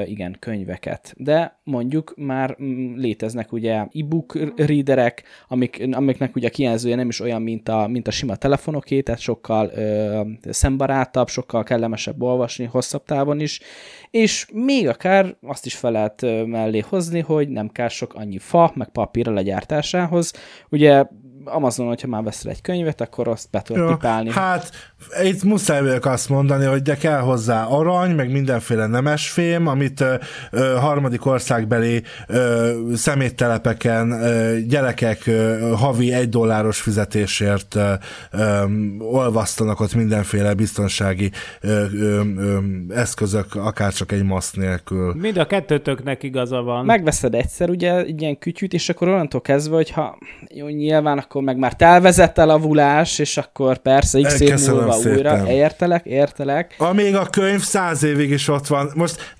igen 0.06 0.36
könyveket, 0.40 1.14
de 1.18 1.60
mondjuk 1.64 2.14
már 2.18 2.58
mm, 2.62 2.96
léteznek 2.96 3.52
ugye 3.52 3.74
e-book 3.76 4.54
readerek, 4.56 5.24
amik, 5.48 5.88
amiknek 5.92 6.36
ugye 6.36 6.48
a 6.48 6.52
kijelzője 6.52 6.96
nem 6.96 7.10
is 7.10 7.20
olyan, 7.20 7.42
mint 7.42 7.70
a, 7.70 7.88
mint 7.88 8.08
a 8.08 8.12
sima 8.12 8.36
telefonoké, 8.36 9.02
tehát 9.02 9.22
sokkal 9.22 9.72
ö, 9.76 10.22
szembarátabb, 10.50 11.28
sokkal 11.28 11.64
kellemesebb 11.64 12.22
olvasni 12.22 12.66
hosszabb 12.66 13.04
távon 13.04 13.40
is, 13.40 13.60
és 14.12 14.48
még 14.54 14.88
akár 14.88 15.36
azt 15.42 15.66
is 15.66 15.76
fel 15.76 15.92
lehet 15.92 16.22
mellé 16.46 16.80
hozni, 16.80 17.20
hogy 17.20 17.50
nem 17.50 17.70
kell 17.70 17.88
sok 17.88 18.14
annyi 18.14 18.38
fa, 18.56 18.72
meg 18.76 18.90
papír 18.90 19.28
a 19.28 19.32
legyártásához. 19.32 20.34
Ugye 20.70 21.06
Amazonon, 21.46 21.92
hogyha 21.92 22.08
már 22.08 22.24
veszel 22.24 22.52
egy 22.52 22.62
könyvet, 22.62 23.02
akkor 23.02 23.28
azt 23.28 23.48
be 23.52 23.62
tudod 23.62 23.90
pipálni. 23.90 24.32
Hát 24.32 24.72
itt 25.24 25.44
muszáj 25.44 25.82
vagyok 25.82 26.06
azt 26.06 26.30
mondani, 26.30 26.66
hogy 26.66 26.82
de 26.82 26.96
kell 26.96 27.20
hozzá 27.20 27.66
arany, 27.66 28.12
meg 28.12 28.32
mindenféle 28.32 28.88
nemesfém, 28.88 29.68
amit 29.68 30.02
ö, 30.02 30.14
ö, 30.52 30.76
harmadik 30.80 31.26
országbeli 31.26 32.04
ö, 32.28 32.72
szeméttelepeken 32.96 34.12
ö, 34.12 34.58
gyerekek 34.68 35.28
ö, 35.28 35.72
havi 35.78 36.14
egy 36.14 36.30
dolláros 36.30 36.82
fizetésért 36.82 37.76
ö, 37.76 37.94
ö, 38.32 38.64
olvasztanak 39.00 39.80
ott 39.80 39.94
mindenféle 39.96 40.54
biztonsági 40.54 41.32
ö, 41.62 41.86
ö, 41.94 42.22
ö, 42.38 42.58
eszközök, 42.90 43.56
akárcsak 43.56 44.12
egy 44.12 44.24
masz 44.24 44.54
nélkül. 44.54 45.14
Mind 45.14 45.38
a 45.38 45.46
kettőtöknek 45.46 46.24
igaza 46.24 46.62
van. 46.62 46.86
Megveszed 46.86 47.36
egyszer 47.36 47.70
ugye 47.70 47.96
egy 47.98 48.22
ilyen 48.22 48.38
kütyűt, 48.38 48.74
és 48.74 48.90
akkor 48.90 49.08
onnantól 49.08 49.42
kezdve, 49.42 49.76
hogyha 49.76 50.18
jó, 50.54 50.68
nyilván 50.68 51.18
akkor 51.18 51.35
meg 51.44 51.58
már 51.58 51.74
elvezett 51.78 52.38
el 52.38 52.50
a 52.50 52.60
vulás, 52.60 53.20
és 53.20 53.38
akkor 53.38 53.78
persze 53.78 54.22
x 54.22 54.40
év 54.40 54.68
múlva 54.68 54.92
szépen. 54.92 55.16
újra. 55.18 55.52
Értelek, 55.52 56.06
értelek. 56.06 56.76
Amíg 56.78 57.16
a 57.16 57.26
könyv 57.26 57.62
száz 57.62 58.04
évig 58.04 58.30
is 58.30 58.48
ott 58.48 58.68
van. 58.68 58.92
Most, 58.96 59.36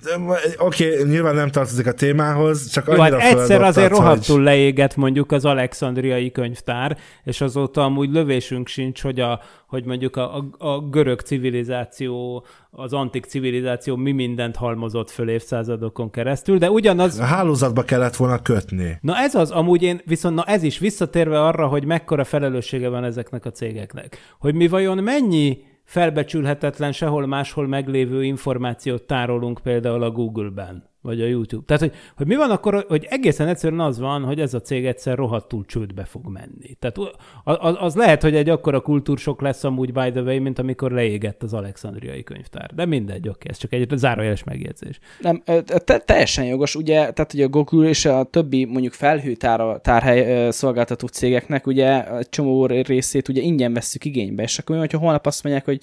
oké, 0.56 0.92
okay, 0.92 1.08
nyilván 1.08 1.34
nem 1.34 1.50
tartozik 1.50 1.86
a 1.86 1.92
témához, 1.92 2.70
csak 2.70 2.86
Jó, 2.86 3.00
hát 3.00 3.12
annyira 3.12 3.28
egyszer 3.28 3.62
azért 3.62 3.90
hogy- 3.90 3.98
rohadtul 3.98 4.42
leégett 4.42 4.96
mondjuk 4.96 5.32
az 5.32 5.44
alexandriai 5.44 6.30
könyvtár, 6.30 6.96
és 7.24 7.40
azóta 7.40 7.84
amúgy 7.84 8.10
lövésünk 8.10 8.68
sincs, 8.68 9.02
hogy, 9.02 9.20
a, 9.20 9.40
hogy 9.68 9.84
mondjuk 9.84 10.16
a, 10.16 10.36
a, 10.36 10.66
a 10.66 10.80
görög 10.80 11.20
civilizáció, 11.20 12.44
az 12.76 12.92
antik 12.92 13.24
civilizáció 13.24 13.96
mi 13.96 14.12
mindent 14.12 14.56
halmozott 14.56 15.10
föl 15.10 15.28
évszázadokon 15.28 16.10
keresztül, 16.10 16.58
de 16.58 16.70
ugyanaz, 16.70 17.18
A 17.18 17.24
hálózatba 17.24 17.82
kellett 17.82 18.16
volna 18.16 18.42
kötni. 18.42 18.98
Na 19.00 19.16
ez 19.16 19.34
az, 19.34 19.50
amúgy 19.50 19.82
én, 19.82 20.00
viszont 20.04 20.34
na 20.34 20.42
ez 20.42 20.62
is 20.62 20.78
visszatérve 20.78 21.42
arra, 21.42 21.66
hogy 21.66 21.84
mekkora 21.84 22.24
felelőssége 22.24 22.88
van 22.88 23.04
ezeknek 23.04 23.44
a 23.44 23.50
cégeknek. 23.50 24.18
Hogy 24.38 24.54
mi 24.54 24.68
vajon 24.68 24.98
mennyi 24.98 25.58
felbecsülhetetlen, 25.84 26.92
sehol 26.92 27.26
máshol 27.26 27.66
meglévő 27.66 28.24
információt 28.24 29.02
tárolunk 29.02 29.60
például 29.62 30.02
a 30.02 30.10
Google-ben, 30.10 30.90
vagy 31.06 31.20
a 31.20 31.26
YouTube. 31.26 31.64
Tehát, 31.66 31.82
hogy, 31.82 31.92
hogy 32.16 32.26
mi 32.26 32.36
van 32.36 32.50
akkor, 32.50 32.84
hogy 32.88 33.06
egészen 33.10 33.48
egyszerűen 33.48 33.80
az 33.80 33.98
van, 33.98 34.24
hogy 34.24 34.40
ez 34.40 34.54
a 34.54 34.60
cég 34.60 34.86
egyszer 34.86 35.16
rohadtul 35.16 35.64
csődbe 35.66 36.04
fog 36.04 36.26
menni. 36.26 36.74
Tehát 36.78 36.98
az, 37.44 37.76
az 37.78 37.94
lehet, 37.94 38.22
hogy 38.22 38.34
egy 38.34 38.48
akkora 38.48 38.80
kultúrsok 38.80 39.40
lesz 39.40 39.64
amúgy 39.64 39.92
by 39.92 40.10
the 40.10 40.20
way, 40.20 40.40
mint 40.40 40.58
amikor 40.58 40.90
leégett 40.90 41.42
az 41.42 41.52
alexandriai 41.52 42.22
könyvtár. 42.22 42.70
De 42.74 42.84
mindegy, 42.84 43.28
oké, 43.28 43.48
ez 43.48 43.56
csak 43.56 43.72
egy 43.72 43.92
zárójeles 43.96 44.44
megjegyzés. 44.44 44.98
Nem, 45.20 45.42
te, 45.84 45.98
teljesen 45.98 46.44
jogos, 46.44 46.74
ugye, 46.74 46.94
tehát 46.94 47.32
hogy 47.32 47.42
a 47.42 47.48
Google 47.48 47.88
és 47.88 48.04
a 48.04 48.24
többi 48.24 48.64
mondjuk 48.64 48.92
felhőtár 48.92 49.80
tárhely 49.80 50.46
ö, 50.46 50.50
szolgáltató 50.50 51.06
cégeknek 51.06 51.66
ugye 51.66 52.16
egy 52.16 52.28
csomó 52.28 52.66
részét 52.66 53.28
ugye 53.28 53.42
ingyen 53.42 53.72
vesszük 53.72 54.04
igénybe, 54.04 54.42
és 54.42 54.58
akkor 54.58 54.74
mi, 54.74 54.80
hogyha 54.80 54.98
holnap 54.98 55.26
azt 55.26 55.42
mondják, 55.42 55.64
hogy 55.64 55.80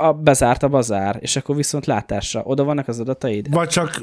a, 0.00 0.12
bezárt 0.12 0.62
a 0.62 0.68
bazár, 0.68 1.16
és 1.20 1.36
akkor 1.36 1.56
viszont 1.56 1.86
látásra, 1.86 2.42
oda 2.44 2.64
vannak 2.64 2.88
az 2.88 3.00
adataid? 3.00 3.50
Vagy 3.50 3.68
csak 3.68 4.02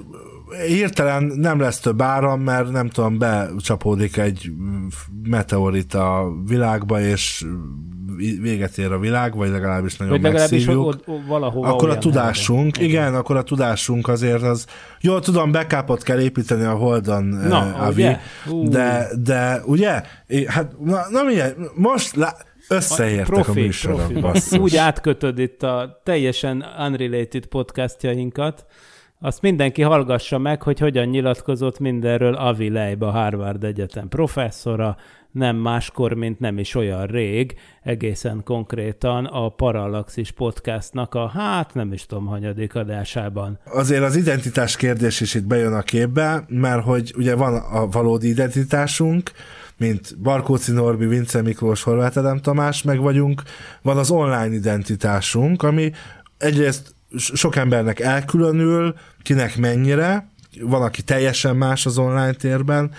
hirtelen 0.68 1.24
nem 1.24 1.60
lesz 1.60 1.80
több 1.80 2.02
áram, 2.02 2.42
mert 2.42 2.72
nem 2.72 2.90
tudom, 2.90 3.18
becsapódik 3.18 4.18
egy 4.18 4.52
meteorit 5.24 5.94
a 5.94 6.34
világba, 6.48 7.00
és 7.02 7.46
véget 8.42 8.78
ér 8.78 8.92
a 8.92 9.00
világ, 9.00 9.36
vagy 9.36 9.50
legalábbis 9.50 9.98
nagyon 9.98 10.14
Vagy 10.14 10.22
legalábbis 10.24 10.52
megszívjuk. 10.66 10.86
ott, 10.86 11.08
ott, 11.08 11.26
valahova 11.28 11.68
Akkor 11.68 11.90
a 11.90 11.98
tudásunk, 11.98 12.78
helyre. 12.78 12.92
igen, 12.92 13.16
akkor 13.16 13.36
a 13.38 13.44
tudásunk 13.44 14.08
azért 14.08 14.42
az, 14.42 14.66
jól 15.02 15.20
tudom, 15.20 15.52
backupot 15.52 16.04
kell 16.04 16.20
építeni 16.20 16.64
a 16.64 16.74
Holdon, 16.74 17.24
Na, 17.24 17.66
uh, 17.66 17.84
Avi, 17.84 18.04
ugye? 18.50 18.70
De, 18.70 19.08
de 19.24 19.62
ugye, 19.66 20.02
hát 20.48 20.72
na, 20.80 21.02
na 21.10 21.24
milyen, 21.24 21.54
most 21.76 22.16
lá, 22.16 22.36
összeértek 22.70 23.48
a 23.48 23.54
műsorok, 23.54 24.14
basszus. 24.14 24.60
Úgy 24.60 24.76
átkötöd 24.76 25.40
itt 25.40 25.64
a 25.64 26.02
teljesen 26.04 26.66
unrelated 26.80 27.46
podcastjainkat, 27.46 28.66
azt 29.26 29.42
mindenki 29.42 29.82
hallgassa 29.82 30.38
meg, 30.38 30.62
hogy 30.62 30.80
hogyan 30.80 31.08
nyilatkozott 31.08 31.80
mindenről 31.80 32.34
Avi 32.34 32.70
Leib, 32.70 33.02
a 33.02 33.12
Harvard 33.12 33.64
Egyetem 33.64 34.08
professzora, 34.08 34.98
nem 35.32 35.56
máskor, 35.56 36.14
mint 36.14 36.40
nem 36.40 36.58
is 36.58 36.76
olyan 36.76 37.06
rég, 37.06 37.56
egészen 37.84 38.42
konkrétan 38.44 39.26
a 39.26 39.50
Parallaxis 39.50 40.32
podcastnak 40.32 41.16
a, 41.16 41.28
hát 41.28 41.74
nem 41.74 41.94
is 41.94 42.06
tudom, 42.06 42.26
hanyadik 42.26 42.76
adásában. 42.76 43.60
azért 43.66 44.04
az 44.04 44.16
identitás 44.16 44.76
kérdés 44.76 45.22
is 45.22 45.34
itt 45.34 45.46
bejön 45.46 45.74
a 45.74 45.82
képbe, 45.82 46.44
mert 46.48 46.84
hogy 46.84 47.14
ugye 47.18 47.36
van 47.36 47.56
a 47.56 47.88
valódi 47.88 48.28
identitásunk, 48.28 49.32
mint 49.78 50.18
Barkóci 50.18 50.72
Norbi, 50.72 51.06
Vince 51.06 51.42
Miklós, 51.42 51.84
Horváth 51.84 52.18
Ádám 52.18 52.40
Tamás, 52.40 52.82
meg 52.82 53.00
vagyunk, 53.00 53.44
van 53.82 53.98
az 53.98 54.12
online 54.12 54.54
identitásunk, 54.56 55.64
ami 55.64 55.92
egyrészt 56.38 56.96
so- 57.18 57.38
sok 57.38 57.56
embernek 57.56 58.00
elkülönül, 58.00 58.96
kinek 59.22 59.58
mennyire, 59.58 60.28
van, 60.60 60.82
aki 60.82 61.02
teljesen 61.02 61.56
más 61.56 61.86
az 61.86 61.98
online 61.98 62.34
térben, 62.34 62.92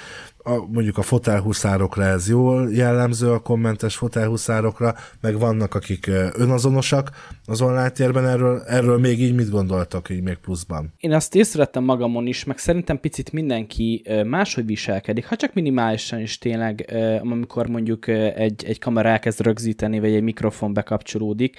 a, 0.47 0.67
mondjuk 0.67 0.99
a 0.99 1.03
fotelhuszárokra 1.03 2.05
ez 2.05 2.29
jól 2.29 2.73
jellemző, 2.73 3.31
a 3.31 3.39
kommentes 3.39 3.97
fotelhuszárokra, 3.97 4.95
meg 5.21 5.39
vannak, 5.39 5.75
akik 5.75 6.11
önazonosak 6.37 7.11
az 7.47 7.61
online 7.61 7.91
térben, 7.91 8.27
erről, 8.27 8.63
erről 8.67 8.99
még 8.99 9.21
így 9.21 9.35
mit 9.35 9.51
gondoltak, 9.51 10.09
így 10.11 10.23
még 10.23 10.37
pluszban? 10.37 10.93
Én 10.97 11.13
azt 11.13 11.35
észrevettem 11.35 11.85
magamon 11.85 12.27
is, 12.27 12.45
meg 12.45 12.59
szerintem 12.59 13.01
picit 13.01 13.33
mindenki 13.33 14.05
máshogy 14.27 14.67
viselkedik, 14.67 15.27
ha 15.27 15.37
csak 15.37 15.55
minimálisan 15.55 16.21
is 16.21 16.39
tényleg, 16.39 16.95
amikor 17.21 17.67
mondjuk 17.67 18.09
egy, 18.09 18.65
egy 18.65 18.79
kamera 18.79 19.09
elkezd 19.09 19.41
rögzíteni, 19.41 20.01
vagy 20.01 20.15
egy 20.15 20.23
mikrofon 20.23 20.73
bekapcsolódik, 20.73 21.59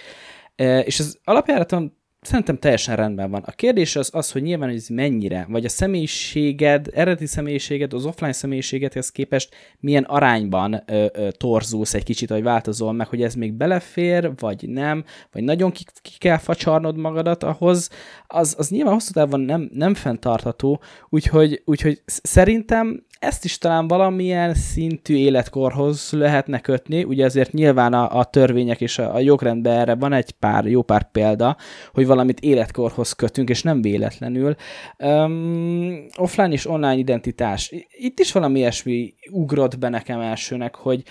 és 0.84 1.00
ez 1.00 1.16
alapjáraton 1.24 1.94
szerintem 2.26 2.58
teljesen 2.58 2.96
rendben 2.96 3.32
van. 3.32 3.44
A 3.46 3.52
kérdés 3.52 3.96
az 3.96 4.10
az, 4.14 4.32
hogy 4.32 4.42
nyilván 4.42 4.70
ez 4.70 4.88
mennyire, 4.88 5.46
vagy 5.50 5.66
a 5.66 5.70
személyiséged, 5.70 6.88
eredeti 6.94 7.26
személyiséged, 7.26 7.94
az 7.94 8.06
offline 8.06 8.32
személyiségedhez 8.32 9.12
képest 9.12 9.56
milyen 9.80 10.04
arányban 10.04 10.84
ö, 10.86 11.06
ö, 11.14 11.32
torzulsz 11.32 11.94
egy 11.94 12.04
kicsit, 12.04 12.30
vagy 12.30 12.44
változol 12.44 12.94
meg, 12.94 13.08
hogy 13.08 13.22
ez 13.22 13.34
még 13.34 13.54
belefér, 13.54 14.32
vagy 14.40 14.70
nem, 14.70 15.04
vagy 15.32 15.44
nagyon 15.44 15.72
ki, 15.72 15.84
ki 16.02 16.18
kell 16.18 16.38
facsarnod 16.38 16.98
magadat 16.98 17.44
ahhoz, 17.44 17.90
az, 18.28 18.56
az 18.58 18.70
nyilván 18.70 18.94
hosszú 18.94 19.12
távon 19.12 19.40
nem, 19.40 19.70
nem 19.74 19.94
fenntartható, 19.94 20.82
úgyhogy, 21.10 21.62
úgyhogy 21.66 22.02
sz- 22.06 22.26
szerintem 22.26 23.04
ezt 23.26 23.46
is 23.46 23.58
talán 23.58 23.88
valamilyen 23.88 24.54
szintű 24.54 25.16
életkorhoz 25.16 26.12
lehetne 26.12 26.60
kötni, 26.60 27.04
ugye 27.04 27.26
azért 27.26 27.52
nyilván 27.52 27.94
a, 27.94 28.18
a 28.18 28.24
törvények 28.24 28.82
és 28.82 29.00
a, 29.00 29.16
a 29.16 29.20
jogrendben 29.20 29.80
erre 29.80 29.96
van 29.96 30.14
egy 30.14 30.32
pár, 30.32 30.66
jó 30.66 30.82
pár 30.82 31.12
példa, 31.12 31.58
hogy 31.94 32.06
valamit 32.06 32.40
életkorhoz 32.40 33.12
kötünk, 33.12 33.50
és 33.50 33.62
nem 33.62 33.82
véletlenül. 33.82 34.56
Um, 34.98 36.06
offline 36.18 36.52
és 36.52 36.68
online 36.68 36.96
identitás. 36.98 37.74
Itt 37.90 38.20
is 38.20 38.32
valami 38.32 38.60
ilyesmi 38.60 39.14
ugrott 39.32 39.80
be 39.80 39.90
nekem 39.90 40.20
elsőnek, 40.20 40.76
hogy 40.76 41.04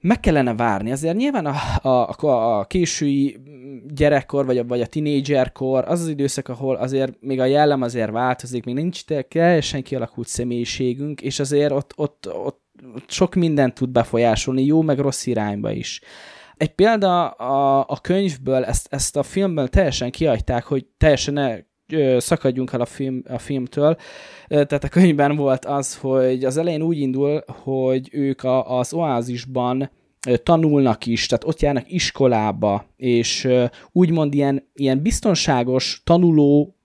meg 0.00 0.20
kellene 0.20 0.54
várni. 0.54 0.90
Azért 0.90 1.16
nyilván 1.16 1.46
a, 1.46 1.88
a, 1.88 2.26
a, 2.58 2.64
késői 2.64 3.36
gyerekkor, 3.86 4.46
vagy 4.46 4.58
a, 4.58 4.64
vagy 4.64 4.80
a 4.80 4.86
tinédzserkor, 4.86 5.84
az 5.88 6.00
az 6.00 6.08
időszak, 6.08 6.48
ahol 6.48 6.74
azért 6.74 7.12
még 7.20 7.40
a 7.40 7.44
jellem 7.44 7.82
azért 7.82 8.10
változik, 8.10 8.64
még 8.64 8.74
nincs 8.74 9.04
teljesen 9.04 9.82
kialakult 9.82 10.28
személyiségünk, 10.28 11.20
és 11.20 11.38
azért 11.38 11.72
ott, 11.72 11.92
ott, 11.96 12.28
ott, 12.32 12.62
ott 12.94 13.10
sok 13.10 13.34
mindent 13.34 13.74
tud 13.74 13.90
befolyásolni, 13.90 14.64
jó 14.64 14.82
meg 14.82 14.98
rossz 14.98 15.26
irányba 15.26 15.70
is. 15.70 16.00
Egy 16.56 16.74
példa 16.74 17.28
a, 17.28 17.84
a 17.88 18.00
könyvből, 18.00 18.64
ezt, 18.64 18.86
ezt 18.90 19.16
a 19.16 19.22
filmben 19.22 19.70
teljesen 19.70 20.10
kiadták, 20.10 20.64
hogy 20.64 20.86
teljesen 20.96 21.66
szakadjunk 22.18 22.72
el 22.72 22.80
a, 22.80 22.86
film, 22.86 23.22
a 23.28 23.38
filmtől. 23.38 23.96
Tehát 24.48 24.84
a 24.84 24.88
könyvben 24.88 25.36
volt 25.36 25.64
az, 25.64 25.96
hogy 25.96 26.44
az 26.44 26.56
elején 26.56 26.82
úgy 26.82 26.98
indul, 26.98 27.44
hogy 27.46 28.08
ők 28.12 28.42
a, 28.42 28.78
az 28.78 28.92
oázisban 28.92 29.90
tanulnak 30.42 31.06
is, 31.06 31.26
tehát 31.26 31.44
ott 31.44 31.60
járnak 31.60 31.92
iskolába, 31.92 32.84
és 32.96 33.48
úgymond 33.92 34.34
ilyen, 34.34 34.68
ilyen 34.74 35.02
biztonságos 35.02 36.00
tanuló 36.04 36.76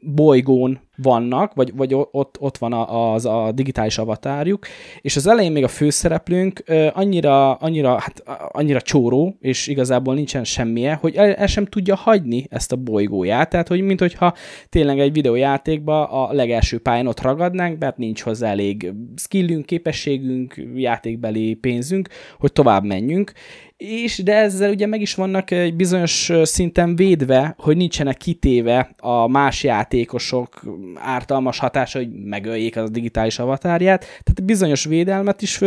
bolygón 0.00 0.80
vannak, 1.02 1.54
vagy, 1.54 1.76
vagy 1.76 1.94
ott, 1.94 2.36
ott 2.40 2.58
van 2.58 2.72
az 2.72 3.24
a 3.24 3.52
digitális 3.54 3.98
avatárjuk, 3.98 4.66
és 5.00 5.16
az 5.16 5.26
elején 5.26 5.52
még 5.52 5.64
a 5.64 5.68
főszereplőnk 5.68 6.62
annyira, 6.92 7.54
annyira, 7.54 7.98
hát, 7.98 8.22
annyira 8.48 8.80
csóró, 8.80 9.36
és 9.40 9.66
igazából 9.66 10.14
nincsen 10.14 10.44
semmije, 10.44 10.94
hogy 10.94 11.14
el, 11.14 11.34
el 11.34 11.46
sem 11.46 11.64
tudja 11.64 11.94
hagyni 11.94 12.46
ezt 12.50 12.72
a 12.72 12.76
bolygóját, 12.76 13.50
tehát 13.50 13.68
hogy 13.68 13.80
mint 13.80 14.00
hogyha 14.00 14.34
tényleg 14.68 14.98
egy 14.98 15.12
videójátékba 15.12 16.04
a 16.04 16.32
legelső 16.32 16.78
pályán 16.78 17.06
ott 17.06 17.20
ragadnánk, 17.20 17.78
mert 17.78 17.96
nincs 17.96 18.22
hozzá 18.22 18.50
elég 18.50 18.92
skillünk, 19.16 19.66
képességünk, 19.66 20.54
játékbeli 20.74 21.54
pénzünk, 21.54 22.08
hogy 22.38 22.52
tovább 22.52 22.84
menjünk, 22.84 23.32
és 23.78 24.18
de 24.22 24.34
ezzel 24.34 24.70
ugye 24.70 24.86
meg 24.86 25.00
is 25.00 25.14
vannak 25.14 25.50
egy 25.50 25.76
bizonyos 25.76 26.32
szinten 26.42 26.96
védve, 26.96 27.54
hogy 27.58 27.76
nincsenek 27.76 28.16
kitéve 28.16 28.94
a 28.98 29.28
más 29.28 29.62
játékosok 29.62 30.62
ártalmas 30.94 31.58
hatása, 31.58 31.98
hogy 31.98 32.10
megöljék 32.12 32.76
az 32.76 32.82
a 32.82 32.92
digitális 32.92 33.38
avatárját, 33.38 34.00
tehát 34.00 34.44
bizonyos 34.44 34.84
védelmet 34.84 35.42
is 35.42 35.60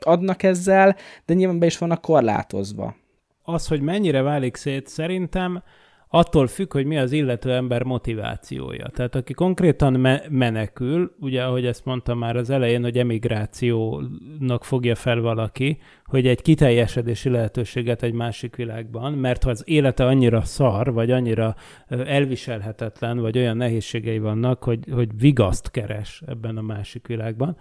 adnak 0.00 0.42
ezzel, 0.42 0.96
de 1.26 1.34
nyilván 1.34 1.58
be 1.58 1.66
is 1.66 1.78
vannak 1.78 2.00
korlátozva. 2.00 2.96
Az, 3.42 3.66
hogy 3.66 3.80
mennyire 3.80 4.22
válik 4.22 4.56
szét, 4.56 4.86
szerintem 4.86 5.62
attól 6.08 6.46
függ, 6.46 6.72
hogy 6.72 6.86
mi 6.86 6.98
az 6.98 7.12
illető 7.12 7.52
ember 7.52 7.82
motivációja. 7.82 8.88
Tehát 8.88 9.14
aki 9.14 9.32
konkrétan 9.32 9.92
me- 9.92 10.28
menekül, 10.28 11.14
ugye 11.20 11.44
ahogy 11.44 11.66
ezt 11.66 11.84
mondtam 11.84 12.18
már 12.18 12.36
az 12.36 12.50
elején, 12.50 12.82
hogy 12.82 12.98
emigrációnak 12.98 14.64
fogja 14.64 14.94
fel 14.94 15.20
valaki, 15.20 15.78
hogy 16.04 16.26
egy 16.26 16.42
kiteljesedési 16.42 17.28
lehetőséget 17.28 18.02
egy 18.02 18.12
másik 18.12 18.56
világban, 18.56 19.12
mert 19.12 19.42
ha 19.42 19.50
az 19.50 19.62
élete 19.66 20.06
annyira 20.06 20.40
szar, 20.40 20.92
vagy 20.92 21.10
annyira 21.10 21.54
elviselhetetlen, 21.88 23.18
vagy 23.18 23.38
olyan 23.38 23.56
nehézségei 23.56 24.18
vannak, 24.18 24.64
hogy, 24.64 24.84
hogy 24.92 25.08
vigaszt 25.18 25.70
keres 25.70 26.22
ebben 26.26 26.56
a 26.56 26.62
másik 26.62 27.06
világban, 27.06 27.56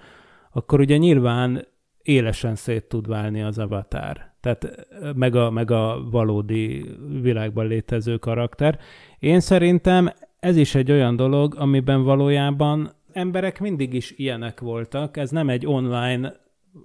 akkor 0.52 0.80
ugye 0.80 0.98
nyilván 0.98 1.68
élesen 2.02 2.56
szét 2.56 2.86
tud 2.86 3.08
válni 3.08 3.42
az 3.42 3.58
avatár. 3.58 4.36
Tehát 4.56 4.88
meg 5.16 5.36
a, 5.36 5.52
meg 5.52 5.72
a 5.72 6.08
valódi 6.12 6.86
világban 7.22 7.68
létező 7.68 8.18
karakter. 8.18 8.80
Én 9.20 9.40
szerintem 9.40 10.14
ez 10.40 10.58
is 10.58 10.76
egy 10.76 10.92
olyan 10.92 11.16
dolog, 11.16 11.56
amiben 11.58 12.04
valójában 12.04 12.92
emberek 13.12 13.60
mindig 13.60 13.94
is 13.94 14.14
ilyenek 14.16 14.60
voltak. 14.60 15.18
Ez 15.18 15.30
nem 15.30 15.50
egy 15.50 15.66
online 15.66 16.34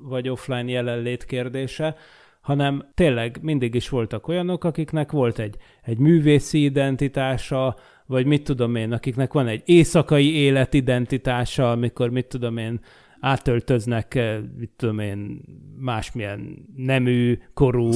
vagy 0.03 0.29
offline 0.29 0.71
jelenlét 0.71 1.25
kérdése, 1.25 1.97
hanem 2.41 2.85
tényleg 2.95 3.39
mindig 3.43 3.75
is 3.75 3.89
voltak 3.89 4.29
olyanok, 4.29 4.65
akiknek 4.65 5.13
volt 5.13 5.39
egy, 5.39 5.57
egy 5.83 5.99
művészi 5.99 6.63
identitása, 6.63 7.77
vagy 8.07 8.27
mit 8.27 8.45
tudom 8.45 8.75
én, 8.75 8.93
akiknek 8.93 9.33
van 9.33 9.47
egy 9.47 9.63
éjszakai 9.65 10.35
életidentitása, 10.35 11.71
amikor 11.71 12.11
mit 12.11 12.27
tudom 12.27 12.57
én, 12.57 12.81
átöltöznek, 13.23 14.15
eh, 14.15 14.39
mit 14.59 14.71
tudom 14.77 14.99
én, 14.99 15.41
másmilyen 15.79 16.67
nemű, 16.77 17.39
korú, 17.55 17.89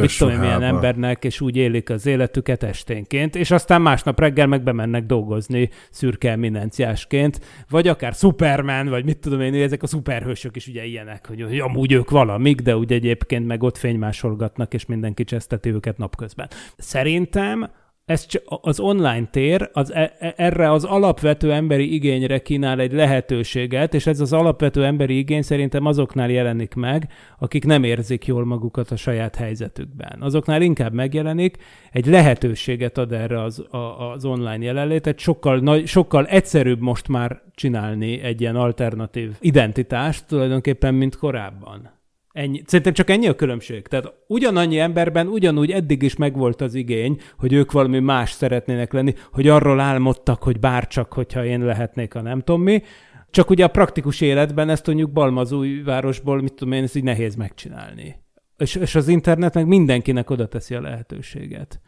mit 0.00 0.18
tudom 0.18 0.32
én, 0.32 0.38
milyen 0.38 0.62
embernek, 0.62 1.24
és 1.24 1.40
úgy 1.40 1.56
élik 1.56 1.90
az 1.90 2.06
életüket 2.06 2.62
esténként, 2.62 3.36
és 3.36 3.50
aztán 3.50 3.82
másnap 3.82 4.20
reggel 4.20 4.46
meg 4.46 4.62
bemennek 4.62 5.06
dolgozni 5.06 5.70
szürke 5.90 6.30
eminenciásként, 6.30 7.40
vagy 7.68 7.88
akár 7.88 8.14
Superman, 8.14 8.88
vagy 8.88 9.04
mit 9.04 9.18
tudom 9.18 9.40
én, 9.40 9.54
ezek 9.54 9.82
a 9.82 9.86
szuperhősök 9.86 10.56
is 10.56 10.66
ugye 10.66 10.84
ilyenek, 10.84 11.26
hogy, 11.26 11.42
hogy 11.42 11.58
amúgy 11.58 11.92
ők 11.92 12.10
valamik, 12.10 12.60
de 12.60 12.76
úgy 12.76 12.92
egyébként 12.92 13.46
meg 13.46 13.62
ott 13.62 13.76
fénymásolgatnak, 13.76 14.74
és 14.74 14.86
mindenki 14.86 15.24
cseszteti 15.24 15.70
őket 15.70 15.98
napközben. 15.98 16.48
Szerintem 16.76 17.70
ez 18.10 18.26
az 18.46 18.80
online 18.80 19.26
tér 19.30 19.70
az 19.72 19.92
e, 19.92 20.16
e, 20.18 20.34
erre 20.36 20.70
az 20.70 20.84
alapvető 20.84 21.52
emberi 21.52 21.94
igényre 21.94 22.38
kínál 22.38 22.80
egy 22.80 22.92
lehetőséget, 22.92 23.94
és 23.94 24.06
ez 24.06 24.20
az 24.20 24.32
alapvető 24.32 24.84
emberi 24.84 25.18
igény 25.18 25.42
szerintem 25.42 25.86
azoknál 25.86 26.30
jelenik 26.30 26.74
meg, 26.74 27.08
akik 27.38 27.64
nem 27.64 27.84
érzik 27.84 28.26
jól 28.26 28.44
magukat 28.44 28.90
a 28.90 28.96
saját 28.96 29.36
helyzetükben. 29.36 30.16
Azoknál 30.20 30.62
inkább 30.62 30.92
megjelenik, 30.92 31.56
egy 31.92 32.06
lehetőséget 32.06 32.98
ad 32.98 33.12
erre 33.12 33.42
az, 33.42 33.64
a, 33.70 34.10
az 34.12 34.24
online 34.24 34.64
jelenlétet, 34.64 35.18
sokkal, 35.18 35.58
nagy, 35.58 35.86
sokkal 35.86 36.26
egyszerűbb 36.26 36.80
most 36.80 37.08
már 37.08 37.42
csinálni 37.54 38.20
egy 38.20 38.40
ilyen 38.40 38.56
alternatív 38.56 39.36
identitást 39.40 40.26
tulajdonképpen, 40.26 40.94
mint 40.94 41.16
korábban. 41.16 41.99
Ennyi. 42.32 42.62
Szerintem 42.66 42.92
csak 42.92 43.10
ennyi 43.10 43.28
a 43.28 43.34
különbség. 43.34 43.86
Tehát 43.86 44.14
ugyanannyi 44.26 44.78
emberben 44.78 45.26
ugyanúgy 45.26 45.70
eddig 45.70 46.02
is 46.02 46.16
megvolt 46.16 46.60
az 46.60 46.74
igény, 46.74 47.20
hogy 47.38 47.52
ők 47.52 47.72
valami 47.72 47.98
más 47.98 48.30
szeretnének 48.30 48.92
lenni, 48.92 49.14
hogy 49.32 49.48
arról 49.48 49.80
álmodtak, 49.80 50.42
hogy 50.42 50.60
bárcsak, 50.60 51.12
hogyha 51.12 51.44
én 51.44 51.64
lehetnék 51.64 52.14
a 52.14 52.20
nem 52.20 52.40
tudom 52.40 52.62
mi. 52.62 52.82
Csak 53.30 53.50
ugye 53.50 53.64
a 53.64 53.68
praktikus 53.68 54.20
életben 54.20 54.68
ezt 54.68 54.86
mondjuk 54.86 55.12
Balmazújvárosból, 55.12 56.40
mit 56.40 56.54
tudom 56.54 56.72
én, 56.72 56.82
ez 56.82 56.94
így 56.94 57.02
nehéz 57.02 57.34
megcsinálni. 57.34 58.16
És, 58.56 58.74
és 58.74 58.94
az 58.94 59.08
internet 59.08 59.54
meg 59.54 59.66
mindenkinek 59.66 60.30
oda 60.30 60.46
teszi 60.46 60.74
a 60.74 60.80
lehetőséget. 60.80 61.80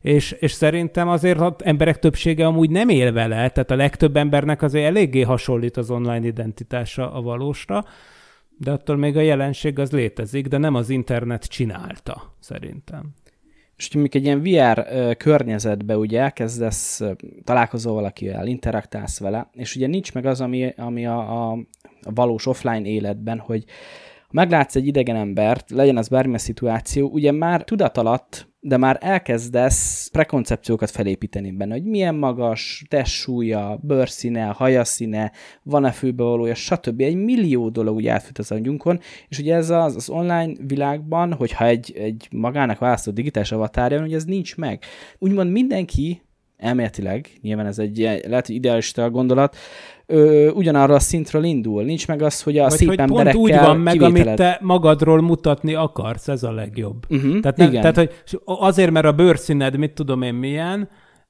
És, 0.00 0.32
és 0.32 0.52
szerintem 0.52 1.08
azért 1.08 1.40
az 1.40 1.52
emberek 1.58 1.98
többsége 1.98 2.46
amúgy 2.46 2.70
nem 2.70 2.88
él 2.88 3.12
vele, 3.12 3.48
tehát 3.48 3.70
a 3.70 3.76
legtöbb 3.76 4.16
embernek 4.16 4.62
azért 4.62 4.86
eléggé 4.86 5.20
hasonlít 5.20 5.76
az 5.76 5.90
online 5.90 6.26
identitása 6.26 7.12
a 7.12 7.22
valósra, 7.22 7.84
de 8.56 8.70
attól 8.70 8.96
még 8.96 9.16
a 9.16 9.20
jelenség 9.20 9.78
az 9.78 9.92
létezik, 9.92 10.46
de 10.46 10.58
nem 10.58 10.74
az 10.74 10.90
internet 10.90 11.44
csinálta, 11.44 12.36
szerintem. 12.40 13.14
És 13.76 13.88
hogy 13.88 14.00
mondjuk 14.00 14.22
egy 14.22 14.24
ilyen 14.24 14.42
VR 14.42 15.16
környezetbe 15.16 15.96
ugye 15.96 16.20
elkezdesz, 16.20 17.02
találkozol 17.44 17.94
valakivel, 17.94 18.46
interaktálsz 18.46 19.20
vele, 19.20 19.50
és 19.52 19.76
ugye 19.76 19.86
nincs 19.86 20.14
meg 20.14 20.26
az, 20.26 20.40
ami, 20.40 20.72
ami 20.76 21.06
a, 21.06 21.18
a, 21.18 21.52
a 22.02 22.12
valós 22.14 22.46
offline 22.46 22.88
életben, 22.88 23.38
hogy 23.38 23.64
meglátsz 24.30 24.76
egy 24.76 24.86
idegen 24.86 25.16
embert, 25.16 25.70
legyen 25.70 25.96
az 25.96 26.08
bármilyen 26.08 26.38
szituáció, 26.38 27.08
ugye 27.08 27.32
már 27.32 27.64
tudat 27.64 27.96
alatt 27.96 28.51
de 28.64 28.76
már 28.76 28.98
elkezdesz 29.00 30.08
prekoncepciókat 30.08 30.90
felépíteni 30.90 31.50
benne, 31.50 31.72
hogy 31.72 31.84
milyen 31.84 32.14
magas, 32.14 32.84
testsúlya, 32.88 33.78
bőrszíne, 33.82 34.44
hajaszíne, 34.44 35.32
van-e 35.62 35.90
főbevalója, 35.90 36.54
stb. 36.54 37.00
Egy 37.00 37.14
millió 37.16 37.68
dolog 37.68 37.94
úgy 37.94 38.06
átfut 38.06 38.38
az 38.38 38.50
agyunkon, 38.50 39.00
és 39.28 39.38
ugye 39.38 39.54
ez 39.54 39.70
az, 39.70 39.96
az 39.96 40.08
online 40.08 40.52
világban, 40.66 41.32
hogyha 41.32 41.66
egy, 41.66 41.92
egy 41.96 42.28
magának 42.30 42.78
választott 42.78 43.14
digitális 43.14 43.52
avatárja 43.52 43.98
van, 43.98 44.06
ugye 44.06 44.16
ez 44.16 44.24
nincs 44.24 44.56
meg. 44.56 44.82
Úgymond 45.18 45.50
mindenki 45.50 46.22
elméletileg, 46.56 47.28
nyilván 47.40 47.66
ez 47.66 47.78
egy 47.78 47.98
lehet, 47.98 48.46
hogy 48.46 48.54
idealista 48.54 49.10
gondolat, 49.10 49.56
ö, 50.06 50.50
ugyanarra 50.50 50.94
a 50.94 51.00
szintről 51.00 51.44
indul. 51.44 51.82
Nincs 51.84 52.08
meg 52.08 52.22
az, 52.22 52.42
hogy 52.42 52.58
a 52.58 52.62
Vagy 52.62 52.72
szép 52.72 52.88
hogy 52.88 52.98
emberekkel 52.98 53.32
pont 53.32 53.44
úgy 53.44 53.58
van 53.58 53.78
meg, 53.78 53.92
kivételed... 53.92 54.26
amit 54.26 54.36
te 54.36 54.58
magadról 54.60 55.20
mutatni 55.20 55.74
akarsz, 55.74 56.28
ez 56.28 56.42
a 56.42 56.52
legjobb. 56.52 57.06
Uh-huh, 57.08 57.40
tehát, 57.40 57.56
nem, 57.56 57.70
tehát, 57.70 57.96
hogy 57.96 58.10
azért, 58.44 58.90
mert 58.90 59.06
a 59.06 59.12
bőrszíned, 59.12 59.76
mit 59.76 59.92
tudom 59.92 60.22
én 60.22 60.34
milyen, 60.34 60.88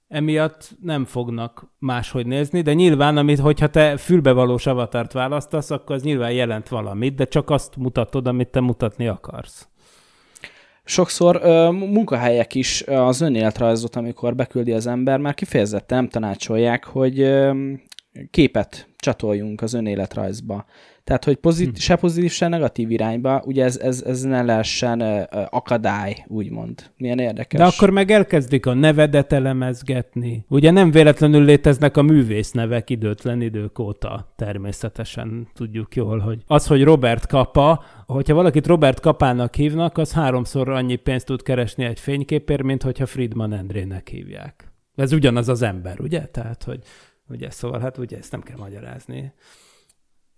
emiatt 0.09 0.70
nem 0.83 1.05
fognak 1.05 1.66
máshogy 1.79 2.27
nézni, 2.27 2.61
de 2.61 2.73
nyilván, 2.73 3.16
amit, 3.16 3.39
hogyha 3.39 3.66
te 3.66 3.97
fülbevalós 3.97 4.66
avatárt 4.66 5.12
választasz, 5.12 5.70
akkor 5.70 5.97
az 5.97 6.03
nyilván 6.03 6.33
jelent 6.33 6.68
valamit, 6.68 7.14
de 7.14 7.25
csak 7.25 7.51
azt 7.51 7.77
mutatod, 7.77 8.27
amit 8.27 8.49
te 8.49 8.61
mutatni 8.61 9.07
akarsz. 9.07 9.66
Sokszor 10.85 11.41
ö, 11.43 11.70
munkahelyek 11.70 12.55
is 12.55 12.83
az 12.87 13.20
önéletrajzot, 13.20 13.97
amikor 13.97 14.35
beküldi 14.35 14.73
az 14.73 14.87
ember, 14.87 15.18
már 15.18 15.35
kifejezetten 15.35 15.99
nem 15.99 16.09
tanácsolják, 16.09 16.85
hogy 16.85 17.20
ö, 17.20 17.53
képet 18.31 18.89
csatoljunk 18.97 19.61
az 19.61 19.75
önéletrajzba. 19.75 20.65
Tehát, 21.05 21.25
hogy 21.25 21.37
pozit, 21.37 21.69
hm. 21.69 21.75
se 21.75 21.97
pozitív, 21.97 22.31
se 22.31 22.49
negatív 22.49 22.91
irányba, 22.91 23.43
ugye 23.47 23.65
ez, 23.65 23.77
ez, 23.77 24.03
ez 24.03 24.23
ne 24.23 24.43
lehessen 24.43 25.01
akadály, 25.51 26.25
úgymond. 26.29 26.91
Milyen 26.97 27.19
érdekes. 27.19 27.61
De 27.61 27.67
akkor 27.67 27.91
meg 27.91 28.11
elkezdik 28.11 28.67
a 28.67 28.75
nevedet 28.75 29.33
elemezgetni. 29.33 30.45
Ugye 30.49 30.71
nem 30.71 30.91
véletlenül 30.91 31.45
léteznek 31.45 31.97
a 31.97 32.03
művész 32.03 32.51
nevek 32.51 32.91
időtlen 32.91 33.41
idők 33.41 33.79
óta. 33.79 34.33
Természetesen 34.37 35.49
tudjuk 35.55 35.95
jól, 35.95 36.19
hogy 36.19 36.43
az, 36.47 36.67
hogy 36.67 36.83
Robert 36.83 37.27
Kapa, 37.27 37.85
hogyha 38.07 38.35
valakit 38.35 38.67
Robert 38.67 39.01
Kapának 39.01 39.55
hívnak, 39.55 39.99
az 39.99 40.13
háromszor 40.13 40.69
annyi 40.69 40.97
pénzt 40.97 41.27
tud 41.27 41.43
keresni 41.43 41.85
egy 41.85 42.01
fényképért, 42.01 42.63
mint 42.63 42.83
hogyha 42.83 43.07
Friedman 43.07 43.53
Endrének 43.53 44.09
hívják. 44.09 44.73
Ez 44.95 45.13
ugyanaz 45.13 45.49
az 45.49 45.63
ember, 45.63 46.01
ugye? 46.01 46.21
Tehát, 46.21 46.63
hogy 46.63 46.79
Ugye, 47.29 47.51
szóval 47.51 47.81
hát 47.81 47.99
ugye 47.99 48.16
ezt 48.18 48.33
nem 48.33 48.43
kell 48.43 48.57
magyarázni. 48.57 49.33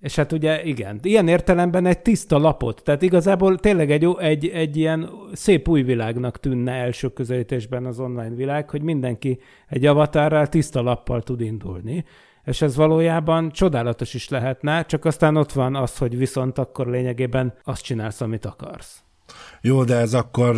És 0.01 0.17
hát 0.17 0.33
ugye 0.33 0.65
igen, 0.65 0.99
ilyen 1.03 1.29
értelemben 1.29 1.87
egy 1.87 1.99
tiszta 1.99 2.39
lapot, 2.39 2.83
tehát 2.83 3.03
igazából 3.03 3.59
tényleg 3.59 3.91
egy, 3.91 4.07
egy, 4.19 4.49
egy 4.49 4.77
ilyen 4.77 5.11
szép 5.33 5.69
új 5.69 5.83
világnak 5.83 6.41
tűnne 6.41 6.73
első 6.73 7.13
közelítésben 7.13 7.87
az 7.87 8.01
online 8.01 8.35
világ, 8.35 8.71
hogy 8.71 8.83
mindenki 8.83 9.39
egy 9.69 9.87
avatárral 9.87 10.49
tiszta 10.49 10.83
lappal 10.83 11.23
tud 11.23 11.41
indulni, 11.41 12.05
és 12.45 12.63
ez 12.63 12.77
valójában 12.77 13.51
csodálatos 13.51 14.15
is 14.15 14.29
lehetne, 14.29 14.85
csak 14.85 15.05
aztán 15.05 15.37
ott 15.37 15.53
van 15.53 15.75
az, 15.75 15.99
hogy 15.99 16.17
viszont 16.17 16.59
akkor 16.59 16.87
lényegében 16.87 17.55
azt 17.63 17.83
csinálsz, 17.83 18.21
amit 18.21 18.45
akarsz. 18.45 19.05
Jó, 19.61 19.85
de 19.85 19.97
ez 19.97 20.15
akkor 20.15 20.55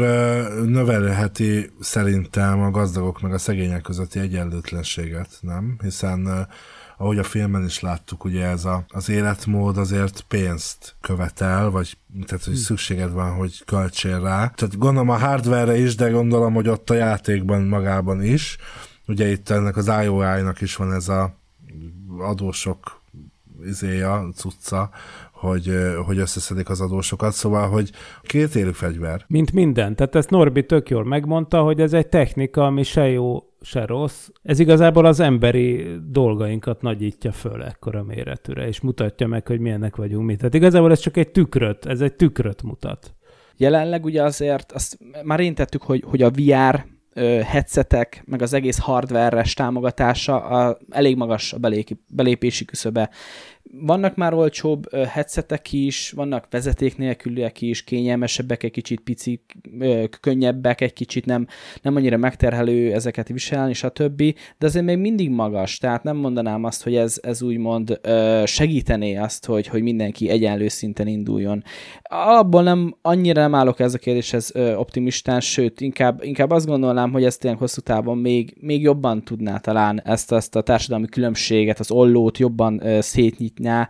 növelheti 0.67 1.71
szerintem 1.81 2.61
a 2.61 2.71
gazdagok 2.71 3.21
meg 3.21 3.33
a 3.33 3.39
szegények 3.39 3.83
közötti 3.83 4.19
egyenlőtlenséget, 4.19 5.29
nem? 5.41 5.77
Hiszen 5.83 6.49
ahogy 6.97 7.19
a 7.19 7.23
filmen 7.23 7.64
is 7.64 7.81
láttuk, 7.81 8.25
ugye 8.25 8.45
ez 8.45 8.64
a, 8.64 8.85
az 8.89 9.09
életmód 9.09 9.77
azért 9.79 10.21
pénzt 10.21 10.97
követel, 11.01 11.71
vagy 11.71 11.99
tehát, 12.27 12.45
hogy 12.45 12.55
hm. 12.55 12.61
szükséged 12.61 13.12
van, 13.12 13.35
hogy 13.35 13.64
költsél 13.64 14.21
rá. 14.21 14.49
Tehát 14.49 14.79
gondolom 14.79 15.09
a 15.09 15.19
hardware 15.19 15.77
is, 15.77 15.95
de 15.95 16.09
gondolom, 16.09 16.55
hogy 16.55 16.69
ott 16.69 16.91
a 16.91 16.95
játékban 16.95 17.62
magában 17.62 18.23
is. 18.23 18.57
Ugye 19.07 19.29
itt 19.29 19.51
ennek 19.51 19.77
az 19.77 19.87
IOI-nak 20.03 20.61
is 20.61 20.77
van 20.77 20.93
ez 20.93 21.09
a 21.09 21.37
adósok 22.19 23.01
izéja, 23.64 24.29
cucca, 24.35 24.91
hogy, 25.37 25.70
hogy 26.07 26.18
összeszedik 26.18 26.68
az 26.68 26.80
adósokat, 26.80 27.32
szóval, 27.32 27.68
hogy 27.68 27.91
két 28.22 28.55
élő 28.55 28.72
fegyver. 28.72 29.24
Mint 29.26 29.53
minden. 29.53 29.97
Tehát 29.97 30.14
ezt 30.14 30.30
Norbi 30.30 30.66
tök 30.66 30.89
jól 30.89 31.05
megmondta, 31.05 31.62
hogy 31.62 31.80
ez 31.80 31.93
egy 31.93 32.09
technika, 32.09 32.66
ami 32.66 32.82
se 32.82 33.09
jó, 33.09 33.43
se 33.61 33.87
rossz. 33.87 34.28
Ez 34.43 34.59
igazából 34.59 35.07
az 35.07 35.20
emberi 35.20 35.87
dolgainkat 36.09 36.82
nagyítja 36.82 37.32
föl 37.32 37.62
ekkora 37.62 38.03
méretűre, 38.03 38.66
és 38.66 38.80
mutatja 38.80 39.26
meg, 39.26 39.47
hogy 39.47 39.61
milyenek 39.61 39.97
vagyunk 39.97 40.26
mi. 40.26 40.37
Tehát 40.37 40.55
igazából 40.55 40.91
ez 40.91 40.99
csak 40.99 41.16
egy 41.16 41.30
tükröt, 41.30 41.87
ez 41.87 42.01
egy 42.01 42.14
tükröt 42.14 42.62
mutat. 42.62 43.14
Jelenleg 43.57 44.05
ugye 44.05 44.22
azért, 44.22 44.72
azt 44.72 44.99
már 45.24 45.41
én 45.41 45.55
tettük, 45.55 45.82
hogy, 45.82 46.05
hogy 46.07 46.22
a 46.22 46.30
VR 46.30 46.84
headsetek, 47.45 48.22
meg 48.26 48.43
az 48.43 48.53
egész 48.53 48.78
hardware-es 48.78 49.55
támogatása 49.55 50.41
a, 50.41 50.78
elég 50.91 51.16
magas 51.16 51.53
a 51.53 51.59
belépési 52.09 52.64
küszöbe 52.64 53.11
vannak 53.81 54.16
már 54.16 54.35
olcsóbb 54.35 54.95
headsetek 54.95 55.72
is, 55.72 56.11
vannak 56.11 56.47
vezeték 56.51 56.97
nélküliek 56.97 57.61
is, 57.61 57.85
kényelmesebbek, 57.85 58.62
egy 58.62 58.70
kicsit 58.70 59.01
picik, 59.01 59.41
könnyebbek, 60.20 60.81
egy 60.81 60.93
kicsit 60.93 61.27
nem, 61.27 61.47
nem 61.83 61.97
annyira 61.97 62.16
megterhelő 62.16 62.93
ezeket 62.93 63.29
viselni, 63.29 63.72
stb. 63.72 64.22
De 64.59 64.66
azért 64.66 64.85
még 64.85 64.99
mindig 64.99 65.31
magas, 65.31 65.79
tehát 65.79 66.03
nem 66.03 66.16
mondanám 66.16 66.64
azt, 66.64 66.83
hogy 66.83 66.95
ez, 66.95 67.18
ez 67.22 67.43
úgymond 67.43 68.01
segítené 68.45 69.16
azt, 69.16 69.47
hogy, 69.47 69.66
hogy 69.66 69.83
mindenki 69.83 70.29
egyenlő 70.29 70.68
szinten 70.68 71.07
induljon. 71.07 71.64
Alapból 72.03 72.62
nem 72.62 72.97
annyira 73.03 73.41
nem 73.41 73.55
állok 73.55 73.81
ez 73.81 73.95
a 73.95 73.99
kérdéshez 73.99 74.53
optimistán, 74.77 75.41
sőt, 75.41 75.81
inkább, 75.81 76.22
inkább 76.22 76.51
azt 76.51 76.66
gondolnám, 76.66 77.12
hogy 77.12 77.24
ezt 77.24 77.41
tényleg 77.41 77.61
hosszú 77.61 77.81
távon 77.81 78.18
még, 78.18 78.57
még 78.61 78.83
jobban 78.83 79.24
tudná 79.24 79.59
talán 79.59 80.03
ezt, 80.05 80.33
ezt 80.33 80.57
a 80.57 80.61
társadalmi 80.61 81.07
különbséget, 81.07 81.79
az 81.79 81.91
ollót 81.91 82.39
jobban 82.39 82.83
szétnyitni, 83.01 83.66
nyá. 83.67 83.89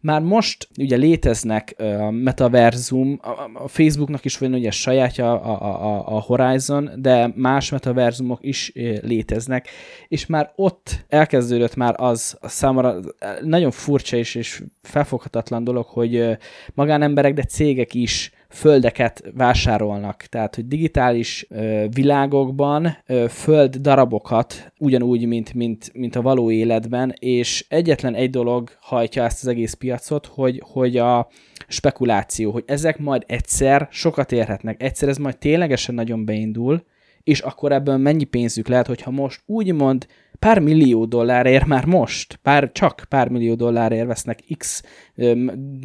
Már 0.00 0.20
most 0.20 0.68
ugye 0.78 0.96
léteznek 0.96 1.74
a 1.78 2.10
metaverzum, 2.10 3.20
a 3.54 3.68
Facebooknak 3.68 4.24
is 4.24 4.38
van 4.38 4.54
ugye 4.54 4.70
sajátja 4.70 5.40
a, 5.40 5.62
a, 5.84 6.16
a 6.16 6.20
Horizon, 6.20 6.90
de 6.96 7.32
más 7.34 7.70
metaverzumok 7.70 8.38
is 8.42 8.72
léteznek, 9.02 9.68
és 10.08 10.26
már 10.26 10.52
ott 10.56 11.04
elkezdődött 11.08 11.74
már 11.74 11.94
az 11.96 12.36
a 12.40 12.48
számára 12.48 13.00
nagyon 13.42 13.70
furcsa 13.70 14.16
és, 14.16 14.34
és 14.34 14.62
felfoghatatlan 14.82 15.64
dolog, 15.64 15.86
hogy 15.86 16.38
magánemberek, 16.74 17.34
de 17.34 17.42
cégek 17.42 17.94
is 17.94 18.32
földeket 18.48 19.22
vásárolnak. 19.34 20.16
Tehát, 20.16 20.54
hogy 20.54 20.68
digitális 20.68 21.46
ö, 21.48 21.86
világokban 21.90 22.96
ö, 23.06 23.24
föld 23.28 23.76
darabokat, 23.76 24.72
ugyanúgy, 24.78 25.26
mint, 25.26 25.54
mint, 25.54 25.90
mint 25.94 26.16
a 26.16 26.22
való 26.22 26.50
életben, 26.50 27.14
és 27.18 27.66
egyetlen 27.68 28.14
egy 28.14 28.30
dolog 28.30 28.70
hajtja 28.80 29.24
ezt 29.24 29.42
az 29.42 29.48
egész 29.48 29.74
piacot, 29.74 30.26
hogy, 30.26 30.62
hogy 30.66 30.96
a 30.96 31.28
spekuláció, 31.68 32.50
hogy 32.50 32.64
ezek 32.66 32.98
majd 32.98 33.24
egyszer 33.26 33.88
sokat 33.90 34.32
érhetnek, 34.32 34.82
egyszer 34.82 35.08
ez 35.08 35.16
majd 35.16 35.38
ténylegesen 35.38 35.94
nagyon 35.94 36.24
beindul, 36.24 36.84
és 37.22 37.40
akkor 37.40 37.72
ebből 37.72 37.96
mennyi 37.96 38.24
pénzük 38.24 38.68
lehet, 38.68 38.86
hogyha 38.86 39.10
most 39.10 39.42
úgymond 39.46 40.06
pár 40.38 40.58
millió 40.58 41.04
dollárért 41.04 41.66
már 41.66 41.84
most, 41.84 42.36
pár, 42.42 42.72
csak 42.72 43.04
pár 43.08 43.28
millió 43.28 43.54
dollárért 43.54 44.06
vesznek 44.06 44.44
X 44.56 44.82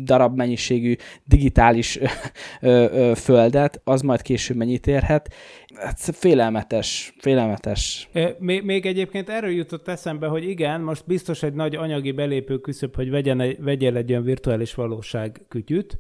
darab 0.04 0.36
mennyiségű 0.36 0.96
digitális 1.26 2.00
földet, 3.16 3.82
az 3.84 4.02
majd 4.02 4.22
később 4.22 4.58
mennyit 4.58 4.88
érhet. 4.88 5.34
Hát 5.76 6.00
félelmetes, 6.00 7.14
félelmetes. 7.18 8.10
Még, 8.40 8.64
még 8.64 8.86
egyébként 8.86 9.30
erről 9.30 9.52
jutott 9.52 9.88
eszembe, 9.88 10.28
hogy 10.28 10.50
igen, 10.50 10.82
most 10.82 11.04
biztos 11.06 11.44
egy 11.44 11.54
nagy 11.54 11.76
anyagi 11.76 12.12
belépő 12.12 12.60
küszöb, 12.60 12.96
hogy 12.96 13.10
vegyen 13.10 13.40
egy, 13.40 13.64
vegyél 13.64 13.98
egy 13.98 14.12
olyan 14.12 14.24
virtuális 14.24 14.74
valóság 14.74 15.46
kütyüt, 15.48 16.00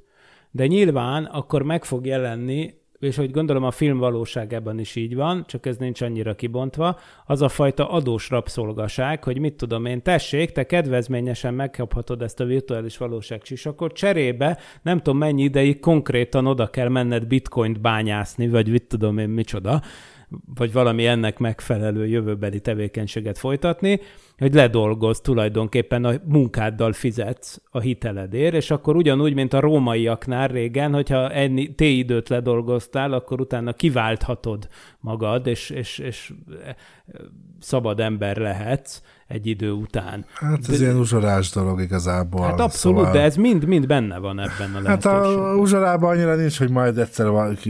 de 0.51 0.67
nyilván 0.67 1.23
akkor 1.23 1.63
meg 1.63 1.85
fog 1.85 2.05
jelenni 2.05 2.81
és 3.03 3.15
hogy 3.15 3.31
gondolom 3.31 3.63
a 3.63 3.71
film 3.71 3.97
valóságában 3.97 4.79
is 4.79 4.95
így 4.95 5.15
van, 5.15 5.43
csak 5.47 5.65
ez 5.65 5.77
nincs 5.77 6.01
annyira 6.01 6.35
kibontva, 6.35 6.99
az 7.25 7.41
a 7.41 7.49
fajta 7.49 7.89
adós 7.89 8.29
rabszolgaság, 8.29 9.23
hogy 9.23 9.39
mit 9.39 9.53
tudom 9.53 9.85
én, 9.85 10.01
tessék, 10.01 10.51
te 10.51 10.65
kedvezményesen 10.65 11.53
megkaphatod 11.53 12.21
ezt 12.21 12.39
a 12.39 12.45
virtuális 12.45 12.97
valóság 12.97 13.41
csisakot, 13.41 13.93
cserébe 13.93 14.57
nem 14.81 14.97
tudom 14.97 15.17
mennyi 15.17 15.43
ideig 15.43 15.79
konkrétan 15.79 16.47
oda 16.47 16.69
kell 16.69 16.89
menned 16.89 17.27
bitcoint 17.27 17.81
bányászni, 17.81 18.49
vagy 18.49 18.69
mit 18.69 18.87
tudom 18.87 19.17
én 19.17 19.29
micsoda, 19.29 19.81
vagy 20.55 20.71
valami 20.71 21.05
ennek 21.05 21.37
megfelelő 21.37 22.07
jövőbeli 22.07 22.59
tevékenységet 22.59 23.37
folytatni, 23.37 23.99
hogy 24.37 24.53
ledolgoz 24.53 25.21
tulajdonképpen 25.21 26.05
a 26.05 26.13
munkáddal 26.25 26.93
fizetsz 26.93 27.61
a 27.69 27.79
hiteledért, 27.79 28.53
és 28.53 28.71
akkor 28.71 28.95
ugyanúgy, 28.95 29.33
mint 29.33 29.53
a 29.53 29.59
rómaiaknál 29.59 30.47
régen, 30.47 30.93
hogyha 30.93 31.31
ennyi 31.31 31.75
T-időt 31.75 32.29
ledolgoztál, 32.29 33.13
akkor 33.13 33.41
utána 33.41 33.73
kiválthatod 33.73 34.67
magad, 34.99 35.47
és, 35.47 35.69
és, 35.69 35.97
és 35.97 36.33
szabad 37.59 37.99
ember 37.99 38.37
lehetsz 38.37 39.01
egy 39.33 39.47
idő 39.47 39.71
után. 39.71 40.25
Hát 40.33 40.59
ez 40.69 40.79
de, 40.79 40.83
ilyen 40.83 40.97
uzsorás 40.97 41.49
dolog 41.49 41.81
igazából. 41.81 42.45
Hát 42.45 42.59
abszolút, 42.59 42.97
szóval... 42.97 43.11
de 43.11 43.21
ez 43.21 43.35
mind-mind 43.35 43.87
benne 43.87 44.17
van 44.17 44.39
ebben 44.39 44.75
a 44.75 44.81
lehetőségben. 44.81 45.23
Hát 45.23 45.35
a 45.35 45.55
uzsorában 45.55 46.09
annyira 46.09 46.35
nincs, 46.35 46.57
hogy 46.57 46.69
majd 46.69 46.97
egyszer 46.97 47.27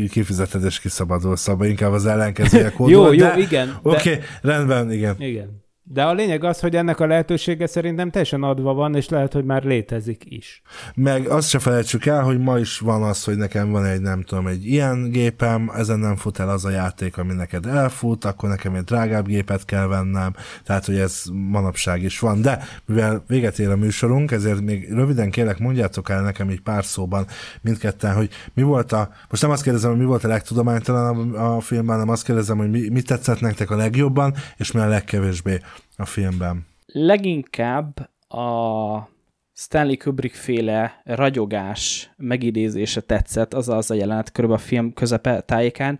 kifizeted 0.10 0.64
és 0.64 0.80
kiszabadulsz, 0.80 1.42
szóval 1.42 1.68
inkább 1.68 1.92
az 1.92 2.06
ellenkezője 2.06 2.74
Jó, 2.78 2.86
jó, 2.88 3.12
de... 3.12 3.38
igen. 3.38 3.78
Oké, 3.82 3.96
okay, 3.98 4.24
de... 4.42 4.52
rendben, 4.52 4.92
igen. 4.92 5.16
Igen. 5.20 5.63
De 5.86 6.04
a 6.04 6.14
lényeg 6.14 6.44
az, 6.44 6.60
hogy 6.60 6.76
ennek 6.76 7.00
a 7.00 7.06
lehetősége 7.06 7.68
szerintem 7.68 8.10
teljesen 8.10 8.44
adva 8.44 8.74
van, 8.74 8.96
és 8.96 9.10
lehet, 9.10 9.34
hogy 9.34 9.46
már 9.46 9.64
létezik 9.64 10.24
is. 10.26 10.62
Meg 10.96 11.28
azt 11.28 11.50
se 11.50 11.60
felejtsük 11.60 12.06
el, 12.06 12.24
hogy 12.24 12.40
ma 12.40 12.58
is 12.58 12.80
van 12.80 13.04
az, 13.04 13.24
hogy 13.24 13.38
nekem 13.38 13.72
van 13.72 13.86
egy, 13.86 14.02
nem 14.02 14.22
tudom, 14.22 14.48
egy 14.48 14.66
ilyen 14.66 15.10
gépem, 15.10 15.72
ezen 15.76 16.00
nem 16.00 16.16
fut 16.16 16.40
el 16.40 16.50
az 16.50 16.66
a 16.66 16.70
játék, 16.70 17.18
ami 17.18 17.34
neked 17.34 17.66
elfut, 17.66 18.26
akkor 18.26 18.50
nekem 18.50 18.76
egy 18.76 18.84
drágább 18.84 19.26
gépet 19.26 19.66
kell 19.66 19.88
vennem, 19.88 20.36
tehát, 20.64 20.86
hogy 20.86 20.98
ez 20.98 21.24
manapság 21.32 22.02
is 22.02 22.20
van. 22.20 22.42
De 22.42 22.64
mivel 22.86 23.24
véget 23.28 23.60
ér 23.60 23.70
a 23.70 23.76
műsorunk, 23.76 24.32
ezért 24.32 24.62
még 24.62 24.94
röviden 24.94 25.32
kérlek, 25.32 25.60
mondjátok 25.60 26.10
el 26.10 26.22
nekem 26.22 26.50
egy 26.50 26.62
pár 26.62 26.86
szóban 26.86 27.26
mindketten, 27.62 28.16
hogy 28.16 28.30
mi 28.54 28.62
volt 28.62 28.92
a, 28.92 29.10
most 29.30 29.42
nem 29.42 29.52
azt 29.52 29.64
kérdezem, 29.64 29.90
hogy 29.90 30.00
mi 30.00 30.06
volt 30.06 30.24
a 30.24 30.28
legtudománytalan 30.28 31.34
a, 31.34 31.56
a 31.56 31.60
filmben, 31.60 31.96
hanem 31.96 32.10
azt 32.10 32.24
kérdezem, 32.24 32.58
hogy 32.58 32.70
mi, 32.70 32.90
mi 32.90 33.02
tetszett 33.02 33.40
nektek 33.40 33.72
a 33.72 33.76
legjobban, 33.76 34.34
és 34.58 34.72
mi 34.72 34.80
a 34.80 34.88
legkevésbé 34.88 35.60
a 35.96 36.06
filmben? 36.06 36.66
Leginkább 36.86 38.10
a 38.28 39.12
Stanley 39.56 39.98
Kubrick 39.98 40.36
féle 40.36 41.02
ragyogás 41.04 42.12
megidézése 42.18 43.02
tetszett, 43.02 43.54
az 43.54 43.70
az 43.70 43.92
a 43.92 43.94
jelenet 43.94 44.32
körülbelül 44.32 44.64
a 44.64 44.68
film 44.68 44.94
közepe 44.94 45.42
tájékán, 45.42 46.00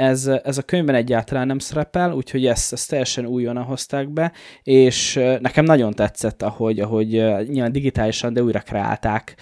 ez, 0.00 0.26
ez 0.26 0.58
a 0.58 0.62
könyvben 0.62 0.94
egyáltalán 0.94 1.46
nem 1.46 1.58
szerepel, 1.58 2.12
úgyhogy 2.12 2.46
ezt, 2.46 2.72
ezt 2.72 2.88
teljesen 2.88 3.26
újonnan 3.26 3.64
hozták 3.64 4.08
be, 4.08 4.32
és 4.62 5.14
nekem 5.40 5.64
nagyon 5.64 5.92
tetszett, 5.92 6.42
ahogy, 6.42 6.80
ahogy 6.80 7.08
nyilván 7.48 7.72
digitálisan, 7.72 8.32
de 8.32 8.42
újra 8.42 8.60
kreálták 8.60 9.34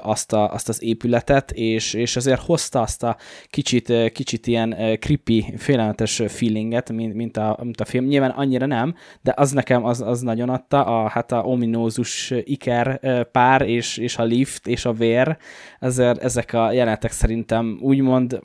azt, 0.00 0.32
a, 0.32 0.52
azt 0.52 0.68
az 0.68 0.82
épületet, 0.82 1.50
és, 1.50 1.94
és 1.94 2.16
azért 2.16 2.40
hozta 2.40 2.80
azt 2.80 3.02
a 3.02 3.16
kicsit, 3.46 3.92
kicsit 4.12 4.46
ilyen 4.46 4.76
creepy, 5.00 5.54
félelmetes 5.56 6.22
feelinget, 6.28 6.92
mint, 6.92 7.14
mint, 7.14 7.36
a, 7.36 7.58
mint 7.62 7.80
a 7.80 7.84
film. 7.84 8.04
Nyilván 8.04 8.30
annyira 8.30 8.66
nem, 8.66 8.94
de 9.22 9.32
az 9.36 9.50
nekem 9.50 9.84
az, 9.84 10.00
az 10.00 10.20
nagyon 10.20 10.48
adta, 10.48 10.84
a, 10.84 11.08
hát 11.08 11.32
a 11.32 11.42
ominózus 11.42 12.32
iker 12.44 13.00
pár, 13.30 13.62
és, 13.62 13.96
és 13.96 14.16
a 14.16 14.22
lift, 14.22 14.66
és 14.66 14.84
a 14.84 14.92
vér, 14.92 15.36
ezért 15.80 16.22
ezek 16.22 16.52
a 16.52 16.72
jelenetek 16.72 17.10
szerintem 17.10 17.78
úgymond 17.80 18.40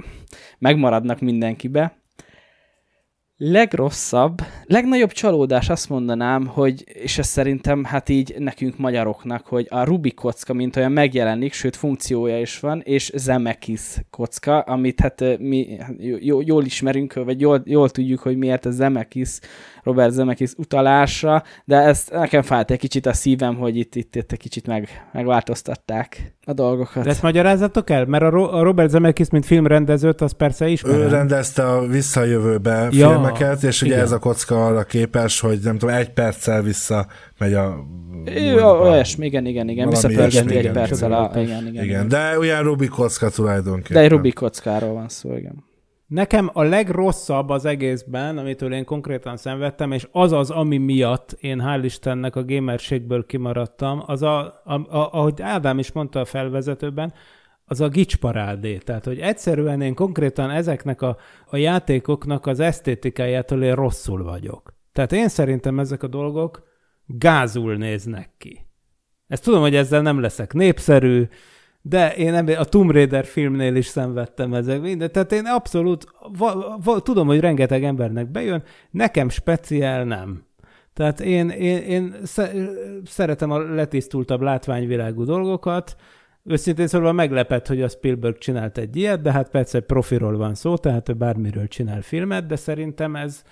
megmaradnak 0.60 1.20
mindenkibe. 1.44 1.98
Legrosszabb, 3.38 4.42
legnagyobb 4.64 5.12
csalódás 5.12 5.70
azt 5.70 5.90
mondanám, 5.90 6.48
hogy, 6.48 6.84
és 6.88 7.18
ez 7.18 7.28
szerintem 7.28 7.84
hát 7.84 8.10
így 8.10 8.36
nekünk 8.38 8.78
magyaroknak, 8.78 9.46
hogy 9.46 9.68
a 9.70 9.84
Rubik 9.84 10.14
kocka, 10.14 10.54
mint 10.54 10.76
olyan 10.76 10.92
megjelenik, 10.92 11.54
sőt 11.54 11.76
funkciója 11.76 12.40
is 12.40 12.60
van, 12.60 12.82
és 12.82 13.12
Zemeckis 13.16 13.82
kocka, 14.10 14.60
amit 14.60 15.00
hát 15.00 15.38
mi 15.40 15.78
jól 16.20 16.66
ismerünk, 16.66 17.14
vagy 17.14 17.42
jól, 17.42 17.62
jól 17.66 17.90
tudjuk, 17.90 18.20
hogy 18.20 18.38
miért 18.38 18.66
a 18.66 18.72
Zemeckis 18.72 19.40
Robert 19.84 20.12
Zemeckis 20.12 20.52
utalásra, 20.58 21.44
de 21.66 21.78
ezt 21.78 22.12
nekem 22.12 22.42
fájt 22.42 22.72
egy 22.72 22.80
kicsit 22.80 23.06
a 23.06 23.14
szívem, 23.14 23.56
hogy 23.56 23.78
itt, 23.78 23.96
itt, 23.96 24.16
itt 24.16 24.32
egy 24.32 24.40
kicsit 24.40 24.68
meg, 24.68 25.10
megváltoztatták 25.14 26.34
a 26.46 26.54
dolgokat. 26.54 27.04
De 27.04 27.10
ezt 27.10 27.22
magyarázatok 27.22 27.90
el? 27.90 28.06
Mert 28.06 28.24
a, 28.24 28.30
Ro- 28.30 28.52
a 28.52 28.64
Robert 28.64 28.90
Zemeckis, 28.90 29.30
mint 29.30 29.46
filmrendezőt, 29.46 30.22
az 30.22 30.32
persze 30.32 30.68
is. 30.68 30.84
Ő 30.84 31.08
rendezte 31.08 31.68
a 31.68 31.88
visszajövőbe 31.88 32.88
ja, 32.92 33.10
filmeket, 33.10 33.64
és 33.64 33.82
ugye 33.82 33.92
igen. 33.92 34.04
ez 34.04 34.12
a 34.12 34.20
kocka 34.20 34.66
arra 34.66 34.84
képes, 34.84 35.40
hogy 35.40 35.60
nem 35.64 35.78
tudom, 35.78 35.96
egy 35.96 36.10
perccel 36.10 36.62
vissza 36.62 37.08
megy 37.38 37.54
a 37.54 37.86
Olyasmi, 38.82 39.26
igen, 39.26 39.46
igen, 39.46 39.70
igen. 39.70 39.90
Visszapörgetni 39.90 40.56
egy 40.56 40.72
perccel. 40.72 41.12
A, 41.14 41.32
igen, 41.40 41.68
igen, 41.68 41.84
igen. 41.84 42.08
De 42.08 42.38
olyan 42.38 42.64
Rubik 42.64 42.90
kocka 42.90 43.30
tulajdonképpen. 43.30 43.98
De 43.98 44.00
egy 44.00 44.10
Rubik 44.10 44.34
kockáról 44.34 44.94
van 44.94 45.10
szó, 45.10 45.36
igen. 45.36 45.72
Nekem 46.14 46.50
a 46.54 46.64
legrosszabb 46.64 47.50
az 47.50 47.66
egészben, 47.66 48.38
amitől 48.38 48.74
én 48.74 48.86
konkrétan 48.86 49.38
szenvedtem, 49.38 49.92
és 49.92 50.08
az 50.12 50.32
az, 50.32 50.50
ami 50.50 50.78
miatt 50.78 51.32
én 51.40 51.62
hál' 51.66 51.82
Istennek 51.84 52.36
a 52.36 52.46
gamerségből 52.46 53.26
kimaradtam, 53.26 54.04
az 54.06 54.22
a, 54.22 54.62
a, 54.64 54.74
a 54.74 55.10
ahogy 55.12 55.42
Ádám 55.42 55.80
is 55.80 55.92
mondta 55.92 56.20
a 56.20 56.26
felvezetőben, 56.26 57.14
az 57.66 57.82
a 57.82 57.88
gicsparádé. 57.88 58.78
Tehát, 58.78 59.06
hogy 59.06 59.20
egyszerűen 59.20 59.82
én 59.82 59.96
konkrétan 59.96 60.50
ezeknek 60.50 61.02
a, 61.02 61.18
a 61.46 61.58
játékoknak 61.58 62.46
az 62.46 62.60
esztétikájától 62.60 63.64
én 63.64 63.76
rosszul 63.76 64.24
vagyok. 64.24 64.74
Tehát 64.92 65.12
én 65.12 65.28
szerintem 65.28 65.80
ezek 65.80 66.04
a 66.04 66.08
dolgok 66.08 66.64
gázul 67.06 67.76
néznek 67.76 68.30
ki. 68.38 68.66
Ezt 69.28 69.44
tudom, 69.44 69.62
hogy 69.62 69.76
ezzel 69.76 70.02
nem 70.02 70.20
leszek 70.20 70.54
népszerű, 70.54 71.28
de 71.86 72.16
én 72.16 72.32
nem, 72.32 72.48
a 72.58 72.64
Tomb 72.64 72.92
Raider 72.92 73.26
filmnél 73.26 73.76
is 73.76 73.86
szenvedtem 73.86 74.54
ezek 74.54 74.82
minden. 74.82 75.12
Tehát 75.12 75.32
én 75.32 75.46
abszolút, 75.46 76.06
va, 76.38 76.80
va, 76.84 77.00
tudom, 77.00 77.28
hogy 77.28 77.40
rengeteg 77.40 77.84
embernek 77.84 78.32
bejön, 78.32 78.64
nekem 78.92 79.30
speciál 79.30 80.04
nem. 80.04 80.46
Tehát 80.94 81.20
én, 81.20 81.50
én, 81.50 81.78
én 81.78 82.16
szeretem 83.06 83.52
a 83.52 83.58
letisztultabb 83.58 84.42
látványvilágú 84.42 85.24
dolgokat, 85.24 85.96
Őszintén 86.46 86.88
szólva 86.88 87.12
meglepett, 87.12 87.68
hogy 87.68 87.82
a 87.82 87.88
Spielberg 87.88 88.38
csinált 88.38 88.78
egy 88.78 88.96
ilyet, 88.96 89.22
de 89.22 89.32
hát 89.32 89.50
persze 89.50 89.80
profiról 89.80 90.38
van 90.38 90.56
szó, 90.56 90.78
tehát 90.78 91.10
ő 91.10 91.14
bármiről 91.14 91.68
csinál 91.68 92.02
filmet, 92.02 92.46
de 92.46 92.56
szerintem 92.56 93.16
ez... 93.16 93.44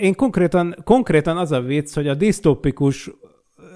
Én 0.00 0.14
konkrétan, 0.14 0.76
konkrétan 0.84 1.36
az 1.36 1.52
a 1.52 1.60
vicc, 1.60 1.94
hogy 1.94 2.08
a 2.08 2.14
disztópikus 2.14 3.10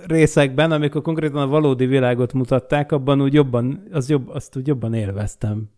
részekben, 0.06 0.72
amikor 0.72 1.02
konkrétan 1.02 1.42
a 1.42 1.46
valódi 1.46 1.86
világot 1.86 2.32
mutatták, 2.32 2.92
abban 2.92 3.22
úgy 3.22 3.34
jobban, 3.34 3.82
az 3.92 4.08
jobb, 4.08 4.28
azt 4.28 4.56
úgy 4.56 4.66
jobban 4.66 4.94
élveztem. 4.94 5.70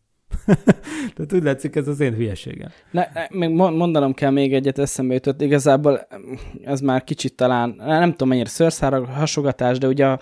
Tehát 1.15 1.33
úgy 1.33 1.43
látszik, 1.43 1.77
ez 1.77 1.89
az 1.89 2.01
én 2.01 2.15
hülyeségem. 2.15 2.69
Ne, 2.91 3.07
még 3.31 3.51
mondanom 3.51 4.15
kell 4.15 4.31
még 4.31 4.55
egyet, 4.55 4.79
eszembe 4.79 5.15
jutott. 5.15 5.41
Igazából 5.41 6.09
ez 6.65 6.81
már 6.81 7.05
kicsit 7.05 7.37
talán, 7.37 7.75
nem 7.79 8.11
tudom 8.11 8.29
mennyire 8.29 8.49
szőrszára 8.49 9.07
hasogatás, 9.07 9.79
de 9.79 9.87
ugye 9.87 10.17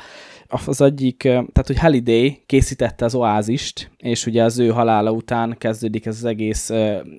az 0.67 0.81
egyik, 0.81 1.17
tehát 1.23 1.67
hogy 1.67 1.79
Halliday 1.79 2.43
készítette 2.47 3.05
az 3.05 3.15
oázist, 3.15 3.91
és 3.97 4.27
ugye 4.27 4.43
az 4.43 4.59
ő 4.59 4.69
halála 4.69 5.11
után 5.11 5.57
kezdődik 5.59 6.07
ez 6.07 6.17
az 6.17 6.25
egész 6.25 6.71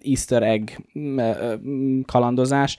easter 0.04 0.44
egg 0.44 0.70
kalandozás. 2.06 2.78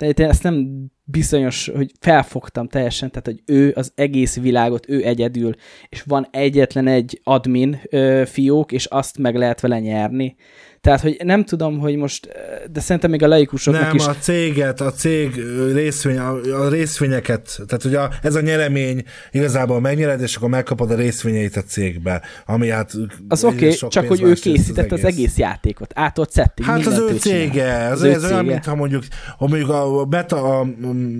Én 0.00 0.12
ezt 0.16 0.42
nem 0.42 0.86
bizonyos, 1.04 1.70
hogy 1.74 1.92
felfogtam 2.00 2.68
teljesen, 2.68 3.10
tehát 3.10 3.26
hogy 3.26 3.42
ő 3.46 3.72
az 3.76 3.92
egész 3.94 4.36
világot, 4.36 4.88
ő 4.88 5.04
egyedül, 5.04 5.54
és 5.88 6.02
van 6.02 6.28
egyetlen 6.30 6.86
egy 6.86 7.20
admin 7.24 7.80
ö, 7.90 8.22
fiók, 8.26 8.72
és 8.72 8.84
azt 8.84 9.18
meg 9.18 9.36
lehet 9.36 9.60
vele 9.60 9.80
nyerni. 9.80 10.36
Tehát, 10.80 11.00
hogy 11.00 11.20
nem 11.24 11.44
tudom, 11.44 11.78
hogy 11.78 11.96
most, 11.96 12.28
de 12.72 12.80
szerintem 12.80 13.10
még 13.10 13.22
a 13.22 13.26
laikusoknak 13.28 13.82
nem, 13.82 13.94
is... 13.96 14.06
a 14.06 14.14
céget, 14.14 14.80
a 14.80 14.92
cég 14.92 15.42
részvény, 15.72 16.18
a, 16.18 16.40
a 16.64 16.68
részvényeket, 16.68 17.60
tehát 17.66 17.82
hogy 17.82 17.94
a, 17.94 18.10
ez 18.22 18.34
a 18.34 18.40
nyeremény 18.40 19.04
igazából 19.30 19.80
megnyered, 19.80 20.20
és 20.20 20.36
akkor 20.36 20.48
megkapod 20.48 20.90
a 20.90 20.94
részvényeit 20.94 21.56
a 21.56 21.62
cégbe, 21.62 22.22
ami 22.46 22.68
hát... 22.68 22.92
Az 23.28 23.44
oké, 23.44 23.74
okay, 23.74 23.88
csak 23.88 24.08
hogy 24.08 24.22
ő 24.22 24.32
készített 24.32 24.92
az 24.92 24.98
egész, 24.98 25.04
az 25.04 25.12
egész 25.12 25.36
játékot, 25.36 25.92
átolt 25.94 26.32
setting, 26.32 26.68
Hát 26.68 26.86
az 26.86 26.98
ő 26.98 27.16
cége, 27.16 27.64
ő 27.64 27.92
ez 27.92 28.00
cége. 28.00 28.26
olyan, 28.26 28.44
mintha 28.44 28.74
mondjuk, 28.74 29.02
ha 29.38 29.46
mondjuk 29.46 29.70
a 29.70 30.04
beta, 30.04 30.58
a, 30.58 30.66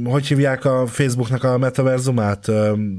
hogy 0.04 0.26
hívják 0.26 0.64
a 0.64 0.86
Facebooknak 0.86 1.44
a 1.44 1.58
metaverzumát? 1.58 2.46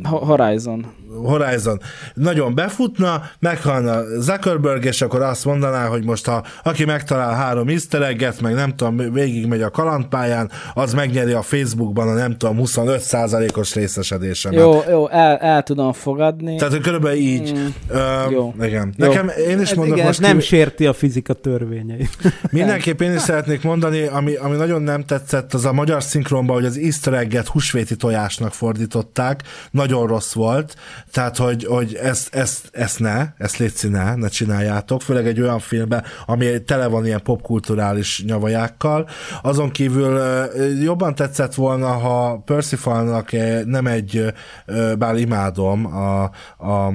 Horizon. 0.03 0.85
Horizon. 1.23 1.81
Nagyon 2.13 2.55
befutna, 2.55 3.21
meghalna 3.39 4.19
Zuckerberg, 4.19 4.85
és 4.85 5.01
akkor 5.01 5.21
azt 5.21 5.45
mondaná, 5.45 5.87
hogy 5.87 6.03
most 6.03 6.25
ha 6.25 6.43
aki 6.63 6.85
megtalál 6.85 7.35
három 7.35 7.67
easter 7.67 8.01
egget, 8.01 8.41
meg 8.41 8.53
nem 8.53 8.75
tudom, 8.75 9.13
végig 9.13 9.45
megy 9.45 9.61
a 9.61 9.69
kalandpályán, 9.69 10.51
az 10.73 10.93
megnyeri 10.93 11.31
a 11.31 11.41
Facebookban 11.41 12.07
a 12.07 12.13
nem 12.13 12.37
tudom, 12.37 12.57
25%-os 12.59 13.73
részesedésemet. 13.73 14.59
Jó, 14.59 14.81
jó, 14.89 15.09
el, 15.09 15.37
el 15.37 15.63
tudom 15.63 15.93
fogadni. 15.93 16.55
Tehát 16.55 16.79
körülbelül 16.79 17.17
így. 17.17 17.53
Mm, 17.53 17.65
uh, 17.89 18.31
jó. 18.31 18.53
Igen. 18.61 18.93
Jó. 18.97 19.07
Nekem, 19.07 19.31
én 19.49 19.59
is 19.59 19.73
mondok 19.73 19.95
igen, 19.95 20.07
most... 20.07 20.19
nem 20.19 20.37
ki... 20.37 20.45
sérti 20.45 20.85
a 20.85 20.93
fizika 20.93 21.33
törvényeit. 21.33 22.17
Mindenképp 22.51 23.01
én 23.01 23.13
is 23.13 23.21
szeretnék 23.21 23.63
mondani, 23.63 24.03
ami, 24.03 24.35
ami 24.35 24.55
nagyon 24.55 24.81
nem 24.81 25.03
tetszett, 25.03 25.53
az 25.53 25.65
a 25.65 25.73
magyar 25.73 26.03
szinkronban, 26.03 26.55
hogy 26.55 26.65
az 26.65 26.77
easter 26.77 27.13
egget 27.13 27.47
húsvéti 27.47 27.95
tojásnak 27.95 28.53
fordították. 28.53 29.43
Nagyon 29.71 30.07
rossz 30.07 30.33
volt. 30.33 30.75
Tehát, 31.11 31.37
hogy, 31.37 31.65
hogy 31.65 31.99
ezt, 32.01 32.35
ezt, 32.35 32.69
ezt 32.71 32.99
ne, 32.99 33.27
ezt 33.37 33.57
létszi 33.57 33.87
ne, 33.87 34.15
ne 34.15 34.27
csináljátok. 34.27 35.01
Főleg 35.01 35.27
egy 35.27 35.41
olyan 35.41 35.59
filmben, 35.59 36.03
ami 36.25 36.40
ami 36.41 36.63
tele 36.63 36.87
van 36.87 37.05
ilyen 37.05 37.21
popkulturális 37.23 38.23
nyavajákkal. 38.25 39.09
Azon 39.41 39.69
kívül 39.69 40.19
jobban 40.81 41.15
tetszett 41.15 41.53
volna, 41.53 41.87
ha 41.87 42.41
Percivalnak 42.45 43.31
nem 43.65 43.87
egy, 43.87 44.33
bár 44.97 45.17
imádom 45.17 45.85
a, 45.85 46.23
a 46.57 46.93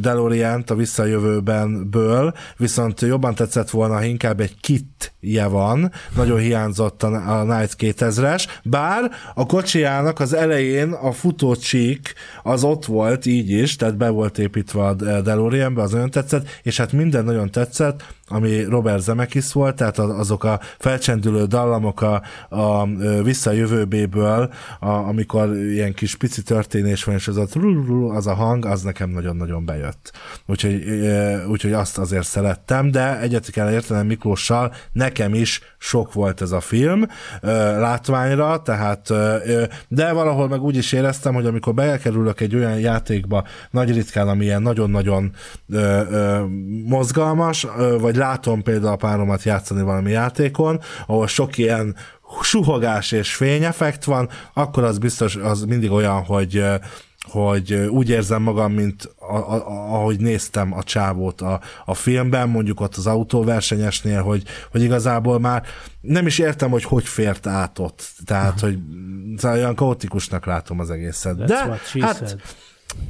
delorean 0.00 0.64
a 0.66 0.74
visszajövőben 0.74 1.90
ből, 1.90 2.34
viszont 2.56 3.00
jobban 3.00 3.34
tetszett 3.34 3.70
volna, 3.70 3.94
ha 3.94 4.02
inkább 4.02 4.40
egy 4.40 4.60
kitje 4.60 5.46
van, 5.46 5.92
nagyon 6.16 6.38
hiányzott 6.38 7.02
a, 7.02 7.44
Night 7.44 7.76
2000-es, 7.78 8.44
bár 8.62 9.10
a 9.34 9.46
kocsijának 9.46 10.20
az 10.20 10.32
elején 10.32 10.92
a 10.92 11.12
futócsík 11.12 12.14
az 12.42 12.64
ott 12.64 12.84
volt 12.84 13.26
így 13.26 13.50
is, 13.50 13.76
tehát 13.76 13.96
be 13.96 14.08
volt 14.08 14.38
építve 14.38 14.84
a 14.84 14.94
DeLoreanbe, 14.94 15.82
az 15.82 15.92
nagyon 15.92 16.10
tetszett, 16.10 16.48
és 16.62 16.76
hát 16.76 16.92
minden 16.92 17.24
nagyon 17.24 17.50
tetszett, 17.50 18.04
ami 18.28 18.47
Robert 18.68 19.02
Zemeckis 19.02 19.52
volt, 19.52 19.76
tehát 19.76 19.98
azok 19.98 20.44
a 20.44 20.60
felcsendülő 20.78 21.44
dallamok 21.44 22.02
a, 22.02 22.22
a 22.48 22.86
visszajövőbéből, 23.22 24.52
a, 24.80 24.88
amikor 24.88 25.56
ilyen 25.56 25.94
kis 25.94 26.16
pici 26.16 26.42
történés 26.42 27.04
van, 27.04 27.14
és 27.14 27.28
az 27.28 27.36
a, 27.36 27.46
az 28.14 28.26
a 28.26 28.34
hang, 28.34 28.64
az 28.64 28.82
nekem 28.82 29.10
nagyon-nagyon 29.10 29.64
bejött. 29.64 30.12
Úgyhogy, 30.46 30.84
úgyhogy 31.48 31.72
azt 31.72 31.98
azért 31.98 32.26
szerettem, 32.26 32.90
de 32.90 33.20
egyet 33.20 33.50
kell 33.50 33.72
értenem 33.72 34.06
Miklóssal, 34.06 34.74
nekem 34.92 35.34
is 35.34 35.60
sok 35.78 36.12
volt 36.12 36.40
ez 36.40 36.50
a 36.50 36.60
film 36.60 37.06
látványra, 37.78 38.62
tehát 38.62 39.12
de 39.88 40.12
valahol 40.12 40.48
meg 40.48 40.62
úgy 40.62 40.76
is 40.76 40.92
éreztem, 40.92 41.34
hogy 41.34 41.46
amikor 41.46 41.74
bekerülök 41.74 42.40
egy 42.40 42.54
olyan 42.54 42.78
játékba, 42.78 43.44
nagy 43.70 43.94
ritkán, 43.94 44.28
ami 44.28 44.44
ilyen 44.44 44.62
nagyon-nagyon 44.62 45.32
mozgalmas, 46.84 47.66
vagy 48.00 48.16
látom 48.38 48.62
például 48.62 48.92
a 48.92 48.96
páromat 48.96 49.42
játszani 49.42 49.82
valami 49.82 50.10
játékon, 50.10 50.80
ahol 51.06 51.26
sok 51.26 51.58
ilyen 51.58 51.96
suhogás 52.42 53.12
és 53.12 53.34
fényeffekt 53.34 54.04
van, 54.04 54.28
akkor 54.52 54.84
az 54.84 54.98
biztos, 54.98 55.36
az 55.36 55.62
mindig 55.64 55.90
olyan, 55.90 56.24
hogy 56.24 56.64
hogy 57.30 57.72
úgy 57.72 58.08
érzem 58.08 58.42
magam, 58.42 58.72
mint 58.72 59.14
a, 59.18 59.36
a, 59.36 59.66
ahogy 59.94 60.20
néztem 60.20 60.72
a 60.74 60.82
csávót 60.82 61.40
a, 61.40 61.60
a 61.84 61.94
filmben, 61.94 62.48
mondjuk 62.48 62.80
ott 62.80 62.96
az 62.96 63.06
autóversenyesnél, 63.06 64.22
hogy, 64.22 64.42
hogy 64.70 64.82
igazából 64.82 65.38
már 65.38 65.62
nem 66.00 66.26
is 66.26 66.38
értem, 66.38 66.70
hogy 66.70 66.84
hogy 66.84 67.04
fért 67.04 67.46
át 67.46 67.78
ott. 67.78 68.08
Tehát, 68.24 68.60
hogy 68.60 68.78
szóval 69.36 69.56
olyan 69.56 69.74
kaotikusnak 69.74 70.46
látom 70.46 70.80
az 70.80 70.90
egészet. 70.90 71.36
That's 71.36 71.46
De 71.46 71.56
hát, 71.56 71.86
said. 71.86 72.40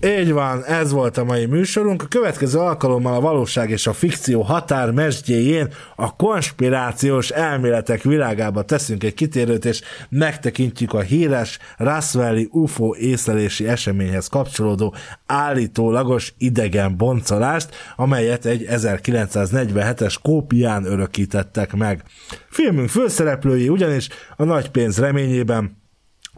Így 0.04 0.32
van, 0.32 0.64
ez 0.64 0.92
volt 0.92 1.16
a 1.16 1.24
mai 1.24 1.46
műsorunk. 1.46 2.02
A 2.02 2.06
következő 2.06 2.58
alkalommal 2.58 3.14
a 3.14 3.20
valóság 3.20 3.70
és 3.70 3.86
a 3.86 3.92
fikció 3.92 4.42
határ 4.42 4.90
mesdjéjén 4.90 5.72
a 5.96 6.16
konspirációs 6.16 7.30
elméletek 7.30 8.02
világába 8.02 8.62
teszünk 8.62 9.04
egy 9.04 9.14
kitérőt, 9.14 9.64
és 9.64 9.80
megtekintjük 10.08 10.92
a 10.92 11.00
híres 11.00 11.58
Roswelli 11.76 12.48
UFO 12.50 12.94
észlelési 12.94 13.68
eseményhez 13.68 14.26
kapcsolódó 14.26 14.94
állítólagos 15.26 16.34
idegen 16.38 16.96
boncolást, 16.96 17.74
amelyet 17.96 18.44
egy 18.44 18.66
1947-es 18.70 20.14
kópián 20.22 20.84
örökítettek 20.84 21.76
meg. 21.76 22.02
Filmünk 22.50 22.88
főszereplői 22.88 23.68
ugyanis 23.68 24.08
a 24.36 24.44
nagy 24.44 24.70
pénz 24.70 24.98
reményében 24.98 25.77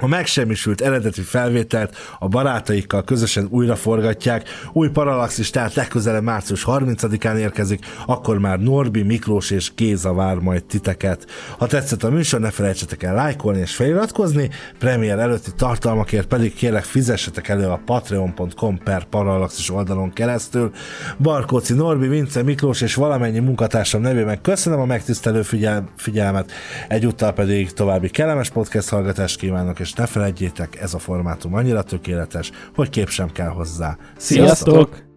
a 0.01 0.07
megsemmisült 0.07 0.80
eredeti 0.80 1.22
felvételt 1.22 1.96
a 2.18 2.28
barátaikkal 2.28 3.05
közösen 3.05 3.46
újra 3.51 3.76
forgatják. 3.76 4.48
Új 4.72 4.88
Paralaxis 4.88 5.51
tehát 5.51 5.74
legközelebb 5.74 6.22
március 6.22 6.64
30-án 6.66 7.36
érkezik, 7.36 7.86
akkor 8.07 8.38
már 8.38 8.59
Norbi, 8.59 9.03
Miklós 9.03 9.51
és 9.51 9.74
Géza 9.74 10.12
vár 10.12 10.36
majd 10.36 10.64
titeket. 10.64 11.26
Ha 11.59 11.66
tetszett 11.66 12.03
a 12.03 12.11
műsor, 12.11 12.40
ne 12.40 12.51
felejtsetek 12.51 13.03
el 13.03 13.14
lájkolni 13.14 13.61
és 13.61 13.74
feliratkozni, 13.74 14.51
premier 14.78 15.18
előtti 15.18 15.51
tartalmakért 15.57 16.26
pedig 16.26 16.55
kérlek 16.55 16.84
fizessetek 16.84 17.48
elő 17.48 17.66
a 17.66 17.80
patreon.com 17.84 18.78
per 18.78 19.05
Paralaxis 19.05 19.70
oldalon 19.70 20.12
keresztül. 20.12 20.70
Barkóci 21.18 21.74
Norbi, 21.74 22.09
Vince, 22.09 22.42
Miklós 22.42 22.80
és 22.80 22.94
valamennyi 22.94 23.38
munkatársam 23.38 24.01
nevében 24.01 24.40
köszönöm 24.40 24.80
a 24.80 24.84
megtisztelő 24.84 25.42
figyel- 25.42 25.88
figyelmet, 25.96 26.53
egyúttal 26.88 27.32
pedig 27.32 27.72
további 27.72 28.09
kellemes 28.09 28.51
podcast 28.51 28.88
hallgatást 28.88 29.38
kívánok, 29.38 29.80
és 29.80 29.89
és 29.91 29.97
ne 29.97 30.07
felejtjétek, 30.07 30.80
ez 30.80 30.95
a 30.95 30.99
formátum 30.99 31.55
annyira 31.55 31.82
tökéletes, 31.82 32.51
hogy 32.74 32.91
kép 32.91 33.09
sem 33.09 33.32
kell 33.32 33.49
hozzá. 33.49 33.97
Sziasztok! 34.16 34.74
Sziasztok! 34.74 35.09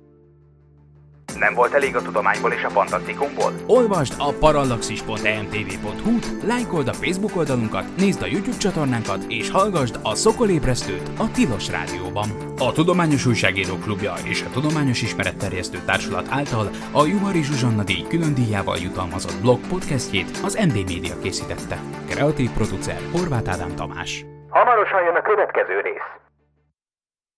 Nem 1.40 1.54
volt 1.54 1.74
elég 1.74 1.96
a 1.96 2.02
tudományból 2.02 2.52
és 2.52 2.64
a 2.64 2.70
fantasztikumból? 2.70 3.54
Olvasd 3.66 4.14
a 4.18 4.32
parallaxis.emtv.hu, 4.32 6.20
lájkold 6.46 6.88
a 6.88 6.94
Facebook 6.94 7.36
oldalunkat, 7.36 7.86
nézd 7.98 8.22
a 8.22 8.26
YouTube 8.26 8.58
csatornánkat, 8.58 9.26
és 9.28 9.50
hallgassd 9.50 10.00
a 10.04 10.16
Szokolébresztőt 10.16 11.12
a 11.18 11.32
Tilos 11.32 11.70
Rádióban. 11.70 12.30
A 12.58 12.72
Tudományos 12.72 13.26
Újságíró 13.26 13.76
Klubja 13.76 14.14
és 14.24 14.42
a 14.42 14.50
Tudományos 14.50 15.02
Ismeretterjesztő 15.02 15.80
Társulat 15.86 16.28
által 16.30 16.70
a 16.92 17.06
Juhari 17.06 17.44
Zsuzsanna 17.44 17.84
díj 17.84 18.06
külön 18.10 18.34
díjával 18.34 18.78
jutalmazott 18.78 19.42
blog 19.42 19.60
podcastjét 19.68 20.40
az 20.44 20.54
MD 20.54 20.76
Media 20.76 21.20
készítette. 21.22 21.82
Kreatív 22.08 22.50
producer 22.50 23.00
Horváth 23.12 23.50
Ádám 23.50 23.76
Tamás. 23.76 24.26
Hamarosan 24.54 25.04
jön 25.04 25.16
a 25.16 25.22
következő 25.22 25.80
rész. 25.80 26.23